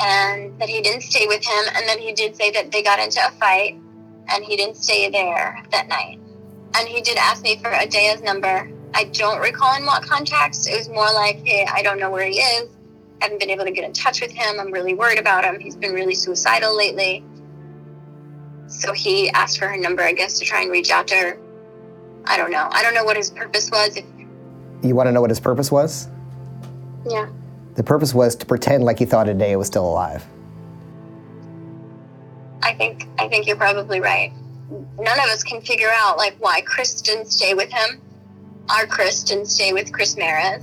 and 0.00 0.58
that 0.60 0.68
he 0.68 0.82
didn't 0.82 1.02
stay 1.02 1.26
with 1.26 1.44
him. 1.44 1.64
And 1.74 1.88
then 1.88 1.98
he 1.98 2.12
did 2.12 2.36
say 2.36 2.50
that 2.50 2.70
they 2.70 2.82
got 2.82 2.98
into 2.98 3.20
a 3.26 3.30
fight 3.32 3.80
and 4.30 4.44
he 4.44 4.56
didn't 4.56 4.76
stay 4.76 5.08
there 5.10 5.62
that 5.70 5.88
night. 5.88 6.18
And 6.74 6.86
he 6.88 7.00
did 7.00 7.16
ask 7.16 7.42
me 7.42 7.58
for 7.58 7.70
Adea's 7.70 8.22
number. 8.22 8.70
I 8.94 9.04
don't 9.04 9.40
recall 9.40 9.76
in 9.76 9.84
what 9.86 10.02
context. 10.02 10.68
It 10.68 10.76
was 10.76 10.88
more 10.88 11.10
like, 11.12 11.36
hey, 11.44 11.66
I 11.72 11.82
don't 11.82 11.98
know 11.98 12.10
where 12.10 12.26
he 12.26 12.38
is. 12.38 12.68
I 13.20 13.24
haven't 13.24 13.40
been 13.40 13.50
able 13.50 13.64
to 13.64 13.70
get 13.70 13.84
in 13.84 13.92
touch 13.92 14.20
with 14.20 14.30
him. 14.30 14.60
I'm 14.60 14.70
really 14.72 14.94
worried 14.94 15.18
about 15.18 15.44
him. 15.44 15.58
He's 15.58 15.76
been 15.76 15.92
really 15.92 16.14
suicidal 16.14 16.76
lately. 16.76 17.24
So 18.68 18.92
he 18.92 19.30
asked 19.30 19.58
for 19.58 19.66
her 19.68 19.76
number, 19.76 20.02
I 20.02 20.12
guess, 20.12 20.38
to 20.38 20.44
try 20.44 20.62
and 20.62 20.70
reach 20.70 20.90
out 20.90 21.08
to 21.08 21.14
her. 21.16 21.38
I 22.26 22.36
don't 22.36 22.50
know. 22.50 22.68
I 22.70 22.82
don't 22.82 22.94
know 22.94 23.04
what 23.04 23.16
his 23.16 23.30
purpose 23.30 23.70
was. 23.70 23.96
If, 23.96 24.04
You 24.82 24.94
want 24.94 25.06
to 25.08 25.12
know 25.12 25.20
what 25.22 25.30
his 25.30 25.40
purpose 25.40 25.70
was? 25.72 26.08
yeah. 27.06 27.28
The 27.74 27.84
purpose 27.84 28.12
was 28.12 28.34
to 28.36 28.44
pretend 28.44 28.82
like 28.84 28.98
he 28.98 29.04
thought 29.04 29.28
Adea 29.28 29.56
was 29.56 29.68
still 29.68 29.86
alive. 29.86 30.24
I 32.62 32.74
think 32.74 33.06
I 33.18 33.28
think 33.28 33.46
you're 33.46 33.56
probably 33.56 34.00
right. 34.00 34.32
None 34.98 35.18
of 35.18 35.26
us 35.26 35.42
can 35.42 35.60
figure 35.60 35.90
out 35.92 36.16
like 36.18 36.36
why 36.38 36.60
Chris 36.60 37.00
didn't 37.00 37.30
stay 37.32 37.54
with 37.54 37.70
him. 37.70 38.00
Our 38.70 38.86
Chris 38.86 39.22
didn't 39.22 39.46
stay 39.46 39.72
with 39.72 39.92
Chris 39.92 40.14
Marez. 40.16 40.62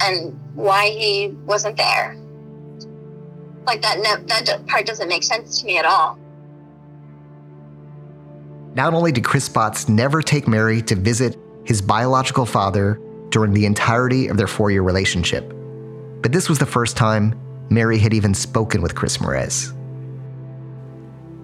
And 0.00 0.38
why 0.54 0.88
he 0.90 1.28
wasn't 1.46 1.76
there. 1.76 2.16
Like 3.66 3.82
that 3.82 3.98
ne- 3.98 4.24
that 4.26 4.66
part 4.66 4.86
doesn't 4.86 5.08
make 5.08 5.22
sense 5.22 5.60
to 5.60 5.66
me 5.66 5.78
at 5.78 5.84
all. 5.84 6.18
Not 8.74 8.92
only 8.92 9.10
did 9.10 9.24
Chris 9.24 9.48
Spotz 9.48 9.88
never 9.88 10.20
take 10.20 10.46
Mary 10.46 10.82
to 10.82 10.94
visit 10.94 11.38
his 11.64 11.80
biological 11.80 12.46
father 12.46 13.00
during 13.30 13.52
the 13.52 13.66
entirety 13.66 14.28
of 14.28 14.36
their 14.36 14.46
four 14.46 14.70
year 14.70 14.82
relationship. 14.82 15.52
But 16.22 16.32
this 16.32 16.48
was 16.48 16.58
the 16.58 16.66
first 16.66 16.96
time 16.96 17.38
Mary 17.70 17.98
had 17.98 18.14
even 18.14 18.34
spoken 18.34 18.82
with 18.82 18.94
Chris 18.94 19.18
Marez. 19.18 19.72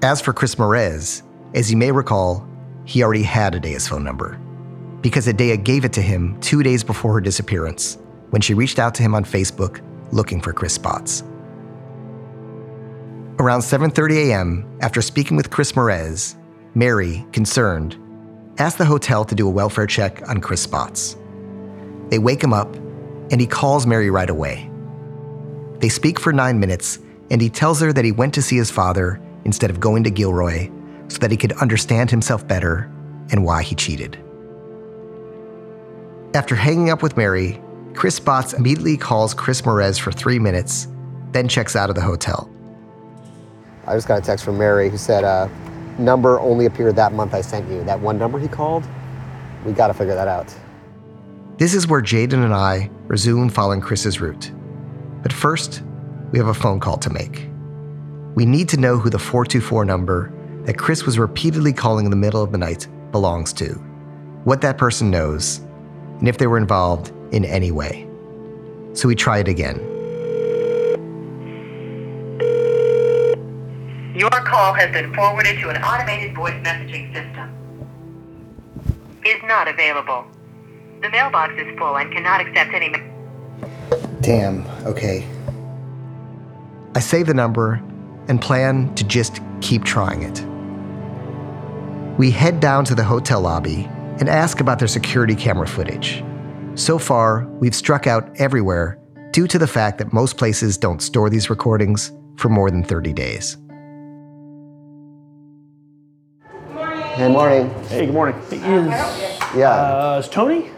As 0.03 0.21
for 0.21 0.33
Chris 0.33 0.57
Marez, 0.57 1.23
as 1.55 1.71
you 1.71 1.77
may 1.77 1.93
recall, 1.93 2.45
he 2.85 3.05
already 3.05 3.23
had 3.23 3.55
Adea's 3.55 3.87
phone 3.87 4.03
number 4.03 4.37
because 5.01 5.29
Adea 5.29 5.63
gave 5.63 5.85
it 5.85 5.93
to 5.93 6.03
him 6.03 6.41
two 6.41 6.65
days 6.65 6.83
before 6.83 7.13
her 7.13 7.21
disappearance 7.21 7.99
when 8.31 8.43
she 8.43 8.53
reached 8.53 8.81
out 8.81 8.97
to 8.97 9.03
him 9.05 9.15
on 9.15 9.25
Facebook 9.25 9.81
looking 10.11 10.41
for 10.41 10.53
Chris 10.53 10.77
Spotz. 10.77 11.23
Around 13.39 13.61
7:30 13.61 14.29
a.m., 14.29 14.79
after 14.81 15.01
speaking 15.03 15.37
with 15.37 15.51
Chris 15.51 15.71
Marez, 15.73 16.35
Mary, 16.75 17.25
concerned, 17.31 17.97
asked 18.59 18.79
the 18.79 18.85
hotel 18.85 19.25
to 19.25 19.37
do 19.37 19.47
a 19.47 19.51
welfare 19.51 19.87
check 19.87 20.29
on 20.29 20.41
Chris 20.41 20.67
Spotz. 20.67 21.17
They 22.11 22.19
wake 22.19 22.43
him 22.43 22.53
up, 22.53 22.75
and 23.31 23.41
he 23.41 23.47
calls 23.47 23.87
Mary 23.87 24.11
right 24.11 24.31
away. 24.31 24.69
They 25.79 25.89
speak 25.89 26.19
for 26.19 26.33
nine 26.33 26.59
minutes, 26.59 26.99
and 27.31 27.41
he 27.41 27.49
tells 27.49 27.81
her 27.81 27.93
that 27.93 28.05
he 28.05 28.11
went 28.11 28.35
to 28.35 28.43
see 28.43 28.57
his 28.57 28.71
father 28.71 29.21
instead 29.45 29.71
of 29.71 29.81
going 29.81 30.05
to 30.05 30.11
Gilroy 30.11 30.71
so 31.09 31.19
that 31.19 31.31
he 31.31 31.37
could 31.37 31.53
understand 31.55 32.11
himself 32.11 32.47
better 32.47 32.91
and 33.31 33.45
why 33.45 33.63
he 33.63 33.75
cheated. 33.75 34.19
After 36.35 36.55
hanging 36.55 36.91
up 36.91 37.03
with 37.03 37.17
Mary, 37.17 37.61
Chris 37.95 38.19
Spotz 38.19 38.55
immediately 38.55 38.97
calls 38.97 39.35
Chris 39.35 39.63
Marez 39.63 40.01
for 40.01 40.13
three 40.13 40.39
minutes, 40.39 40.89
then 41.33 41.49
checks 41.49 41.77
out 41.77 41.91
of 41.91 41.95
the 41.95 42.01
hotel. 42.01 42.51
I 43.87 43.95
just 43.95 44.09
got 44.09 44.19
a 44.19 44.23
text 44.23 44.45
from 44.45 44.57
Mary 44.57 44.89
who 44.89 44.97
said, 44.97 45.25
uh, 45.25 45.49
number 45.99 46.41
only 46.41 46.67
appeared 46.67 46.97
that 46.97 47.13
month 47.13 47.35
I 47.35 47.43
sent 47.43 47.71
you. 47.71 47.85
That 47.85 48.01
one 48.01 48.19
number 48.19 48.39
he 48.39 48.49
called? 48.49 48.85
We 49.67 49.73
got 49.73 49.89
to 49.89 49.95
figure 49.95 50.15
that 50.15 50.29
out. 50.29 50.55
This 51.59 51.75
is 51.75 51.87
where 51.87 52.01
Jayden 52.01 52.45
and 52.45 52.55
I 52.55 52.91
resume 53.07 53.51
following 53.51 53.81
Chris's 53.81 54.21
route. 54.21 54.51
But 55.23 55.33
first, 55.33 55.83
we 56.33 56.39
have 56.39 56.49
a 56.49 56.55
phone 56.55 56.81
call 56.81 56.97
to 56.97 57.11
make. 57.11 57.52
We 58.35 58.47
need 58.47 58.69
to 58.71 58.79
know 58.79 58.97
who 58.97 59.11
the 59.11 59.19
424 59.19 59.85
number 59.85 60.33
that 60.65 60.79
Chris 60.79 61.05
was 61.05 61.19
repeatedly 61.19 61.73
calling 61.75 62.07
in 62.07 62.11
the 62.11 62.17
middle 62.17 62.43
of 62.43 62.51
the 62.51 62.57
night 62.57 62.89
belongs 63.11 63.53
to, 63.55 63.75
what 64.45 64.63
that 64.63 64.79
person 64.79 65.11
knows, 65.11 65.59
and 66.19 66.27
if 66.27 66.39
they 66.39 66.47
were 66.47 66.57
involved 66.57 67.13
in 67.35 67.45
any 67.45 67.71
way. 67.71 68.09
So 68.95 69.07
we 69.07 69.15
try 69.15 69.39
it 69.39 69.49
again. 69.49 69.79
Your 74.15 74.31
call 74.31 74.73
has 74.73 74.91
been 74.93 75.13
forwarded 75.15 75.59
to 75.61 75.69
an 75.69 75.83
automated 75.83 76.35
voice 76.35 76.55
messaging 76.63 77.13
system. 77.13 77.51
Is 79.27 79.43
not 79.45 79.69
available. 79.69 80.25
The 81.03 81.11
mailbox 81.11 81.53
is 81.59 81.79
full 81.79 81.97
and 81.99 82.11
cannot 82.11 82.41
accept 82.41 82.73
any. 82.73 82.93
Damn, 84.23 84.67
okay. 84.87 85.27
I 86.95 87.01
save 87.01 87.27
the 87.27 87.35
number 87.35 87.83
and 88.29 88.41
plan 88.41 88.95
to 88.95 89.05
just 89.05 89.41
keep 89.61 89.85
trying 89.85 90.23
it. 90.23 90.45
We 92.19 92.31
head 92.31 92.61
down 92.61 92.85
to 92.87 92.95
the 92.95 93.05
hotel 93.05 93.41
lobby 93.41 93.89
and 94.21 94.29
ask 94.29 94.61
about 94.61 94.79
their 94.79 94.89
security 94.89 95.35
camera 95.35 95.67
footage. 95.67 96.23
So 96.75 96.99
far, 96.99 97.47
we've 97.61 97.75
struck 97.75 98.07
out 98.07 98.31
everywhere 98.39 98.99
due 99.33 99.47
to 99.47 99.59
the 99.59 99.67
fact 99.67 99.99
that 99.99 100.13
most 100.13 100.37
places 100.37 100.77
don't 100.77 101.01
store 101.01 101.31
these 101.31 101.49
recordings 101.51 102.13
for 102.37 102.49
more 102.49 102.71
than 102.71 102.85
30 102.85 103.13
days. 103.13 103.57
Good 107.17 107.31
morning. 107.31 107.71
Hey, 107.89 108.07
good 108.07 108.15
morning. 108.15 108.35
Hey, 108.49 108.57
is, 108.57 109.55
Yeah. 109.55 109.69
uh, 109.71 110.19
is 110.23 110.29
Tony? 110.29 110.71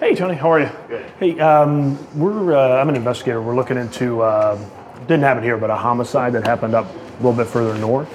Hey, 0.00 0.14
Tony, 0.14 0.34
how 0.34 0.50
are 0.50 0.60
you? 0.60 0.70
Good. 0.88 1.04
Hey, 1.20 1.38
um, 1.38 1.98
we're 2.18 2.54
uh, 2.54 2.80
I'm 2.80 2.88
an 2.88 2.96
investigator. 2.96 3.40
We're 3.40 3.54
looking 3.54 3.76
into 3.76 4.22
uh, 4.22 4.58
didn't 5.02 5.22
happen 5.22 5.42
here, 5.42 5.56
but 5.56 5.70
a 5.70 5.76
homicide 5.76 6.32
that 6.34 6.46
happened 6.46 6.74
up 6.74 6.86
a 6.86 7.16
little 7.16 7.32
bit 7.32 7.46
further 7.46 7.78
north. 7.78 8.08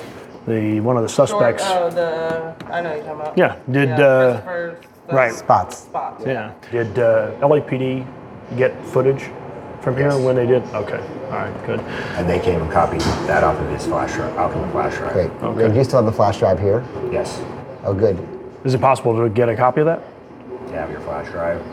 The 0.48 0.80
one 0.80 0.96
of 0.96 1.04
the 1.04 1.10
suspects. 1.10 1.64
Oh, 1.66 1.90
the 1.90 2.56
I 2.72 2.82
know 2.82 2.94
you're 2.94 3.04
talking 3.04 3.22
about. 3.22 3.38
Yeah, 3.38 3.58
did 3.72 3.90
Yeah, 3.90 4.00
uh, 4.00 4.32
Christopher, 4.42 4.80
the 5.08 5.16
right 5.16 5.34
Spotz. 5.34 5.74
Spot. 5.74 6.22
Yeah, 6.26 6.54
did 6.72 7.00
uh, 7.00 7.32
LAPD 7.42 8.06
get 8.56 8.86
footage 8.86 9.24
from 9.82 9.98
here 9.98 10.16
when 10.20 10.36
they 10.36 10.46
did? 10.46 10.62
Okay, 10.66 11.00
all 11.26 11.32
right, 11.32 11.66
good. 11.66 11.80
And 11.80 12.30
they 12.30 12.40
came 12.40 12.62
and 12.62 12.72
copied 12.72 13.02
that 13.02 13.44
off 13.44 13.60
of 13.60 13.70
his 13.72 13.86
flash 13.86 14.14
drive, 14.14 14.38
off 14.38 14.54
of 14.54 14.62
the 14.62 14.72
flash 14.72 14.96
drive. 14.98 15.14
Great. 15.14 15.32
Okay. 15.32 15.68
Do 15.68 15.76
you 15.76 15.84
still 15.84 15.98
have 16.04 16.06
the 16.06 16.16
flash 16.16 16.38
drive 16.38 16.60
here? 16.60 16.86
Yes. 17.12 17.42
Oh, 17.84 17.94
good. 17.94 18.18
Is 18.64 18.74
it 18.76 18.82
possible 18.82 19.16
to 19.18 19.30
get 19.30 19.50
a 19.50 19.56
copy 19.56 19.82
of 19.82 19.88
that? 19.88 20.04
You 20.68 20.74
have 20.74 20.92
your 20.92 21.02
flash 21.02 21.28
drive. 21.32 21.64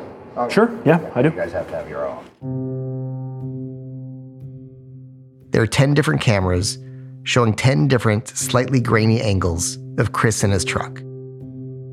Sure. 0.51 0.71
Yeah, 0.87 1.11
I 1.15 1.21
do. 1.21 1.29
You 1.29 1.37
guys 1.37 1.53
have 1.53 1.69
to 1.69 1.75
have 1.77 1.89
your 1.91 2.07
own. 2.07 3.02
There 5.53 5.63
are 5.63 5.67
10 5.67 5.95
different 5.95 6.23
cameras 6.23 6.79
showing 7.25 7.55
10 7.55 7.87
different, 7.87 8.29
slightly 8.29 8.81
grainy 8.81 9.21
angles 9.21 9.79
of 9.99 10.13
Chris 10.13 10.43
in 10.43 10.51
his 10.51 10.65
truck. 10.65 11.01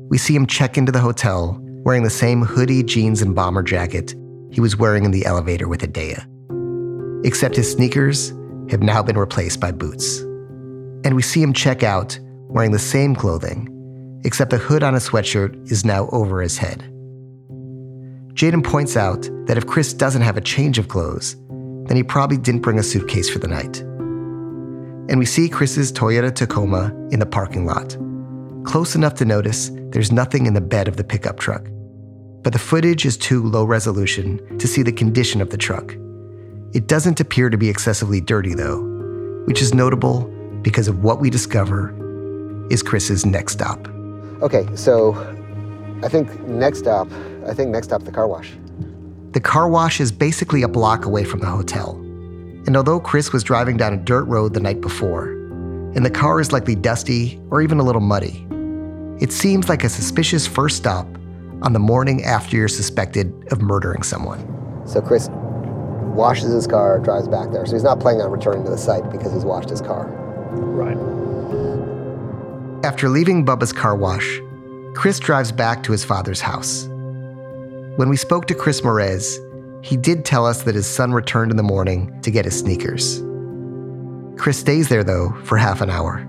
We 0.08 0.18
see 0.18 0.34
him 0.34 0.46
check 0.46 0.76
into 0.76 0.90
the 0.90 0.98
hotel 0.98 1.58
wearing 1.84 2.02
the 2.02 2.10
same 2.10 2.42
hoodie, 2.42 2.82
jeans, 2.82 3.22
and 3.22 3.34
bomber 3.34 3.62
jacket 3.62 4.14
he 4.50 4.60
was 4.60 4.76
wearing 4.76 5.04
in 5.04 5.10
the 5.10 5.26
elevator 5.26 5.68
with 5.68 5.82
Adea. 5.82 6.26
Except 7.24 7.54
his 7.54 7.70
sneakers 7.70 8.30
have 8.70 8.82
now 8.82 9.02
been 9.02 9.18
replaced 9.18 9.60
by 9.60 9.72
boots. 9.72 10.20
And 11.04 11.14
we 11.14 11.22
see 11.22 11.42
him 11.42 11.52
check 11.52 11.82
out 11.82 12.18
wearing 12.48 12.72
the 12.72 12.78
same 12.78 13.14
clothing, 13.14 14.20
except 14.24 14.50
the 14.50 14.58
hood 14.58 14.82
on 14.82 14.94
his 14.94 15.08
sweatshirt 15.08 15.70
is 15.70 15.84
now 15.84 16.08
over 16.10 16.40
his 16.42 16.58
head. 16.58 16.80
Jayden 18.34 18.64
points 18.64 18.96
out 18.96 19.22
that 19.46 19.58
if 19.58 19.66
Chris 19.66 19.92
doesn't 19.92 20.22
have 20.22 20.36
a 20.36 20.42
change 20.42 20.78
of 20.78 20.88
clothes, 20.88 21.36
then 21.90 21.96
he 21.96 22.04
probably 22.04 22.36
didn't 22.36 22.60
bring 22.60 22.78
a 22.78 22.84
suitcase 22.84 23.28
for 23.28 23.40
the 23.40 23.48
night. 23.48 23.80
And 25.10 25.18
we 25.18 25.26
see 25.26 25.48
Chris's 25.48 25.90
Toyota 25.90 26.32
Tacoma 26.32 26.94
in 27.10 27.18
the 27.18 27.26
parking 27.26 27.66
lot, 27.66 27.96
close 28.64 28.94
enough 28.94 29.14
to 29.14 29.24
notice 29.24 29.72
there's 29.90 30.12
nothing 30.12 30.46
in 30.46 30.54
the 30.54 30.60
bed 30.60 30.86
of 30.86 30.96
the 30.96 31.02
pickup 31.02 31.40
truck. 31.40 31.66
But 32.42 32.52
the 32.52 32.60
footage 32.60 33.04
is 33.04 33.16
too 33.16 33.42
low 33.42 33.64
resolution 33.64 34.56
to 34.60 34.68
see 34.68 34.84
the 34.84 34.92
condition 34.92 35.40
of 35.40 35.50
the 35.50 35.56
truck. 35.56 35.96
It 36.74 36.86
doesn't 36.86 37.18
appear 37.18 37.50
to 37.50 37.58
be 37.58 37.68
excessively 37.68 38.20
dirty, 38.20 38.54
though, 38.54 38.80
which 39.46 39.60
is 39.60 39.74
notable 39.74 40.30
because 40.62 40.86
of 40.86 41.02
what 41.02 41.18
we 41.18 41.28
discover 41.28 41.92
is 42.70 42.84
Chris's 42.84 43.26
next 43.26 43.54
stop. 43.54 43.88
Okay, 44.42 44.64
so 44.76 45.14
I 46.04 46.08
think 46.08 46.40
next 46.46 46.78
stop, 46.78 47.08
I 47.48 47.52
think 47.52 47.70
next 47.70 47.88
stop 47.88 48.04
the 48.04 48.12
car 48.12 48.28
wash. 48.28 48.52
The 49.32 49.40
car 49.40 49.68
wash 49.68 50.00
is 50.00 50.10
basically 50.10 50.62
a 50.62 50.68
block 50.68 51.04
away 51.04 51.22
from 51.22 51.38
the 51.38 51.46
hotel. 51.46 51.92
And 52.66 52.76
although 52.76 52.98
Chris 52.98 53.32
was 53.32 53.44
driving 53.44 53.76
down 53.76 53.94
a 53.94 53.96
dirt 53.96 54.24
road 54.24 54.54
the 54.54 54.60
night 54.60 54.80
before, 54.80 55.30
and 55.94 56.04
the 56.04 56.10
car 56.10 56.40
is 56.40 56.50
likely 56.50 56.74
dusty 56.74 57.40
or 57.50 57.62
even 57.62 57.78
a 57.78 57.84
little 57.84 58.00
muddy, 58.00 58.44
it 59.20 59.30
seems 59.30 59.68
like 59.68 59.84
a 59.84 59.88
suspicious 59.88 60.48
first 60.48 60.78
stop 60.78 61.06
on 61.62 61.72
the 61.72 61.78
morning 61.78 62.24
after 62.24 62.56
you're 62.56 62.66
suspected 62.66 63.32
of 63.52 63.62
murdering 63.62 64.02
someone. 64.02 64.44
So 64.84 65.00
Chris 65.00 65.28
washes 65.30 66.52
his 66.52 66.66
car, 66.66 66.98
drives 66.98 67.28
back 67.28 67.52
there. 67.52 67.64
So 67.66 67.74
he's 67.74 67.84
not 67.84 68.00
planning 68.00 68.22
on 68.22 68.32
returning 68.32 68.64
to 68.64 68.70
the 68.70 68.78
site 68.78 69.08
because 69.12 69.32
he's 69.32 69.44
washed 69.44 69.70
his 69.70 69.80
car. 69.80 70.06
Right. 70.50 70.96
After 72.84 73.08
leaving 73.08 73.46
Bubba's 73.46 73.72
car 73.72 73.94
wash, 73.94 74.40
Chris 74.94 75.20
drives 75.20 75.52
back 75.52 75.84
to 75.84 75.92
his 75.92 76.02
father's 76.02 76.40
house. 76.40 76.89
When 77.96 78.08
we 78.08 78.16
spoke 78.16 78.46
to 78.46 78.54
Chris 78.54 78.80
Marez, 78.82 79.38
he 79.84 79.96
did 79.96 80.24
tell 80.24 80.46
us 80.46 80.62
that 80.62 80.74
his 80.74 80.86
son 80.86 81.12
returned 81.12 81.50
in 81.50 81.56
the 81.56 81.62
morning 81.62 82.20
to 82.22 82.30
get 82.30 82.44
his 82.44 82.58
sneakers. 82.58 83.22
Chris 84.38 84.58
stays 84.58 84.88
there, 84.88 85.04
though, 85.04 85.34
for 85.44 85.56
half 85.56 85.80
an 85.80 85.90
hour. 85.90 86.26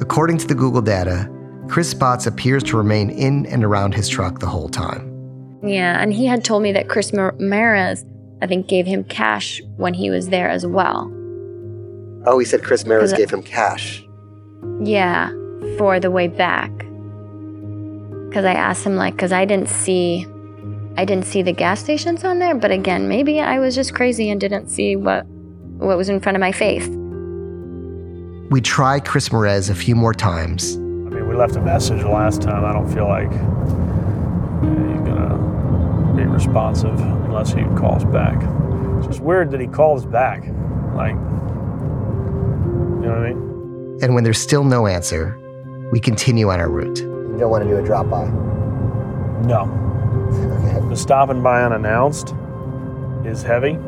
According 0.00 0.38
to 0.38 0.46
the 0.46 0.54
Google 0.54 0.82
data, 0.82 1.30
Chris 1.68 1.92
Spotz 1.92 2.26
appears 2.26 2.62
to 2.64 2.76
remain 2.76 3.10
in 3.10 3.46
and 3.46 3.62
around 3.62 3.94
his 3.94 4.08
truck 4.08 4.38
the 4.40 4.46
whole 4.46 4.68
time. 4.68 5.06
Yeah, 5.62 6.00
and 6.00 6.12
he 6.12 6.26
had 6.26 6.42
told 6.44 6.62
me 6.62 6.72
that 6.72 6.88
Chris 6.88 7.12
Mar- 7.12 7.36
I 8.42 8.46
think, 8.46 8.66
gave 8.66 8.86
him 8.86 9.04
cash 9.04 9.60
when 9.76 9.94
he 9.94 10.10
was 10.10 10.28
there 10.30 10.48
as 10.48 10.66
well. 10.66 11.12
Oh, 12.26 12.38
he 12.38 12.46
said 12.46 12.62
Chris 12.62 12.84
Marez 12.84 13.16
gave 13.16 13.30
him 13.30 13.42
cash. 13.42 14.02
Yeah, 14.82 15.30
for 15.76 16.00
the 16.00 16.10
way 16.10 16.28
back. 16.28 16.70
Because 18.30 18.44
I 18.44 18.52
asked 18.52 18.86
him, 18.86 18.96
like, 18.96 19.14
because 19.14 19.32
I 19.32 19.44
didn't 19.44 19.68
see, 19.68 20.24
I 20.96 21.04
didn't 21.04 21.26
see 21.26 21.42
the 21.42 21.52
gas 21.52 21.80
stations 21.80 22.24
on 22.24 22.38
there. 22.38 22.54
But 22.54 22.70
again, 22.70 23.08
maybe 23.08 23.40
I 23.40 23.58
was 23.58 23.74
just 23.74 23.92
crazy 23.92 24.30
and 24.30 24.40
didn't 24.40 24.68
see 24.68 24.94
what, 24.94 25.26
what 25.26 25.98
was 25.98 26.08
in 26.08 26.20
front 26.20 26.36
of 26.36 26.40
my 26.40 26.52
face. 26.52 26.86
We 28.50 28.60
try 28.60 29.00
Chris 29.00 29.30
Marez 29.30 29.68
a 29.68 29.74
few 29.74 29.96
more 29.96 30.14
times, 30.14 30.76
I 30.76 30.78
mean, 30.78 31.28
we 31.28 31.34
left 31.34 31.56
a 31.56 31.60
message 31.60 32.02
last 32.04 32.40
time. 32.40 32.64
I 32.64 32.72
don't 32.72 32.88
feel 32.92 33.08
like 33.08 33.30
he's 33.30 35.00
gonna 35.08 36.14
be 36.16 36.24
responsive 36.24 36.98
unless 37.00 37.52
he 37.52 37.62
calls 37.76 38.04
back. 38.04 38.36
It's 38.98 39.08
just 39.08 39.20
weird 39.20 39.50
that 39.50 39.60
he 39.60 39.66
calls 39.66 40.06
back. 40.06 40.42
Like, 40.94 41.14
you 41.14 43.06
know 43.06 43.10
what 43.10 43.18
I 43.18 43.32
mean? 43.32 43.98
and 44.02 44.14
when 44.14 44.24
there's 44.24 44.38
still 44.38 44.64
no 44.64 44.86
answer, 44.86 45.36
we 45.92 46.00
continue 46.00 46.48
on 46.48 46.60
our 46.60 46.70
route. 46.70 47.09
You 47.32 47.38
don't 47.38 47.50
want 47.50 47.64
to 47.64 47.70
do 47.70 47.76
a 47.78 47.82
drop 47.82 48.08
by. 48.10 48.26
No. 49.46 49.76
The 50.88 50.96
stopping 50.96 51.42
by 51.42 51.62
unannounced 51.62 52.34
is 53.24 53.42
heavy. 53.42 53.78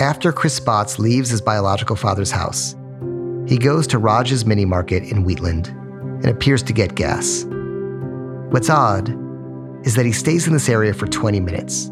After 0.00 0.32
Chris 0.32 0.58
Spotz 0.58 0.98
leaves 0.98 1.28
his 1.30 1.40
biological 1.40 1.96
father's 1.96 2.30
house, 2.30 2.76
he 3.46 3.58
goes 3.58 3.86
to 3.88 3.98
Raj's 3.98 4.46
mini 4.46 4.64
market 4.64 5.02
in 5.02 5.24
Wheatland 5.24 5.68
and 5.68 6.26
appears 6.26 6.62
to 6.64 6.72
get 6.72 6.94
gas. 6.94 7.44
What's 8.50 8.70
odd 8.70 9.08
is 9.86 9.94
that 9.94 10.06
he 10.06 10.12
stays 10.12 10.46
in 10.46 10.52
this 10.52 10.68
area 10.68 10.94
for 10.94 11.06
20 11.06 11.40
minutes, 11.40 11.90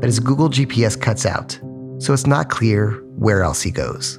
but 0.00 0.04
his 0.04 0.20
Google 0.20 0.48
GPS 0.48 1.00
cuts 1.00 1.26
out, 1.26 1.58
so 1.98 2.12
it's 2.12 2.26
not 2.26 2.48
clear 2.48 3.02
where 3.16 3.42
else 3.42 3.62
he 3.62 3.70
goes. 3.70 4.18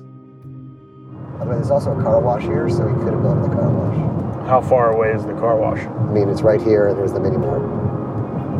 I 1.39 1.45
mean, 1.45 1.55
there's 1.55 1.71
also 1.71 1.97
a 1.97 2.03
car 2.03 2.19
wash 2.19 2.43
here, 2.43 2.69
so 2.69 2.87
he 2.87 2.95
could 3.03 3.13
have 3.13 3.23
gone 3.23 3.41
to 3.41 3.49
the 3.49 3.55
car 3.55 3.69
wash. 3.69 4.08
How 4.49 4.61
far 4.61 4.91
away 4.91 5.11
is 5.11 5.23
the 5.27 5.33
car 5.33 5.55
wash? 5.57 5.77
I 5.79 6.11
mean, 6.11 6.27
it's 6.27 6.41
right 6.41 6.59
here, 6.59 6.87
and 6.87 6.97
there's 6.97 7.13
the 7.13 7.19
mini 7.19 7.37
mart. 7.37 7.61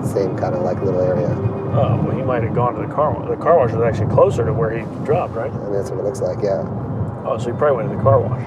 Same 0.06 0.38
kind 0.38 0.54
of 0.54 0.62
like 0.62 0.80
little 0.84 1.02
area. 1.02 1.28
Oh, 1.74 2.00
well, 2.06 2.16
he 2.16 2.22
might 2.22 2.44
have 2.44 2.54
gone 2.54 2.76
to 2.76 2.82
the 2.88 2.94
car 2.94 3.12
wash. 3.12 3.28
The 3.28 3.36
car 3.36 3.58
wash 3.58 3.72
is 3.72 3.82
actually 3.82 4.14
closer 4.14 4.46
to 4.46 4.54
where 4.54 4.70
he 4.78 4.84
dropped, 5.04 5.34
right? 5.34 5.52
I 5.52 5.58
mean, 5.58 5.74
that's 5.74 5.90
what 5.90 6.00
it 6.00 6.04
looks 6.04 6.22
like, 6.22 6.44
yeah. 6.44 6.62
Oh, 7.26 7.40
so 7.40 7.52
he 7.52 7.58
probably 7.58 7.78
went 7.78 7.90
to 7.90 7.96
the 7.98 8.04
car 8.04 8.20
wash. 8.22 8.40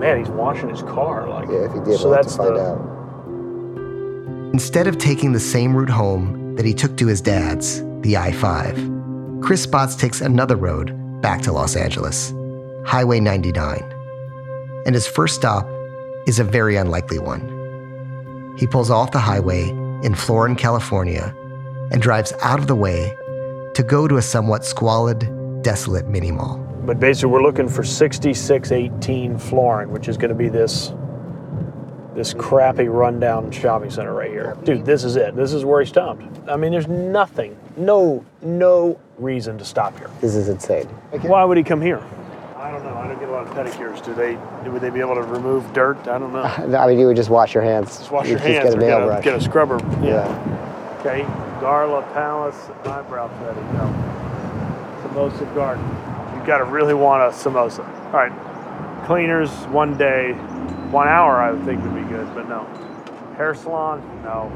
Man, 0.00 0.18
he's 0.18 0.28
washing 0.28 0.68
his 0.68 0.82
car. 0.82 1.26
Like, 1.26 1.48
Yeah, 1.48 1.64
if 1.64 1.72
he 1.72 1.80
did, 1.80 1.98
so 1.98 2.10
we'll 2.10 2.16
have 2.16 2.26
that's 2.26 2.36
to 2.36 2.42
find 2.42 2.56
the, 2.56 2.60
out. 2.60 4.52
Instead 4.52 4.86
of 4.86 4.98
taking 4.98 5.32
the 5.32 5.40
same 5.40 5.74
route 5.74 5.88
home 5.88 6.56
that 6.56 6.66
he 6.66 6.74
took 6.74 6.94
to 6.98 7.06
his 7.06 7.22
dad's, 7.22 7.80
the 8.02 8.18
I 8.18 8.32
5, 8.32 8.74
Chris 9.42 9.66
Spotz 9.66 9.98
takes 9.98 10.20
another 10.20 10.56
road 10.56 10.92
back 11.22 11.40
to 11.42 11.52
Los 11.52 11.74
Angeles, 11.74 12.34
Highway 12.84 13.18
99. 13.18 13.91
And 14.84 14.94
his 14.94 15.06
first 15.06 15.34
stop 15.34 15.68
is 16.26 16.38
a 16.38 16.44
very 16.44 16.76
unlikely 16.76 17.18
one. 17.18 18.54
He 18.58 18.66
pulls 18.66 18.90
off 18.90 19.12
the 19.12 19.18
highway 19.18 19.68
in 20.02 20.14
Florin, 20.14 20.56
California, 20.56 21.34
and 21.90 22.02
drives 22.02 22.32
out 22.40 22.58
of 22.58 22.66
the 22.66 22.74
way 22.74 23.16
to 23.74 23.82
go 23.82 24.08
to 24.08 24.16
a 24.16 24.22
somewhat 24.22 24.64
squalid, 24.64 25.62
desolate 25.62 26.08
mini 26.08 26.32
mall. 26.32 26.58
But 26.84 26.98
basically, 26.98 27.30
we're 27.30 27.42
looking 27.42 27.68
for 27.68 27.84
6618 27.84 29.38
Florin, 29.38 29.90
which 29.90 30.08
is 30.08 30.16
going 30.16 30.30
to 30.30 30.34
be 30.34 30.48
this 30.48 30.92
this 32.14 32.34
crappy 32.34 32.88
rundown 32.88 33.50
shopping 33.50 33.88
center 33.88 34.12
right 34.12 34.30
here. 34.30 34.56
Dude, 34.64 34.84
this 34.84 35.02
is 35.02 35.16
it. 35.16 35.34
This 35.34 35.54
is 35.54 35.64
where 35.64 35.80
he 35.80 35.86
stopped. 35.86 36.22
I 36.46 36.56
mean, 36.56 36.72
there's 36.72 36.88
nothing, 36.88 37.56
no, 37.76 38.22
no 38.42 39.00
reason 39.16 39.56
to 39.56 39.64
stop 39.64 39.96
here. 39.98 40.10
This 40.20 40.34
is 40.34 40.50
insane. 40.50 40.84
Why 41.22 41.44
would 41.44 41.56
he 41.56 41.62
come 41.62 41.80
here? 41.80 42.02
I 42.62 42.70
don't 42.70 42.84
know. 42.84 42.94
I 42.96 43.08
don't 43.08 43.18
get 43.18 43.28
a 43.28 43.32
lot 43.32 43.44
of 43.44 43.52
pedicures. 43.54 44.04
Do 44.04 44.14
they? 44.14 44.36
Would 44.70 44.80
they 44.80 44.90
be 44.90 45.00
able 45.00 45.16
to 45.16 45.22
remove 45.22 45.72
dirt? 45.72 45.98
I 46.06 46.16
don't 46.16 46.32
know. 46.32 46.42
I 46.78 46.86
mean, 46.86 46.96
you 46.96 47.08
would 47.08 47.16
just 47.16 47.28
wash 47.28 47.54
your 47.54 47.64
hands. 47.64 47.98
Just 47.98 48.12
wash 48.12 48.26
you 48.26 48.32
your 48.32 48.38
hands 48.38 48.70
get 48.70 48.74
a 48.74 48.76
nail 48.76 48.98
get 48.98 49.02
a, 49.02 49.06
brush. 49.06 49.24
get 49.24 49.34
a 49.34 49.40
scrubber. 49.40 49.78
Yeah. 50.00 50.28
Yeah. 50.28 50.96
Okay. 51.00 51.22
Garla 51.60 52.04
Palace 52.12 52.70
eyebrow 52.84 53.26
threading. 53.38 53.64
No. 53.74 53.90
Samosa 55.02 55.52
Garden. 55.56 55.84
You 56.38 56.46
got 56.46 56.58
to 56.58 56.64
really 56.64 56.94
want 56.94 57.22
a 57.22 57.36
samosa. 57.36 57.84
All 58.06 58.12
right. 58.12 59.06
Cleaners 59.06 59.50
one 59.66 59.98
day, 59.98 60.34
one 60.92 61.08
hour. 61.08 61.40
I 61.40 61.50
would 61.50 61.64
think 61.64 61.82
would 61.82 61.96
be 61.96 62.08
good, 62.08 62.32
but 62.32 62.48
no. 62.48 62.62
Hair 63.36 63.56
salon? 63.56 64.00
No. 64.22 64.52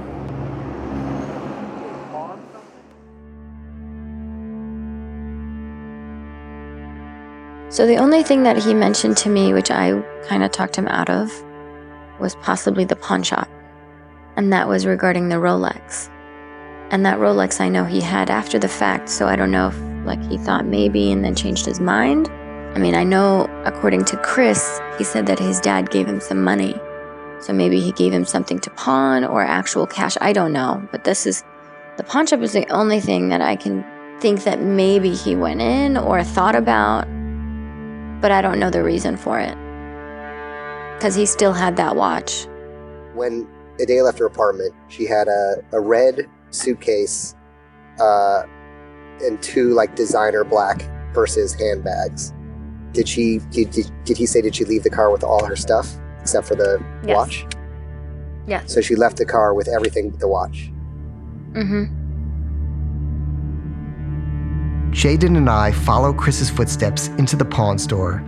So 7.76 7.86
the 7.86 7.98
only 7.98 8.22
thing 8.22 8.42
that 8.44 8.56
he 8.56 8.72
mentioned 8.72 9.18
to 9.18 9.28
me, 9.28 9.52
which 9.52 9.70
I 9.70 10.00
kind 10.26 10.42
of 10.42 10.50
talked 10.50 10.76
him 10.76 10.88
out 10.88 11.10
of, 11.10 11.30
was 12.18 12.34
possibly 12.36 12.86
the 12.86 12.96
pawn 12.96 13.22
shop. 13.22 13.50
And 14.34 14.50
that 14.50 14.66
was 14.66 14.86
regarding 14.86 15.28
the 15.28 15.36
Rolex. 15.36 16.08
And 16.90 17.04
that 17.04 17.18
Rolex 17.18 17.60
I 17.60 17.68
know 17.68 17.84
he 17.84 18.00
had 18.00 18.30
after 18.30 18.58
the 18.58 18.66
fact, 18.66 19.10
so 19.10 19.26
I 19.26 19.36
don't 19.36 19.50
know 19.50 19.68
if 19.68 20.06
like 20.06 20.24
he 20.24 20.38
thought 20.38 20.64
maybe 20.64 21.12
and 21.12 21.22
then 21.22 21.34
changed 21.34 21.66
his 21.66 21.78
mind. 21.78 22.30
I 22.74 22.78
mean, 22.78 22.94
I 22.94 23.04
know 23.04 23.44
according 23.66 24.06
to 24.06 24.16
Chris, 24.22 24.80
he 24.96 25.04
said 25.04 25.26
that 25.26 25.38
his 25.38 25.60
dad 25.60 25.90
gave 25.90 26.06
him 26.06 26.22
some 26.22 26.42
money. 26.42 26.74
So 27.40 27.52
maybe 27.52 27.78
he 27.78 27.92
gave 27.92 28.10
him 28.10 28.24
something 28.24 28.58
to 28.60 28.70
pawn 28.70 29.22
or 29.22 29.42
actual 29.42 29.86
cash. 29.86 30.16
I 30.22 30.32
don't 30.32 30.54
know. 30.54 30.82
But 30.92 31.04
this 31.04 31.26
is 31.26 31.44
the 31.98 32.04
pawn 32.04 32.26
shop 32.26 32.40
is 32.40 32.54
the 32.54 32.66
only 32.72 33.00
thing 33.00 33.28
that 33.28 33.42
I 33.42 33.54
can 33.54 33.84
think 34.18 34.44
that 34.44 34.62
maybe 34.62 35.14
he 35.14 35.36
went 35.36 35.60
in 35.60 35.98
or 35.98 36.24
thought 36.24 36.56
about 36.56 37.06
but 38.20 38.30
I 38.30 38.40
don't 38.42 38.58
know 38.58 38.70
the 38.70 38.82
reason 38.82 39.16
for 39.16 39.38
it. 39.38 39.56
Because 40.96 41.14
he 41.14 41.26
still 41.26 41.52
had 41.52 41.76
that 41.76 41.96
watch. 41.96 42.46
When 43.14 43.46
Adea 43.78 44.04
left 44.04 44.18
her 44.18 44.26
apartment, 44.26 44.74
she 44.88 45.06
had 45.06 45.28
a, 45.28 45.56
a 45.72 45.80
red 45.80 46.28
suitcase 46.50 47.34
uh, 48.00 48.42
and 49.22 49.42
two 49.42 49.74
like 49.74 49.94
designer 49.94 50.44
black 50.44 50.88
purses, 51.12 51.54
handbags. 51.54 52.32
Did 52.92 53.08
she? 53.08 53.38
Did, 53.50 53.70
did, 53.70 53.90
did 54.04 54.16
he 54.16 54.24
say? 54.26 54.40
Did 54.40 54.54
she 54.54 54.64
leave 54.64 54.82
the 54.82 54.90
car 54.90 55.10
with 55.10 55.22
all 55.22 55.44
her 55.44 55.56
stuff 55.56 55.94
except 56.20 56.46
for 56.46 56.54
the 56.54 56.82
Yes. 57.04 57.14
watch? 57.14 57.46
Yes. 58.46 58.72
So 58.72 58.80
she 58.80 58.94
left 58.96 59.16
the 59.18 59.26
car 59.26 59.52
with 59.52 59.68
everything 59.68 60.10
but 60.10 60.20
the 60.20 60.28
watch. 60.28 60.70
Mm-hmm. 61.52 61.84
Jayden 64.96 65.36
and 65.36 65.50
I 65.50 65.72
follow 65.72 66.10
Chris's 66.10 66.48
footsteps 66.48 67.08
into 67.18 67.36
the 67.36 67.44
pawn 67.44 67.78
store 67.78 68.24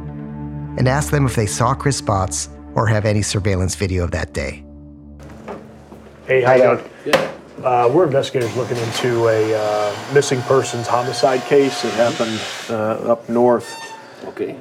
and 0.76 0.86
ask 0.86 1.10
them 1.10 1.24
if 1.24 1.34
they 1.34 1.46
saw 1.46 1.72
Chris 1.72 2.02
Spotz 2.02 2.50
or 2.74 2.86
have 2.86 3.06
any 3.06 3.22
surveillance 3.22 3.74
video 3.74 4.04
of 4.04 4.10
that 4.10 4.34
day. 4.34 4.62
Hey, 6.26 6.42
how 6.42 6.52
you 6.52 6.82
doing? 7.04 7.30
Uh, 7.64 7.90
we're 7.90 8.04
investigators 8.04 8.54
looking 8.54 8.76
into 8.76 9.28
a 9.28 9.54
uh, 9.54 10.12
missing 10.12 10.42
persons 10.42 10.86
homicide 10.86 11.40
case 11.44 11.80
that 11.80 11.94
happened 11.94 12.38
uh, 12.68 13.12
up 13.12 13.26
north. 13.30 13.74
Okay. 14.26 14.54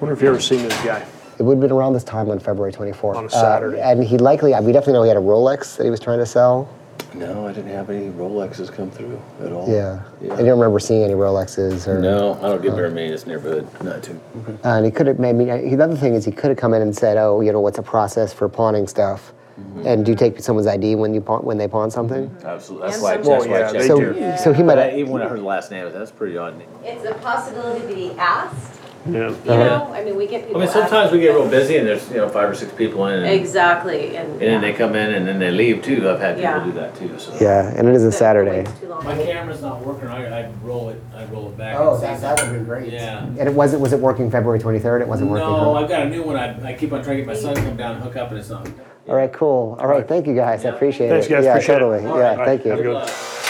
Wonder 0.00 0.14
if 0.14 0.22
you 0.22 0.28
ever 0.28 0.40
seen 0.40 0.62
this 0.62 0.82
guy. 0.82 1.06
It 1.38 1.42
would 1.42 1.56
have 1.56 1.60
been 1.60 1.72
around 1.72 1.92
this 1.92 2.04
time 2.04 2.30
on 2.30 2.38
February 2.38 2.72
24th. 2.72 3.16
On 3.16 3.26
a 3.26 3.30
Saturday. 3.30 3.82
Uh, 3.82 3.90
and 3.90 4.02
he 4.02 4.16
likely, 4.16 4.52
we 4.62 4.72
definitely 4.72 4.94
know 4.94 5.02
he 5.02 5.08
had 5.08 5.18
a 5.18 5.20
Rolex 5.20 5.76
that 5.76 5.84
he 5.84 5.90
was 5.90 6.00
trying 6.00 6.20
to 6.20 6.26
sell. 6.26 6.74
No, 7.14 7.46
I 7.46 7.52
didn't 7.52 7.70
have 7.72 7.90
any 7.90 8.08
Rolexes 8.10 8.72
come 8.72 8.90
through 8.90 9.20
at 9.42 9.52
all. 9.52 9.68
Yeah. 9.68 10.02
Yeah. 10.20 10.34
I 10.34 10.36
don't 10.38 10.58
remember 10.58 10.78
seeing 10.78 11.02
any 11.02 11.14
Rolexes 11.14 11.88
or. 11.88 11.98
No, 11.98 12.34
I 12.42 12.42
don't 12.48 12.62
get 12.62 12.74
very 12.74 12.90
many 12.90 13.06
in 13.06 13.12
this 13.12 13.26
neighborhood. 13.26 13.68
Not 13.82 14.02
too. 14.02 14.20
Uh, 14.64 14.68
and 14.68 14.84
he 14.86 14.92
could 14.92 15.06
have 15.08 15.18
maybe. 15.18 15.44
He, 15.68 15.74
the 15.74 15.84
other 15.84 15.96
thing 15.96 16.14
is 16.14 16.24
he 16.24 16.32
could 16.32 16.50
have 16.50 16.58
come 16.58 16.72
in 16.74 16.82
and 16.82 16.94
said, 16.96 17.16
"Oh, 17.16 17.40
you 17.40 17.52
know, 17.52 17.60
what's 17.60 17.78
a 17.78 17.82
process 17.82 18.32
for 18.32 18.48
pawning 18.48 18.86
stuff?" 18.86 19.32
Mm-hmm. 19.60 19.86
And 19.86 20.04
do 20.06 20.12
you 20.12 20.16
take 20.16 20.40
someone's 20.40 20.66
ID 20.66 20.94
when 20.94 21.12
you 21.12 21.20
pawn, 21.20 21.40
when 21.44 21.58
they 21.58 21.68
pawn 21.68 21.90
something? 21.90 22.34
Absolutely. 22.44 22.88
That's 22.88 23.02
why. 23.02 23.16
Well, 23.16 23.30
That's 23.40 23.46
why 23.46 23.56
I 23.56 23.58
yeah, 23.58 23.66
checked. 23.72 23.78
they 23.78 23.86
So- 23.88 24.12
do. 24.12 24.36
so 24.42 24.52
he 24.54 24.62
might 24.62 24.78
have- 24.78 24.94
Even 24.94 25.12
when 25.12 25.20
I 25.22 25.28
heard 25.28 25.40
the 25.40 25.44
last 25.44 25.70
name, 25.70 25.92
that's 25.92 26.10
pretty 26.10 26.38
odd. 26.38 26.62
It's 26.82 27.04
a 27.04 27.12
possibility 27.14 27.80
to 27.86 27.94
be 27.94 28.10
asked. 28.18 28.79
Yeah. 29.06 29.12
You 29.14 29.26
uh-huh. 29.26 29.54
know, 29.54 29.92
I 29.94 30.04
mean, 30.04 30.16
we 30.16 30.26
get 30.26 30.42
I 30.42 30.46
people. 30.46 30.60
mean, 30.60 30.68
sometimes 30.68 31.10
we 31.10 31.20
get 31.20 31.34
real 31.34 31.48
busy 31.48 31.78
and 31.78 31.86
there's 31.86 32.08
you 32.10 32.18
know 32.18 32.28
five 32.28 32.50
or 32.50 32.54
six 32.54 32.72
people 32.74 33.06
in, 33.06 33.20
and, 33.22 33.26
Exactly, 33.32 34.16
and. 34.16 34.30
and 34.32 34.40
then 34.40 34.60
they 34.60 34.74
come 34.74 34.94
in 34.94 35.14
and 35.14 35.26
then 35.26 35.38
they 35.38 35.50
leave 35.50 35.82
too. 35.82 36.08
I've 36.08 36.20
had 36.20 36.36
people 36.36 36.50
Yeah. 36.50 36.64
do 36.64 36.72
that 36.72 36.94
too. 36.96 37.18
So. 37.18 37.34
Yeah, 37.40 37.72
and 37.76 37.88
it 37.88 37.94
is 37.94 38.04
a 38.04 38.12
Saturday. 38.12 38.64
My 39.02 39.14
camera's 39.16 39.62
not 39.62 39.84
working. 39.84 40.08
I, 40.08 40.42
I 40.42 40.50
roll 40.62 40.90
it. 40.90 41.02
I 41.14 41.24
roll 41.26 41.48
it 41.48 41.56
back. 41.56 41.76
Oh, 41.78 41.94
and 41.94 42.02
that- 42.02 42.20
that 42.20 42.38
would've 42.38 42.52
been 42.54 42.64
great. 42.64 42.92
Yeah. 42.92 43.24
And 43.24 43.38
it 43.40 43.54
wasn't. 43.54 43.80
Was 43.80 43.92
it 43.94 44.00
working 44.00 44.30
February 44.30 44.58
23rd? 44.58 45.00
It 45.00 45.08
wasn't 45.08 45.30
working. 45.30 45.46
No, 45.48 45.74
huh? 45.74 45.82
I've 45.82 45.88
got 45.88 46.02
a 46.02 46.08
new 46.10 46.22
one. 46.22 46.36
I, 46.36 46.72
I 46.72 46.72
keep 46.74 46.92
on 46.92 47.02
trying 47.02 47.16
to 47.18 47.22
get 47.24 47.26
my 47.26 47.34
son 47.34 47.54
to 47.54 47.62
come 47.62 47.76
down 47.78 47.94
and 47.96 48.04
hook 48.04 48.16
up, 48.16 48.30
and 48.30 48.38
it's 48.38 48.50
not. 48.50 48.68
All 49.08 49.16
right, 49.16 49.32
cool. 49.32 49.76
All 49.80 49.86
right, 49.88 50.06
thank 50.06 50.26
you 50.26 50.34
guys. 50.34 50.64
I 50.66 50.68
appreciate 50.68 51.08
Thanks, 51.08 51.26
it. 51.26 51.30
guys. 51.30 51.44
Yeah, 51.44 51.50
Appreciate 51.52 51.76
it. 51.76 51.78
totally. 51.78 52.06
All 52.06 52.18
Yeah, 52.18 52.34
right. 52.36 52.44
thank 52.46 52.64
you. 52.64 52.70
Have 52.72 52.80
a 52.80 52.82
good 52.82 52.94
one. 52.94 53.49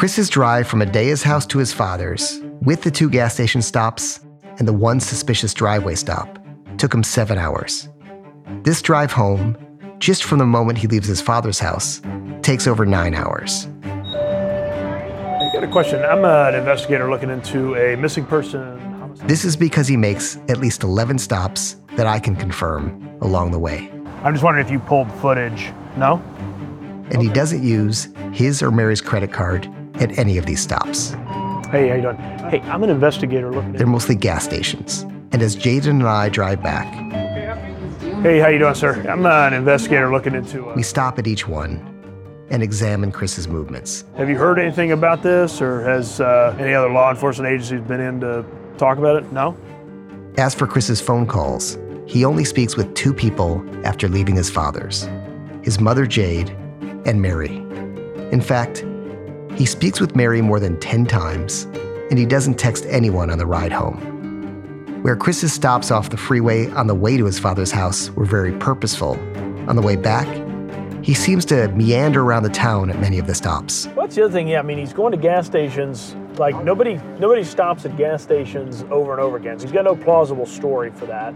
Chris's 0.00 0.30
drive 0.30 0.66
from 0.66 0.80
Adea's 0.80 1.22
house 1.22 1.44
to 1.44 1.58
his 1.58 1.74
father's, 1.74 2.40
with 2.62 2.84
the 2.84 2.90
two 2.90 3.10
gas 3.10 3.34
station 3.34 3.60
stops 3.60 4.20
and 4.58 4.66
the 4.66 4.72
one 4.72 4.98
suspicious 4.98 5.52
driveway 5.52 5.94
stop, 5.94 6.38
took 6.78 6.94
him 6.94 7.02
seven 7.02 7.36
hours. 7.36 7.86
This 8.62 8.80
drive 8.80 9.12
home, 9.12 9.58
just 9.98 10.24
from 10.24 10.38
the 10.38 10.46
moment 10.46 10.78
he 10.78 10.86
leaves 10.86 11.06
his 11.06 11.20
father's 11.20 11.58
house, 11.58 12.00
takes 12.40 12.66
over 12.66 12.86
nine 12.86 13.14
hours. 13.14 13.68
I 13.84 15.50
got 15.52 15.64
a 15.64 15.68
question. 15.70 16.02
I'm 16.02 16.24
an 16.24 16.54
investigator 16.54 17.10
looking 17.10 17.28
into 17.28 17.74
a 17.74 17.94
missing 17.94 18.24
person. 18.24 19.12
This 19.26 19.44
is 19.44 19.54
because 19.54 19.86
he 19.86 19.98
makes 19.98 20.38
at 20.48 20.56
least 20.56 20.82
11 20.82 21.18
stops 21.18 21.76
that 21.96 22.06
I 22.06 22.20
can 22.20 22.36
confirm 22.36 23.18
along 23.20 23.50
the 23.50 23.58
way. 23.58 23.90
I'm 24.24 24.32
just 24.32 24.42
wondering 24.42 24.64
if 24.64 24.72
you 24.72 24.78
pulled 24.78 25.12
footage. 25.16 25.70
No? 25.98 26.22
And 27.10 27.20
he 27.20 27.28
doesn't 27.28 27.62
use 27.62 28.08
his 28.32 28.62
or 28.62 28.70
Mary's 28.70 29.02
credit 29.02 29.30
card 29.30 29.70
at 30.00 30.18
any 30.18 30.38
of 30.38 30.46
these 30.46 30.60
stops. 30.60 31.10
Hey, 31.70 31.88
how 31.88 31.94
you 31.94 32.02
doing? 32.02 32.16
Hey, 32.16 32.60
I'm 32.62 32.82
an 32.82 32.90
investigator 32.90 33.52
looking. 33.52 33.72
They're 33.72 33.86
mostly 33.86 34.16
gas 34.16 34.44
stations. 34.44 35.02
And 35.32 35.42
as 35.42 35.54
Jayden 35.54 35.90
and 35.90 36.08
I 36.08 36.28
drive 36.28 36.62
back, 36.62 36.92
Hey, 38.22 38.38
how 38.38 38.48
you 38.48 38.58
doing, 38.58 38.74
sir? 38.74 39.02
I'm 39.08 39.24
uh, 39.24 39.46
an 39.46 39.54
investigator 39.54 40.12
looking 40.12 40.34
into. 40.34 40.68
Uh, 40.68 40.74
we 40.74 40.82
stop 40.82 41.18
at 41.18 41.26
each 41.26 41.48
one 41.48 41.86
and 42.50 42.62
examine 42.62 43.12
Chris's 43.12 43.48
movements. 43.48 44.04
have 44.16 44.28
you 44.28 44.36
heard 44.36 44.58
anything 44.58 44.92
about 44.92 45.22
this, 45.22 45.62
or 45.62 45.80
has 45.82 46.20
uh, 46.20 46.54
any 46.58 46.74
other 46.74 46.90
law 46.90 47.08
enforcement 47.10 47.50
agencies 47.50 47.80
been 47.80 48.00
in 48.00 48.20
to 48.20 48.44
talk 48.76 48.98
about 48.98 49.16
it? 49.22 49.32
No. 49.32 49.56
As 50.36 50.54
for 50.54 50.66
Chris's 50.66 51.00
phone 51.00 51.26
calls, 51.26 51.78
he 52.06 52.24
only 52.24 52.44
speaks 52.44 52.76
with 52.76 52.92
two 52.94 53.14
people 53.14 53.64
after 53.86 54.08
leaving 54.08 54.34
his 54.34 54.50
father's 54.50 55.08
his 55.62 55.78
mother 55.80 56.06
Jade 56.06 56.50
and 57.06 57.22
Mary. 57.22 57.56
In 58.32 58.40
fact, 58.40 58.84
he 59.60 59.66
speaks 59.66 60.00
with 60.00 60.16
Mary 60.16 60.40
more 60.40 60.58
than 60.58 60.80
10 60.80 61.04
times, 61.04 61.64
and 62.08 62.18
he 62.18 62.24
doesn't 62.24 62.54
text 62.54 62.86
anyone 62.88 63.28
on 63.28 63.36
the 63.36 63.44
ride 63.44 63.72
home. 63.72 63.98
Where 65.02 65.14
Chris's 65.14 65.52
stops 65.52 65.90
off 65.90 66.08
the 66.08 66.16
freeway 66.16 66.70
on 66.70 66.86
the 66.86 66.94
way 66.94 67.18
to 67.18 67.26
his 67.26 67.38
father's 67.38 67.70
house 67.70 68.08
were 68.12 68.24
very 68.24 68.52
purposeful. 68.52 69.18
On 69.68 69.76
the 69.76 69.82
way 69.82 69.96
back, 69.96 70.26
he 71.04 71.12
seems 71.12 71.44
to 71.44 71.68
meander 71.72 72.22
around 72.22 72.44
the 72.44 72.48
town 72.48 72.88
at 72.88 72.98
many 73.00 73.18
of 73.18 73.26
the 73.26 73.34
stops. 73.34 73.84
What's 73.88 74.14
the 74.14 74.24
other 74.24 74.32
thing? 74.32 74.48
Yeah, 74.48 74.60
I 74.60 74.62
mean, 74.62 74.78
he's 74.78 74.94
going 74.94 75.12
to 75.12 75.18
gas 75.18 75.44
stations. 75.44 76.16
Like 76.38 76.64
nobody, 76.64 76.94
nobody 77.18 77.44
stops 77.44 77.84
at 77.84 77.98
gas 77.98 78.22
stations 78.22 78.86
over 78.90 79.12
and 79.12 79.20
over 79.20 79.36
again. 79.36 79.58
So 79.58 79.66
he's 79.66 79.74
got 79.74 79.84
no 79.84 79.94
plausible 79.94 80.46
story 80.46 80.90
for 80.90 81.04
that. 81.04 81.34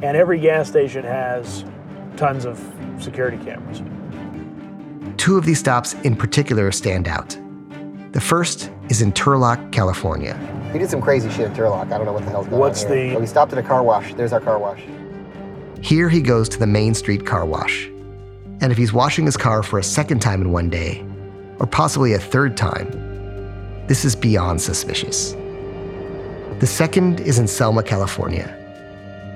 And 0.00 0.16
every 0.16 0.40
gas 0.40 0.70
station 0.70 1.04
has 1.04 1.66
tons 2.16 2.46
of 2.46 2.58
security 2.98 3.36
cameras. 3.44 3.82
Two 5.16 5.36
of 5.38 5.44
these 5.44 5.58
stops 5.58 5.94
in 6.04 6.14
particular 6.16 6.70
stand 6.72 7.08
out. 7.08 7.36
The 8.12 8.20
first 8.20 8.70
is 8.88 9.02
in 9.02 9.12
Turlock, 9.12 9.72
California. 9.72 10.36
He 10.72 10.78
did 10.78 10.90
some 10.90 11.00
crazy 11.02 11.30
shit 11.30 11.46
in 11.46 11.52
Turlock. 11.52 11.92
I 11.92 11.96
don't 11.96 12.06
know 12.06 12.12
what 12.12 12.24
the 12.24 12.30
hell's 12.30 12.46
going 12.46 12.60
What's 12.60 12.84
on 12.84 12.90
What's 12.90 13.10
the- 13.10 13.16
Oh, 13.16 13.20
he 13.20 13.26
stopped 13.26 13.52
at 13.52 13.58
a 13.58 13.62
car 13.62 13.82
wash. 13.82 14.14
There's 14.14 14.32
our 14.32 14.40
car 14.40 14.58
wash. 14.58 14.80
Here 15.80 16.08
he 16.08 16.20
goes 16.20 16.48
to 16.50 16.58
the 16.58 16.66
Main 16.66 16.94
Street 16.94 17.26
car 17.26 17.44
wash. 17.44 17.86
And 18.60 18.72
if 18.72 18.78
he's 18.78 18.92
washing 18.92 19.26
his 19.26 19.36
car 19.36 19.62
for 19.62 19.78
a 19.78 19.82
second 19.82 20.20
time 20.20 20.40
in 20.40 20.52
one 20.52 20.70
day, 20.70 21.04
or 21.58 21.66
possibly 21.66 22.14
a 22.14 22.18
third 22.18 22.56
time, 22.56 22.90
this 23.86 24.04
is 24.04 24.16
beyond 24.16 24.60
suspicious. 24.60 25.32
The 26.58 26.66
second 26.66 27.20
is 27.20 27.38
in 27.38 27.46
Selma, 27.46 27.82
California. 27.82 28.48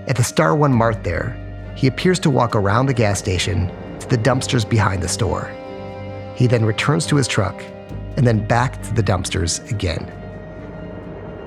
At 0.08 0.16
the 0.16 0.24
Star 0.24 0.56
One 0.56 0.72
Mart 0.72 1.04
there, 1.04 1.36
he 1.76 1.86
appears 1.86 2.18
to 2.20 2.30
walk 2.30 2.56
around 2.56 2.86
the 2.86 2.94
gas 2.94 3.18
station 3.18 3.70
to 4.00 4.08
the 4.08 4.16
dumpsters 4.18 4.68
behind 4.68 5.02
the 5.02 5.08
store. 5.08 5.52
He 6.40 6.46
then 6.46 6.64
returns 6.64 7.04
to 7.08 7.16
his 7.16 7.28
truck 7.28 7.62
and 8.16 8.26
then 8.26 8.46
back 8.46 8.82
to 8.84 8.94
the 8.94 9.02
dumpsters 9.02 9.70
again. 9.70 10.10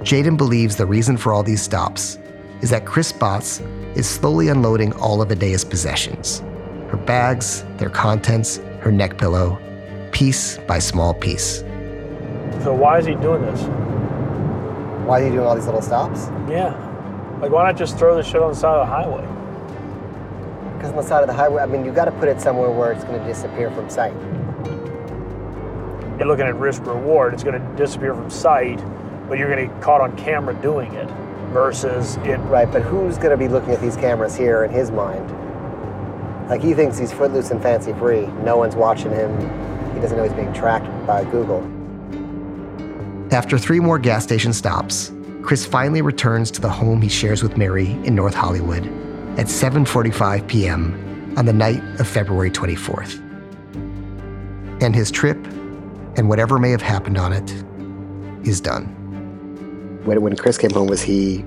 Jayden 0.03 0.37
believes 0.37 0.75
the 0.75 0.85
reason 0.85 1.17
for 1.17 1.33
all 1.33 1.41
these 1.41 1.63
stops 1.63 2.19
is 2.61 2.69
that 2.69 2.85
Chris 2.85 3.11
Spotz 3.11 3.59
is 3.97 4.07
slowly 4.07 4.49
unloading 4.49 4.93
all 4.93 5.19
of 5.19 5.31
Adea's 5.31 5.65
possessions 5.65 6.43
her 6.89 6.97
bags, 7.07 7.65
their 7.77 7.89
contents, 7.89 8.57
her 8.81 8.91
neck 8.91 9.17
pillow, 9.17 9.57
piece 10.11 10.59
by 10.59 10.77
small 10.77 11.15
piece. 11.15 11.61
So 12.61 12.71
why 12.71 12.99
is 12.99 13.07
he 13.07 13.15
doing 13.15 13.41
this? 13.41 13.61
Why 15.07 15.21
are 15.21 15.25
you 15.25 15.31
doing 15.31 15.47
all 15.47 15.55
these 15.55 15.65
little 15.65 15.81
stops? 15.81 16.27
Yeah. 16.47 16.69
Like, 17.41 17.51
why 17.51 17.63
not 17.63 17.77
just 17.77 17.97
throw 17.97 18.15
the 18.15 18.21
shit 18.21 18.43
on 18.43 18.51
the 18.51 18.55
side 18.55 18.75
of 18.75 18.87
the 18.87 18.93
highway? 18.93 19.25
Because 20.77 20.91
on 20.91 20.97
the 20.97 21.01
side 21.01 21.21
of 21.21 21.27
the 21.27 21.33
highway, 21.33 21.63
I 21.63 21.65
mean, 21.65 21.83
you 21.83 21.91
got 21.91 22.05
to 22.05 22.11
put 22.11 22.29
it 22.29 22.39
somewhere 22.39 22.69
where 22.69 22.91
it's 22.91 23.03
going 23.03 23.19
to 23.19 23.25
disappear 23.25 23.71
from 23.71 23.89
sight. 23.89 24.13
You're 26.17 26.27
looking 26.27 26.45
at 26.45 26.55
risk 26.55 26.85
reward. 26.85 27.33
It's 27.33 27.43
going 27.43 27.59
to 27.59 27.75
disappear 27.75 28.13
from 28.13 28.29
sight, 28.29 28.77
but 29.27 29.39
you're 29.39 29.49
going 29.49 29.67
to 29.67 29.73
get 29.73 29.83
caught 29.83 29.99
on 29.99 30.15
camera 30.15 30.53
doing 30.61 30.93
it 30.93 31.09
versus 31.51 32.17
it. 32.17 32.37
Right, 32.37 32.71
but 32.71 32.83
who's 32.83 33.17
going 33.17 33.31
to 33.31 33.37
be 33.37 33.47
looking 33.47 33.71
at 33.71 33.81
these 33.81 33.95
cameras 33.95 34.35
here 34.35 34.63
in 34.63 34.71
his 34.71 34.91
mind? 34.91 35.27
Like 36.49 36.61
he 36.61 36.75
thinks 36.75 36.99
he's 36.99 37.11
footloose 37.11 37.49
and 37.49 37.61
fancy 37.61 37.93
free. 37.93 38.27
No 38.43 38.57
one's 38.57 38.75
watching 38.75 39.11
him. 39.11 39.31
He 39.95 40.01
doesn't 40.01 40.15
know 40.15 40.23
he's 40.23 40.33
being 40.33 40.53
tracked 40.53 40.85
by 41.07 41.23
Google. 41.25 41.61
After 43.33 43.57
three 43.57 43.79
more 43.79 43.97
gas 43.97 44.23
station 44.23 44.53
stops, 44.53 45.11
Chris 45.41 45.65
finally 45.65 46.03
returns 46.03 46.51
to 46.51 46.61
the 46.61 46.69
home 46.69 47.01
he 47.01 47.09
shares 47.09 47.41
with 47.41 47.57
Mary 47.57 47.91
in 48.03 48.13
North 48.13 48.35
Hollywood 48.35 48.85
at 49.39 49.47
7:45 49.47 50.47
p.m. 50.47 51.33
on 51.37 51.45
the 51.45 51.53
night 51.53 51.83
of 51.99 52.07
February 52.07 52.51
24th. 52.51 53.19
And 54.83 54.93
his 54.93 55.09
trip 55.09 55.37
and 56.15 56.29
whatever 56.29 56.59
may 56.59 56.71
have 56.71 56.81
happened 56.81 57.17
on 57.17 57.33
it 57.33 57.51
is 58.47 58.61
done. 58.61 58.85
When, 60.05 60.21
when 60.21 60.35
Chris 60.35 60.57
came 60.57 60.71
home, 60.71 60.87
was 60.87 61.01
he 61.01 61.43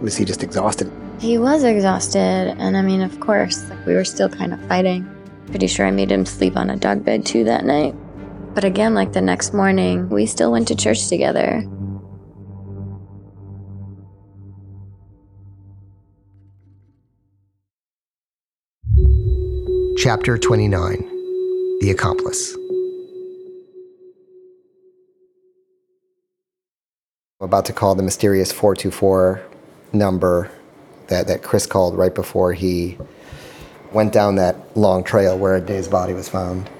was 0.00 0.16
he 0.16 0.24
just 0.24 0.42
exhausted? 0.42 0.90
He 1.18 1.38
was 1.38 1.64
exhausted, 1.64 2.18
and 2.58 2.76
I 2.76 2.82
mean, 2.82 3.00
of 3.00 3.20
course, 3.20 3.68
like 3.70 3.86
we 3.86 3.94
were 3.94 4.04
still 4.04 4.28
kind 4.28 4.52
of 4.52 4.62
fighting. 4.66 5.08
Pretty 5.46 5.66
sure 5.66 5.86
I 5.86 5.90
made 5.90 6.10
him 6.10 6.26
sleep 6.26 6.56
on 6.56 6.70
a 6.70 6.76
dog 6.76 7.04
bed 7.04 7.24
too 7.24 7.44
that 7.44 7.64
night. 7.64 7.94
But 8.54 8.64
again, 8.64 8.94
like 8.94 9.12
the 9.12 9.20
next 9.20 9.52
morning, 9.52 10.08
we 10.08 10.26
still 10.26 10.52
went 10.52 10.68
to 10.68 10.76
church 10.76 11.08
together. 11.08 11.62
Chapter 19.96 20.36
29 20.36 21.78
The 21.80 21.90
Accomplice. 21.90 22.56
I'm 27.40 27.46
about 27.46 27.64
to 27.64 27.72
call 27.72 27.96
the 27.96 28.02
mysterious 28.04 28.52
424 28.52 29.42
number 29.92 30.52
that, 31.08 31.26
that 31.26 31.42
Chris 31.42 31.66
called 31.66 31.98
right 31.98 32.14
before 32.14 32.52
he 32.52 32.96
went 33.92 34.12
down 34.12 34.36
that 34.36 34.76
long 34.76 35.02
trail 35.02 35.36
where 35.36 35.58
Day's 35.58 35.88
body 35.88 36.12
was 36.12 36.28
found. 36.28 36.70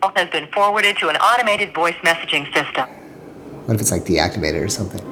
call 0.00 0.12
has 0.16 0.28
been 0.30 0.48
forwarded 0.48 0.96
to 0.98 1.08
an 1.08 1.14
automated 1.18 1.72
voice 1.72 1.94
messaging 2.02 2.52
system. 2.52 2.88
What 3.66 3.76
if 3.76 3.80
it's 3.80 3.92
like 3.92 4.02
deactivated 4.02 4.64
or 4.64 4.68
something? 4.68 5.06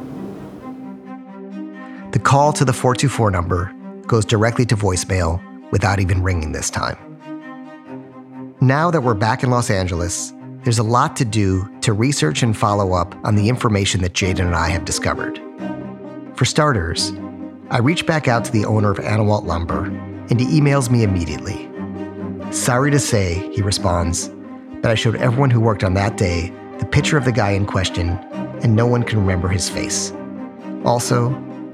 The 2.11 2.19
call 2.19 2.53
to 2.55 2.65
the 2.65 2.73
424 2.73 3.31
number 3.31 3.73
goes 4.09 4.25
directly 4.25 4.67
to 4.67 4.77
voicemail 4.77 5.41
without 5.71 6.01
even 6.01 6.21
ringing 6.21 6.51
this 6.51 6.69
time. 6.69 6.97
Now 8.61 8.91
that 8.91 9.01
we're 9.01 9.15
back 9.15 9.45
in 9.45 9.51
Los 9.51 9.71
Angeles, 9.71 10.33
there's 10.69 10.79
a 10.79 10.83
lot 10.83 11.17
to 11.17 11.25
do 11.25 11.67
to 11.81 11.95
research 11.95 12.43
and 12.43 12.55
follow 12.55 12.93
up 12.93 13.15
on 13.25 13.37
the 13.37 13.49
information 13.49 14.03
that 14.03 14.13
Jayden 14.13 14.41
and 14.41 14.55
I 14.55 14.69
have 14.69 14.85
discovered. 14.85 15.41
For 16.35 16.45
starters, 16.45 17.11
I 17.71 17.79
reach 17.79 18.05
back 18.05 18.29
out 18.29 18.45
to 18.45 18.53
the 18.53 18.67
owner 18.67 18.91
of 18.91 18.99
Anawalt 18.99 19.47
Lumber, 19.47 19.87
and 19.87 20.39
he 20.39 20.61
emails 20.61 20.91
me 20.91 21.05
immediately. 21.05 21.71
Sorry 22.53 22.91
to 22.91 22.99
say, 22.99 23.51
he 23.55 23.63
responds, 23.63 24.29
but 24.83 24.91
I 24.91 24.95
showed 24.95 25.17
everyone 25.17 25.49
who 25.49 25.59
worked 25.59 25.85
on 25.85 25.95
that 25.95 26.19
day 26.19 26.53
the 26.79 26.85
picture 26.85 27.17
of 27.17 27.25
the 27.25 27.33
guy 27.33 27.53
in 27.53 27.65
question, 27.65 28.11
and 28.63 28.77
no 28.77 28.87
one 28.87 29.05
can 29.05 29.21
remember 29.21 29.49
his 29.49 29.71
face. 29.71 30.13
Also, 30.85 31.31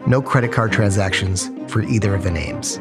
no 0.07 0.23
credit 0.23 0.53
card 0.53 0.71
transactions 0.71 1.51
for 1.67 1.83
either 1.83 2.15
of 2.15 2.23
the 2.23 2.31
names. 2.31 2.79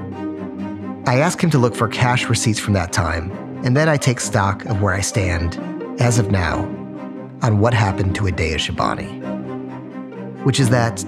I 1.07 1.21
ask 1.21 1.43
him 1.43 1.49
to 1.49 1.57
look 1.57 1.75
for 1.75 1.87
cash 1.87 2.29
receipts 2.29 2.59
from 2.59 2.73
that 2.73 2.93
time, 2.93 3.31
and 3.65 3.75
then 3.75 3.89
I 3.89 3.97
take 3.97 4.19
stock 4.19 4.63
of 4.65 4.79
where 4.79 4.93
I 4.93 5.01
stand, 5.01 5.72
as 5.99 6.19
of 6.19 6.31
now, 6.31 6.59
on 7.41 7.59
what 7.59 7.73
happened 7.73 8.15
to 8.15 8.23
Adea 8.23 8.55
Shabani. 8.55 9.21
Which 10.43 10.59
is 10.59 10.69
that 10.69 11.03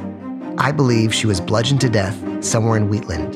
I 0.57 0.71
believe 0.71 1.13
she 1.13 1.27
was 1.27 1.41
bludgeoned 1.41 1.81
to 1.81 1.89
death 1.89 2.43
somewhere 2.43 2.77
in 2.77 2.89
Wheatland, 2.89 3.35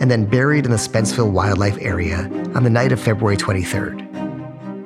and 0.00 0.10
then 0.10 0.24
buried 0.24 0.64
in 0.64 0.70
the 0.70 0.76
Spenceville 0.76 1.30
Wildlife 1.30 1.78
Area 1.80 2.18
on 2.54 2.62
the 2.62 2.70
night 2.70 2.92
of 2.92 3.00
February 3.00 3.36
23rd, 3.36 4.00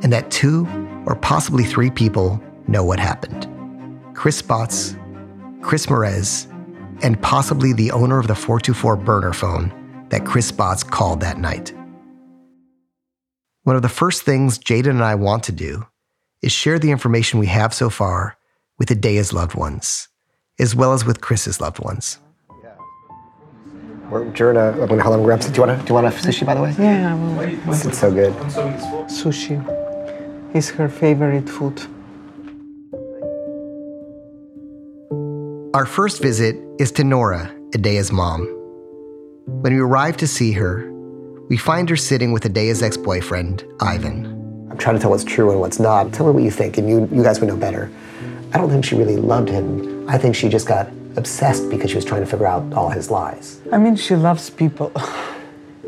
and 0.02 0.12
that 0.12 0.30
two 0.30 0.66
or 1.06 1.14
possibly 1.14 1.64
three 1.64 1.90
people 1.90 2.42
know 2.66 2.84
what 2.84 3.00
happened 3.00 3.48
Chris 4.14 4.42
Spotz, 4.42 4.96
Chris 5.62 5.86
Marez, 5.86 6.46
and 7.02 7.20
possibly 7.22 7.72
the 7.72 7.90
owner 7.92 8.18
of 8.18 8.26
the 8.26 8.34
424 8.34 8.96
burner 8.96 9.32
phone 9.32 9.72
that 10.10 10.26
Chris 10.26 10.50
Spotz 10.50 10.88
called 10.88 11.20
that 11.20 11.38
night. 11.38 11.72
One 13.68 13.76
of 13.76 13.82
the 13.82 13.90
first 13.90 14.22
things 14.22 14.58
Jayden 14.58 14.88
and 14.88 15.04
I 15.04 15.14
want 15.14 15.42
to 15.42 15.52
do 15.52 15.86
is 16.40 16.52
share 16.52 16.78
the 16.78 16.90
information 16.90 17.38
we 17.38 17.48
have 17.48 17.74
so 17.74 17.90
far 17.90 18.38
with 18.78 18.90
Adea's 18.90 19.34
loved 19.34 19.54
ones, 19.54 20.08
as 20.58 20.74
well 20.74 20.94
as 20.94 21.04
with 21.04 21.20
Chris's 21.20 21.60
loved 21.60 21.78
ones. 21.78 22.18
We're 24.08 24.24
during 24.30 24.56
uh, 24.56 24.60
a, 24.60 24.80
I'm 24.80 24.88
gonna, 24.88 25.02
hold 25.02 25.16
on, 25.16 25.22
grab 25.22 25.42
some. 25.42 25.52
Do 25.52 25.60
you 25.60 25.66
want 25.66 25.80
to, 25.80 25.84
do 25.84 25.90
you 25.90 25.94
want 25.96 26.06
a 26.06 26.10
sushi, 26.10 26.46
by 26.46 26.54
the 26.54 26.62
way? 26.62 26.74
Yeah, 26.78 27.12
I 27.12 27.14
will. 27.14 27.34
This 27.66 27.84
is 27.84 27.98
so 27.98 28.10
good. 28.10 28.32
Sushi 29.06 29.60
is 30.56 30.70
her 30.70 30.88
favorite 30.88 31.46
food. 31.46 31.78
Our 35.74 35.84
first 35.84 36.22
visit 36.22 36.56
is 36.78 36.90
to 36.92 37.04
Nora, 37.04 37.54
Adea's 37.74 38.12
mom. 38.12 38.46
When 39.44 39.74
we 39.74 39.80
arrive 39.80 40.16
to 40.16 40.26
see 40.26 40.52
her, 40.52 40.90
we 41.48 41.56
find 41.56 41.88
her 41.88 41.96
sitting 41.96 42.32
with 42.32 42.44
Adea's 42.44 42.82
ex 42.82 42.96
boyfriend, 42.96 43.64
Ivan. 43.80 44.26
I'm 44.70 44.76
trying 44.76 44.96
to 44.96 45.00
tell 45.00 45.10
what's 45.10 45.24
true 45.24 45.50
and 45.50 45.60
what's 45.60 45.80
not. 45.80 46.12
Tell 46.12 46.26
me 46.26 46.32
what 46.32 46.42
you 46.42 46.50
think, 46.50 46.76
and 46.78 46.88
you, 46.88 47.08
you 47.10 47.22
guys 47.22 47.40
would 47.40 47.48
know 47.48 47.56
better. 47.56 47.90
I 48.52 48.58
don't 48.58 48.70
think 48.70 48.84
she 48.84 48.94
really 48.94 49.16
loved 49.16 49.48
him. 49.48 50.08
I 50.08 50.18
think 50.18 50.34
she 50.34 50.48
just 50.48 50.66
got 50.66 50.88
obsessed 51.16 51.68
because 51.70 51.90
she 51.90 51.96
was 51.96 52.04
trying 52.04 52.20
to 52.20 52.26
figure 52.26 52.46
out 52.46 52.72
all 52.74 52.90
his 52.90 53.10
lies. 53.10 53.60
I 53.72 53.78
mean, 53.78 53.96
she 53.96 54.14
loves 54.14 54.50
people. 54.50 54.92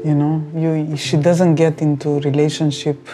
You 0.03 0.15
know, 0.15 0.43
you, 0.55 0.97
she 0.97 1.19
doesn't 1.19 1.57
get 1.57 1.83
into 1.83 2.21
relationship 2.21 3.07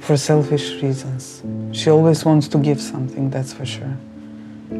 for 0.00 0.16
selfish 0.16 0.82
reasons. 0.82 1.44
She 1.70 1.90
always 1.90 2.24
wants 2.24 2.48
to 2.48 2.58
give 2.58 2.80
something, 2.80 3.30
that's 3.30 3.52
for 3.52 3.64
sure. 3.64 3.96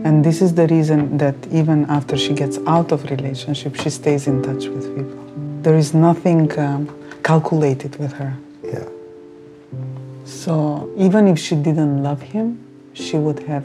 And 0.02 0.24
this 0.24 0.42
is 0.42 0.54
the 0.54 0.66
reason 0.66 1.18
that 1.18 1.36
even 1.52 1.84
after 1.84 2.16
she 2.16 2.32
gets 2.32 2.58
out 2.66 2.90
of 2.90 3.08
relationship, 3.08 3.76
she 3.76 3.88
stays 3.90 4.26
in 4.26 4.42
touch 4.42 4.66
with 4.66 4.96
people. 4.96 5.21
There 5.62 5.76
is 5.76 5.94
nothing 5.94 6.58
um, 6.58 6.88
calculated 7.22 7.94
with 8.00 8.12
her. 8.14 8.36
Yeah. 8.64 8.88
So 10.24 10.90
even 10.96 11.28
if 11.28 11.38
she 11.38 11.54
didn't 11.54 12.02
love 12.02 12.20
him, 12.20 12.58
she 12.94 13.16
would 13.16 13.38
have 13.44 13.64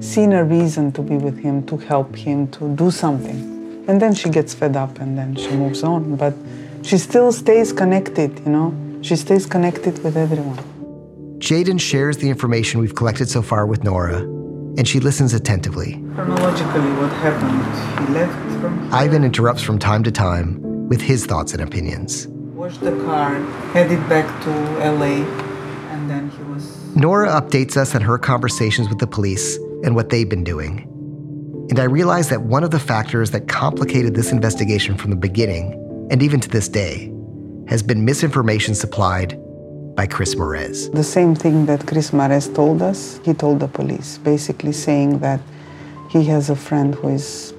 seen 0.00 0.32
a 0.32 0.42
reason 0.42 0.90
to 0.92 1.02
be 1.02 1.18
with 1.18 1.38
him, 1.38 1.66
to 1.66 1.76
help 1.76 2.16
him, 2.16 2.48
to 2.52 2.74
do 2.74 2.90
something. 2.90 3.84
And 3.86 4.00
then 4.00 4.14
she 4.14 4.30
gets 4.30 4.54
fed 4.54 4.74
up 4.74 4.98
and 5.00 5.18
then 5.18 5.36
she 5.36 5.50
moves 5.50 5.82
on. 5.82 6.16
But 6.16 6.32
she 6.82 6.96
still 6.96 7.30
stays 7.30 7.74
connected, 7.74 8.40
you 8.46 8.50
know? 8.50 8.74
She 9.02 9.14
stays 9.14 9.44
connected 9.44 10.02
with 10.02 10.16
everyone. 10.16 10.56
Jayden 11.40 11.78
shares 11.78 12.16
the 12.16 12.30
information 12.30 12.80
we've 12.80 12.94
collected 12.94 13.28
so 13.28 13.42
far 13.42 13.66
with 13.66 13.84
Nora, 13.84 14.20
and 14.78 14.88
she 14.88 14.98
listens 14.98 15.34
attentively. 15.34 16.02
Chronologically, 16.14 16.90
what 16.92 17.12
happened? 17.20 18.08
He 18.08 18.14
left 18.14 18.60
from 18.62 18.94
Ivan 18.94 19.24
interrupts 19.24 19.62
from 19.62 19.78
time 19.78 20.02
to 20.04 20.10
time 20.10 20.63
with 20.88 21.00
his 21.00 21.26
thoughts 21.26 21.52
and 21.52 21.62
opinions. 21.62 22.26
washed 22.54 22.80
the 22.80 22.92
car, 23.04 23.40
headed 23.72 24.00
back 24.08 24.26
to 24.44 24.50
LA, 24.78 25.24
and 25.92 26.10
then 26.10 26.30
he 26.30 26.42
was 26.44 26.84
Nora 26.96 27.28
updates 27.28 27.76
us 27.76 27.94
on 27.94 28.02
her 28.02 28.18
conversations 28.18 28.88
with 28.88 28.98
the 28.98 29.06
police 29.06 29.56
and 29.82 29.96
what 29.96 30.10
they've 30.10 30.28
been 30.28 30.44
doing. 30.44 30.88
And 31.70 31.80
I 31.80 31.84
realize 31.84 32.28
that 32.28 32.42
one 32.42 32.62
of 32.62 32.70
the 32.70 32.78
factors 32.78 33.30
that 33.32 33.48
complicated 33.48 34.14
this 34.14 34.30
investigation 34.30 34.96
from 34.96 35.10
the 35.10 35.16
beginning, 35.16 35.72
and 36.10 36.22
even 36.22 36.38
to 36.40 36.48
this 36.48 36.68
day, 36.68 37.10
has 37.66 37.82
been 37.82 38.04
misinformation 38.04 38.74
supplied 38.74 39.40
by 39.96 40.06
Chris 40.06 40.34
Marez. 40.34 40.92
The 40.92 41.02
same 41.02 41.34
thing 41.34 41.66
that 41.66 41.86
Chris 41.86 42.10
Marez 42.10 42.54
told 42.54 42.82
us, 42.82 43.18
he 43.24 43.32
told 43.32 43.60
the 43.60 43.68
police, 43.68 44.18
basically 44.18 44.72
saying 44.72 45.20
that 45.20 45.40
he 46.10 46.24
has 46.24 46.50
a 46.50 46.56
friend 46.56 46.94
who 46.94 47.08
is 47.08 47.54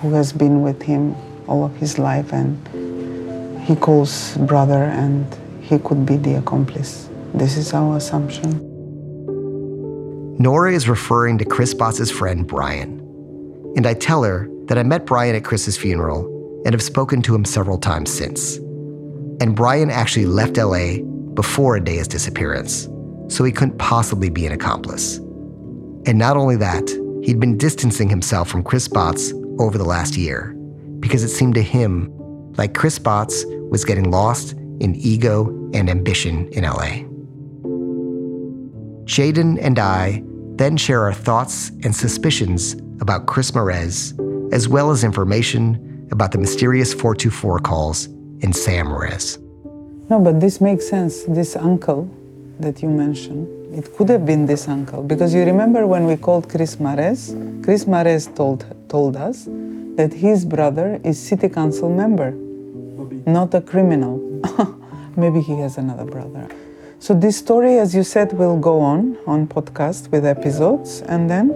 who 0.00 0.12
has 0.14 0.32
been 0.32 0.62
with 0.62 0.82
him 0.82 1.14
all 1.50 1.64
of 1.64 1.74
his 1.76 1.98
life 1.98 2.32
and 2.32 2.56
he 3.66 3.74
calls 3.74 4.36
brother 4.38 4.84
and 4.84 5.26
he 5.60 5.78
could 5.78 6.06
be 6.06 6.16
the 6.16 6.38
accomplice. 6.38 7.08
This 7.34 7.56
is 7.56 7.74
our 7.74 7.96
assumption. 7.96 8.66
Nora 10.38 10.72
is 10.72 10.88
referring 10.88 11.38
to 11.38 11.44
Chris 11.44 11.74
Spotz's 11.74 12.10
friend 12.10 12.46
Brian. 12.46 12.98
And 13.76 13.86
I 13.86 13.94
tell 13.94 14.22
her 14.22 14.48
that 14.66 14.78
I 14.78 14.82
met 14.84 15.04
Brian 15.06 15.36
at 15.36 15.44
Chris's 15.44 15.76
funeral 15.76 16.24
and 16.64 16.72
have 16.72 16.82
spoken 16.82 17.20
to 17.22 17.34
him 17.34 17.44
several 17.44 17.78
times 17.78 18.10
since. 18.10 18.56
And 19.40 19.54
Brian 19.54 19.90
actually 19.90 20.26
left 20.26 20.56
LA 20.56 20.98
before 21.34 21.76
Adea's 21.76 22.08
disappearance, 22.08 22.88
so 23.28 23.44
he 23.44 23.52
couldn't 23.52 23.78
possibly 23.78 24.30
be 24.30 24.46
an 24.46 24.52
accomplice. 24.52 25.16
And 26.06 26.18
not 26.18 26.36
only 26.36 26.56
that, 26.56 26.88
he'd 27.24 27.40
been 27.40 27.58
distancing 27.58 28.08
himself 28.08 28.48
from 28.48 28.62
Chris 28.62 28.88
Spotz 28.88 29.32
over 29.60 29.78
the 29.78 29.84
last 29.84 30.16
year 30.16 30.56
because 31.00 31.24
it 31.24 31.28
seemed 31.28 31.54
to 31.54 31.62
him 31.62 32.12
like 32.56 32.74
Chris 32.74 32.98
Spotz 32.98 33.44
was 33.70 33.84
getting 33.84 34.10
lost 34.10 34.52
in 34.80 34.94
ego 34.96 35.48
and 35.74 35.88
ambition 35.88 36.48
in 36.48 36.64
LA. 36.64 37.04
Jayden 39.04 39.58
and 39.60 39.78
I 39.78 40.22
then 40.56 40.76
share 40.76 41.02
our 41.02 41.12
thoughts 41.12 41.70
and 41.84 41.94
suspicions 41.94 42.74
about 43.00 43.26
Chris 43.26 43.50
Marez, 43.52 44.14
as 44.52 44.68
well 44.68 44.90
as 44.90 45.04
information 45.04 46.06
about 46.10 46.32
the 46.32 46.38
mysterious 46.38 46.92
424 46.92 47.60
calls 47.60 48.06
in 48.40 48.52
Sam 48.52 48.86
Marez. 48.88 49.38
No, 50.10 50.20
but 50.20 50.40
this 50.40 50.60
makes 50.60 50.88
sense. 50.88 51.24
This 51.24 51.56
uncle 51.56 52.10
that 52.58 52.82
you 52.82 52.88
mentioned, 52.88 53.48
it 53.74 53.96
could 53.96 54.08
have 54.10 54.26
been 54.26 54.44
this 54.46 54.68
uncle. 54.68 55.02
Because 55.02 55.32
you 55.32 55.44
remember 55.44 55.86
when 55.86 56.04
we 56.04 56.16
called 56.16 56.48
Chris 56.48 56.76
Marez? 56.76 57.32
Chris 57.64 57.84
Marez 57.86 58.34
told, 58.34 58.66
told 58.88 59.16
us 59.16 59.48
that 60.00 60.14
his 60.14 60.46
brother 60.46 60.98
is 61.04 61.16
city 61.20 61.48
council 61.48 61.90
member, 62.02 62.30
not 63.38 63.52
a 63.52 63.60
criminal. 63.60 64.16
Maybe 65.22 65.40
he 65.42 65.54
has 65.60 65.76
another 65.76 66.06
brother. 66.16 66.48
So 67.00 67.12
this 67.12 67.36
story, 67.36 67.74
as 67.84 67.94
you 67.94 68.02
said, 68.14 68.32
will 68.40 68.58
go 68.70 68.80
on 68.80 69.18
on 69.26 69.46
podcast 69.56 70.02
with 70.12 70.24
episodes, 70.36 70.90
and 71.12 71.22
then 71.32 71.46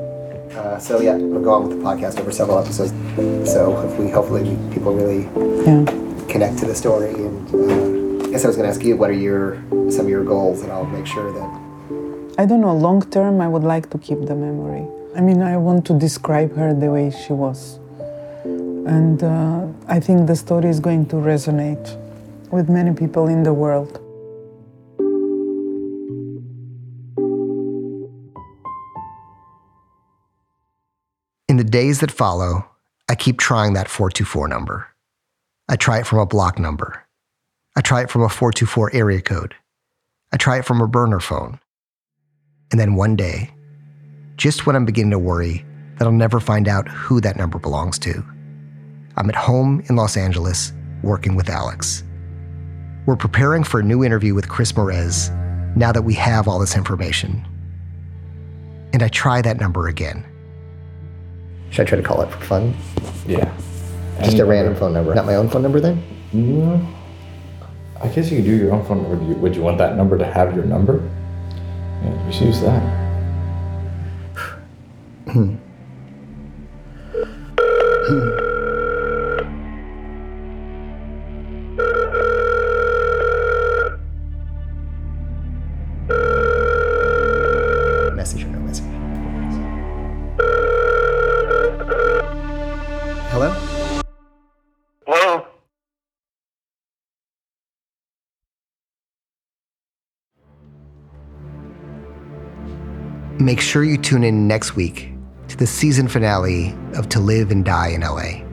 Uh, 0.55 0.79
so 0.79 0.93
yeah, 1.07 1.17
we'll 1.31 1.43
go 1.51 1.53
on 1.57 1.63
with 1.67 1.73
the 1.79 1.83
podcast 1.91 2.15
over 2.21 2.33
several 2.41 2.59
episodes. 2.65 2.93
So 3.55 3.61
hopefully, 3.81 4.11
hopefully 4.19 4.45
people 4.75 4.93
really 5.01 5.23
Yeah. 5.69 5.83
connect 6.33 6.55
to 6.63 6.67
the 6.71 6.77
story. 6.85 7.13
And 7.27 7.43
uh, 7.51 8.27
I 8.27 8.29
guess 8.31 8.43
I 8.45 8.49
was 8.51 8.57
going 8.59 8.69
to 8.71 8.73
ask 8.75 8.83
you, 8.89 8.95
what 9.01 9.09
are 9.15 9.21
your 9.29 9.45
some 9.95 10.05
of 10.07 10.11
your 10.17 10.25
goals, 10.35 10.59
and 10.63 10.69
I'll 10.75 10.91
make 10.99 11.09
sure 11.17 11.29
that 11.39 11.51
I 12.43 12.45
don't 12.49 12.63
know, 12.67 12.75
long 12.89 13.01
term, 13.17 13.35
I 13.47 13.49
would 13.55 13.67
like 13.75 13.87
to 13.95 13.99
keep 14.07 14.21
the 14.31 14.37
memory. 14.47 14.85
I 15.19 15.21
mean, 15.29 15.41
I 15.43 15.57
want 15.69 15.81
to 15.91 15.95
describe 16.07 16.51
her 16.61 16.69
the 16.85 16.91
way 16.97 17.07
she 17.23 17.33
was. 17.45 17.61
And 18.87 19.23
uh, 19.23 19.67
I 19.89 19.99
think 19.99 20.27
the 20.27 20.37
story 20.37 20.69
is 20.69 20.79
going 20.79 21.07
to 21.07 21.17
resonate 21.17 21.97
with 22.51 22.69
many 22.69 22.95
people 22.95 23.29
in 23.29 23.43
the 23.43 23.53
world. 23.55 23.99
In 31.49 31.57
the 31.57 31.65
days 31.65 32.01
that 32.01 32.11
follow, 32.11 32.67
I 33.09 33.15
keep 33.15 33.39
trying 33.39 33.73
that 33.75 33.89
424 33.89 34.49
number. 34.49 34.89
I 35.69 35.77
try 35.77 35.99
it 35.99 36.07
from 36.07 36.19
a 36.19 36.27
block 36.27 36.59
number. 36.59 37.03
I 37.77 37.81
try 37.81 38.03
it 38.03 38.11
from 38.11 38.23
a 38.23 38.29
424 38.29 38.91
area 38.93 39.23
code. 39.23 39.55
I 40.33 40.37
try 40.37 40.59
it 40.59 40.65
from 40.65 40.81
a 40.83 40.89
burner 40.89 41.21
phone. 41.21 41.59
And 42.71 42.79
then 42.79 42.97
one 42.97 43.17
day, 43.17 43.51
just 44.37 44.67
when 44.67 44.77
I'm 44.77 44.85
beginning 44.85 45.13
to 45.13 45.19
worry 45.19 45.65
that 45.97 46.07
I'll 46.07 46.13
never 46.13 46.41
find 46.41 46.69
out 46.69 46.89
who 46.89 47.21
that 47.21 47.37
number 47.37 47.59
belongs 47.59 47.99
to, 48.01 48.25
I'm 49.17 49.29
at 49.29 49.37
home 49.37 49.83
in 49.89 49.97
Los 49.97 50.17
Angeles 50.17 50.73
working 51.03 51.37
with 51.37 51.49
Alex. 51.49 52.03
We're 53.07 53.17
preparing 53.17 53.65
for 53.65 53.81
a 53.81 53.83
new 53.83 54.05
interview 54.05 54.35
with 54.35 54.49
Chris 54.49 54.73
Marez 54.73 55.31
now 55.77 55.93
that 55.93 56.03
we 56.03 56.15
have 56.15 56.49
all 56.49 56.59
this 56.59 56.77
information. 56.77 57.47
And 58.93 59.03
I 59.03 59.09
try 59.09 59.43
that 59.43 59.61
number 59.61 59.89
again. 59.89 60.25
should 61.71 61.87
I 61.87 61.89
try 61.89 61.97
to 61.99 62.05
call 62.05 62.23
it 62.23 62.31
for 62.31 62.39
fun? 62.45 62.75
Yeah. 63.27 63.53
Just 64.23 64.39
a 64.39 64.45
random 64.45 64.77
phone 64.77 64.93
number, 64.93 65.15
not 65.15 65.27
my 65.27 65.35
own 65.35 65.49
phone 65.49 65.63
number. 65.63 65.81
Then 65.81 66.03
Mm, 66.33 66.93
I 68.03 68.09
guess 68.09 68.29
you 68.31 68.39
could 68.39 68.45
do 68.47 68.57
your 68.57 68.73
own 68.73 68.85
phone 68.85 69.03
number. 69.03 69.17
Do 69.17 69.27
you- 69.27 69.37
Would 69.37 69.55
you 69.55 69.63
want 69.63 69.79
that 69.79 69.97
number 69.97 70.19
to 70.19 70.25
have 70.25 70.55
your 70.57 70.65
number? 70.65 71.09
Yeah, 72.03 72.27
just 72.29 72.41
use 72.41 72.61
that. 72.61 72.83
Make 103.41 103.61
sure 103.61 103.83
you 103.83 103.99
tune 103.99 104.23
in 104.23 104.47
next 104.47 104.77
week 104.77 105.13
to 105.49 105.57
the 105.57 105.67
season 105.67 106.07
finale 106.07 106.73
of 106.95 107.09
To 107.09 107.19
Live 107.19 107.51
and 107.51 107.65
Die 107.65 107.89
in 107.89 108.03
LA. 108.03 108.45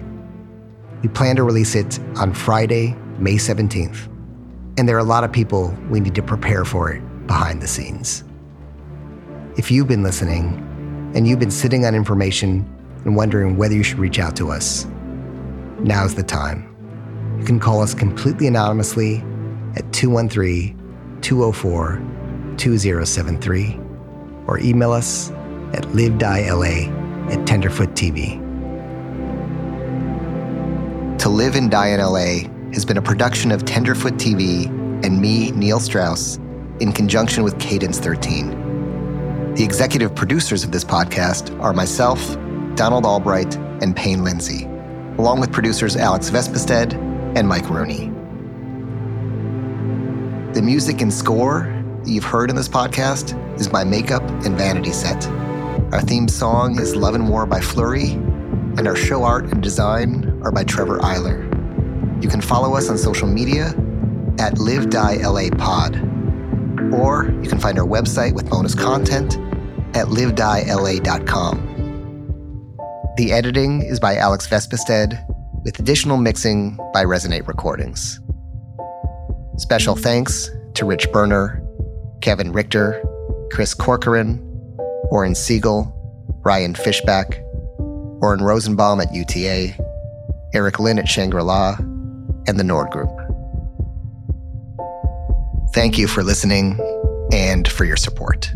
We 1.03 1.09
plan 1.09 1.35
to 1.35 1.43
release 1.43 1.75
it 1.75 1.99
on 2.15 2.33
Friday, 2.33 2.95
May 3.19 3.35
17th, 3.35 4.07
and 4.79 4.89
there 4.89 4.95
are 4.95 4.99
a 4.99 5.03
lot 5.03 5.23
of 5.23 5.31
people 5.31 5.71
we 5.91 5.99
need 5.99 6.15
to 6.15 6.23
prepare 6.23 6.65
for 6.65 6.91
it 6.91 7.27
behind 7.27 7.61
the 7.61 7.67
scenes. 7.67 8.23
If 9.55 9.69
you've 9.69 9.87
been 9.87 10.01
listening 10.01 11.11
and 11.13 11.27
you've 11.27 11.37
been 11.37 11.51
sitting 11.51 11.85
on 11.85 11.93
information 11.93 12.67
and 13.05 13.15
wondering 13.15 13.57
whether 13.57 13.75
you 13.75 13.83
should 13.83 13.99
reach 13.99 14.17
out 14.17 14.35
to 14.37 14.49
us, 14.49 14.87
now's 15.77 16.15
the 16.15 16.23
time. 16.23 16.67
You 17.37 17.45
can 17.45 17.59
call 17.59 17.83
us 17.83 17.93
completely 17.93 18.47
anonymously 18.47 19.17
at 19.75 19.93
213 19.93 21.19
204 21.21 22.01
2073 22.57 23.90
or 24.51 24.59
email 24.59 24.91
us 24.91 25.31
at 25.73 25.83
livedieLA 25.93 26.89
at 27.31 27.47
Tenderfoot 27.47 27.91
TV. 27.91 28.37
To 31.19 31.29
Live 31.29 31.55
and 31.55 31.71
Die 31.71 31.87
in 31.87 32.01
LA 32.01 32.49
has 32.73 32.83
been 32.83 32.97
a 32.97 33.01
production 33.01 33.53
of 33.53 33.63
Tenderfoot 33.63 34.15
TV 34.15 34.65
and 35.05 35.21
me, 35.21 35.51
Neil 35.51 35.79
Strauss, 35.79 36.35
in 36.81 36.91
conjunction 36.91 37.45
with 37.45 37.57
Cadence 37.59 37.97
13. 37.99 39.53
The 39.55 39.63
executive 39.63 40.13
producers 40.13 40.65
of 40.65 40.73
this 40.73 40.83
podcast 40.83 41.57
are 41.61 41.71
myself, 41.71 42.19
Donald 42.75 43.05
Albright, 43.05 43.55
and 43.81 43.95
Payne 43.95 44.25
Lindsay, 44.25 44.65
along 45.17 45.39
with 45.39 45.53
producers 45.53 45.95
Alex 45.95 46.29
Vespestead 46.29 46.93
and 47.37 47.47
Mike 47.47 47.69
Rooney. 47.69 48.07
The 50.53 50.61
music 50.61 50.99
and 50.99 51.13
score 51.13 51.80
that 52.03 52.09
you've 52.11 52.23
heard 52.23 52.49
in 52.49 52.55
this 52.55 52.67
podcast 52.67 53.37
is 53.59 53.67
by 53.67 53.83
Makeup 53.83 54.23
and 54.43 54.57
Vanity 54.57 54.91
Set 54.91 55.27
Our 55.91 56.01
theme 56.01 56.27
song 56.27 56.79
is 56.79 56.95
Love 56.95 57.13
and 57.15 57.29
War 57.29 57.45
by 57.45 57.61
Flurry, 57.61 58.11
and 58.11 58.87
our 58.87 58.95
show 58.95 59.23
art 59.23 59.45
and 59.45 59.61
design 59.61 60.41
are 60.43 60.51
by 60.51 60.63
Trevor 60.63 60.99
Eiler. 60.99 61.43
You 62.23 62.29
can 62.29 62.41
follow 62.41 62.75
us 62.75 62.89
on 62.89 62.97
social 62.97 63.27
media 63.27 63.75
at 64.39 64.57
Live 64.57 64.89
Die 64.89 65.15
LA 65.17 65.49
Pod, 65.57 65.95
or 66.93 67.31
you 67.43 67.49
can 67.49 67.59
find 67.59 67.77
our 67.77 67.85
website 67.85 68.33
with 68.33 68.49
bonus 68.49 68.73
content 68.73 69.37
at 69.95 70.07
livedieLA.com. 70.07 71.67
The 73.17 73.31
editing 73.31 73.81
is 73.83 73.99
by 73.99 74.15
Alex 74.15 74.47
Vespestead, 74.47 75.23
with 75.63 75.77
additional 75.77 76.17
mixing 76.17 76.77
by 76.93 77.03
Resonate 77.03 77.47
Recordings. 77.47 78.19
Special 79.57 79.95
thanks 79.95 80.49
to 80.73 80.85
Rich 80.85 81.11
Berner, 81.11 81.61
Kevin 82.21 82.51
Richter, 82.51 83.03
Chris 83.51 83.73
Corcoran, 83.73 84.39
Warren 85.11 85.35
Siegel, 85.35 85.91
Ryan 86.43 86.75
Fishback, 86.75 87.41
Oren 88.21 88.41
Rosenbaum 88.41 89.01
at 89.01 89.13
UTA, 89.13 89.75
Eric 90.53 90.79
Lynn 90.79 90.99
at 90.99 91.07
Shangri 91.07 91.43
La, 91.43 91.75
and 92.47 92.59
the 92.59 92.63
Nord 92.63 92.91
Group. 92.91 93.09
Thank 95.73 95.97
you 95.97 96.07
for 96.07 96.23
listening 96.23 96.79
and 97.31 97.67
for 97.67 97.85
your 97.85 97.97
support. 97.97 98.53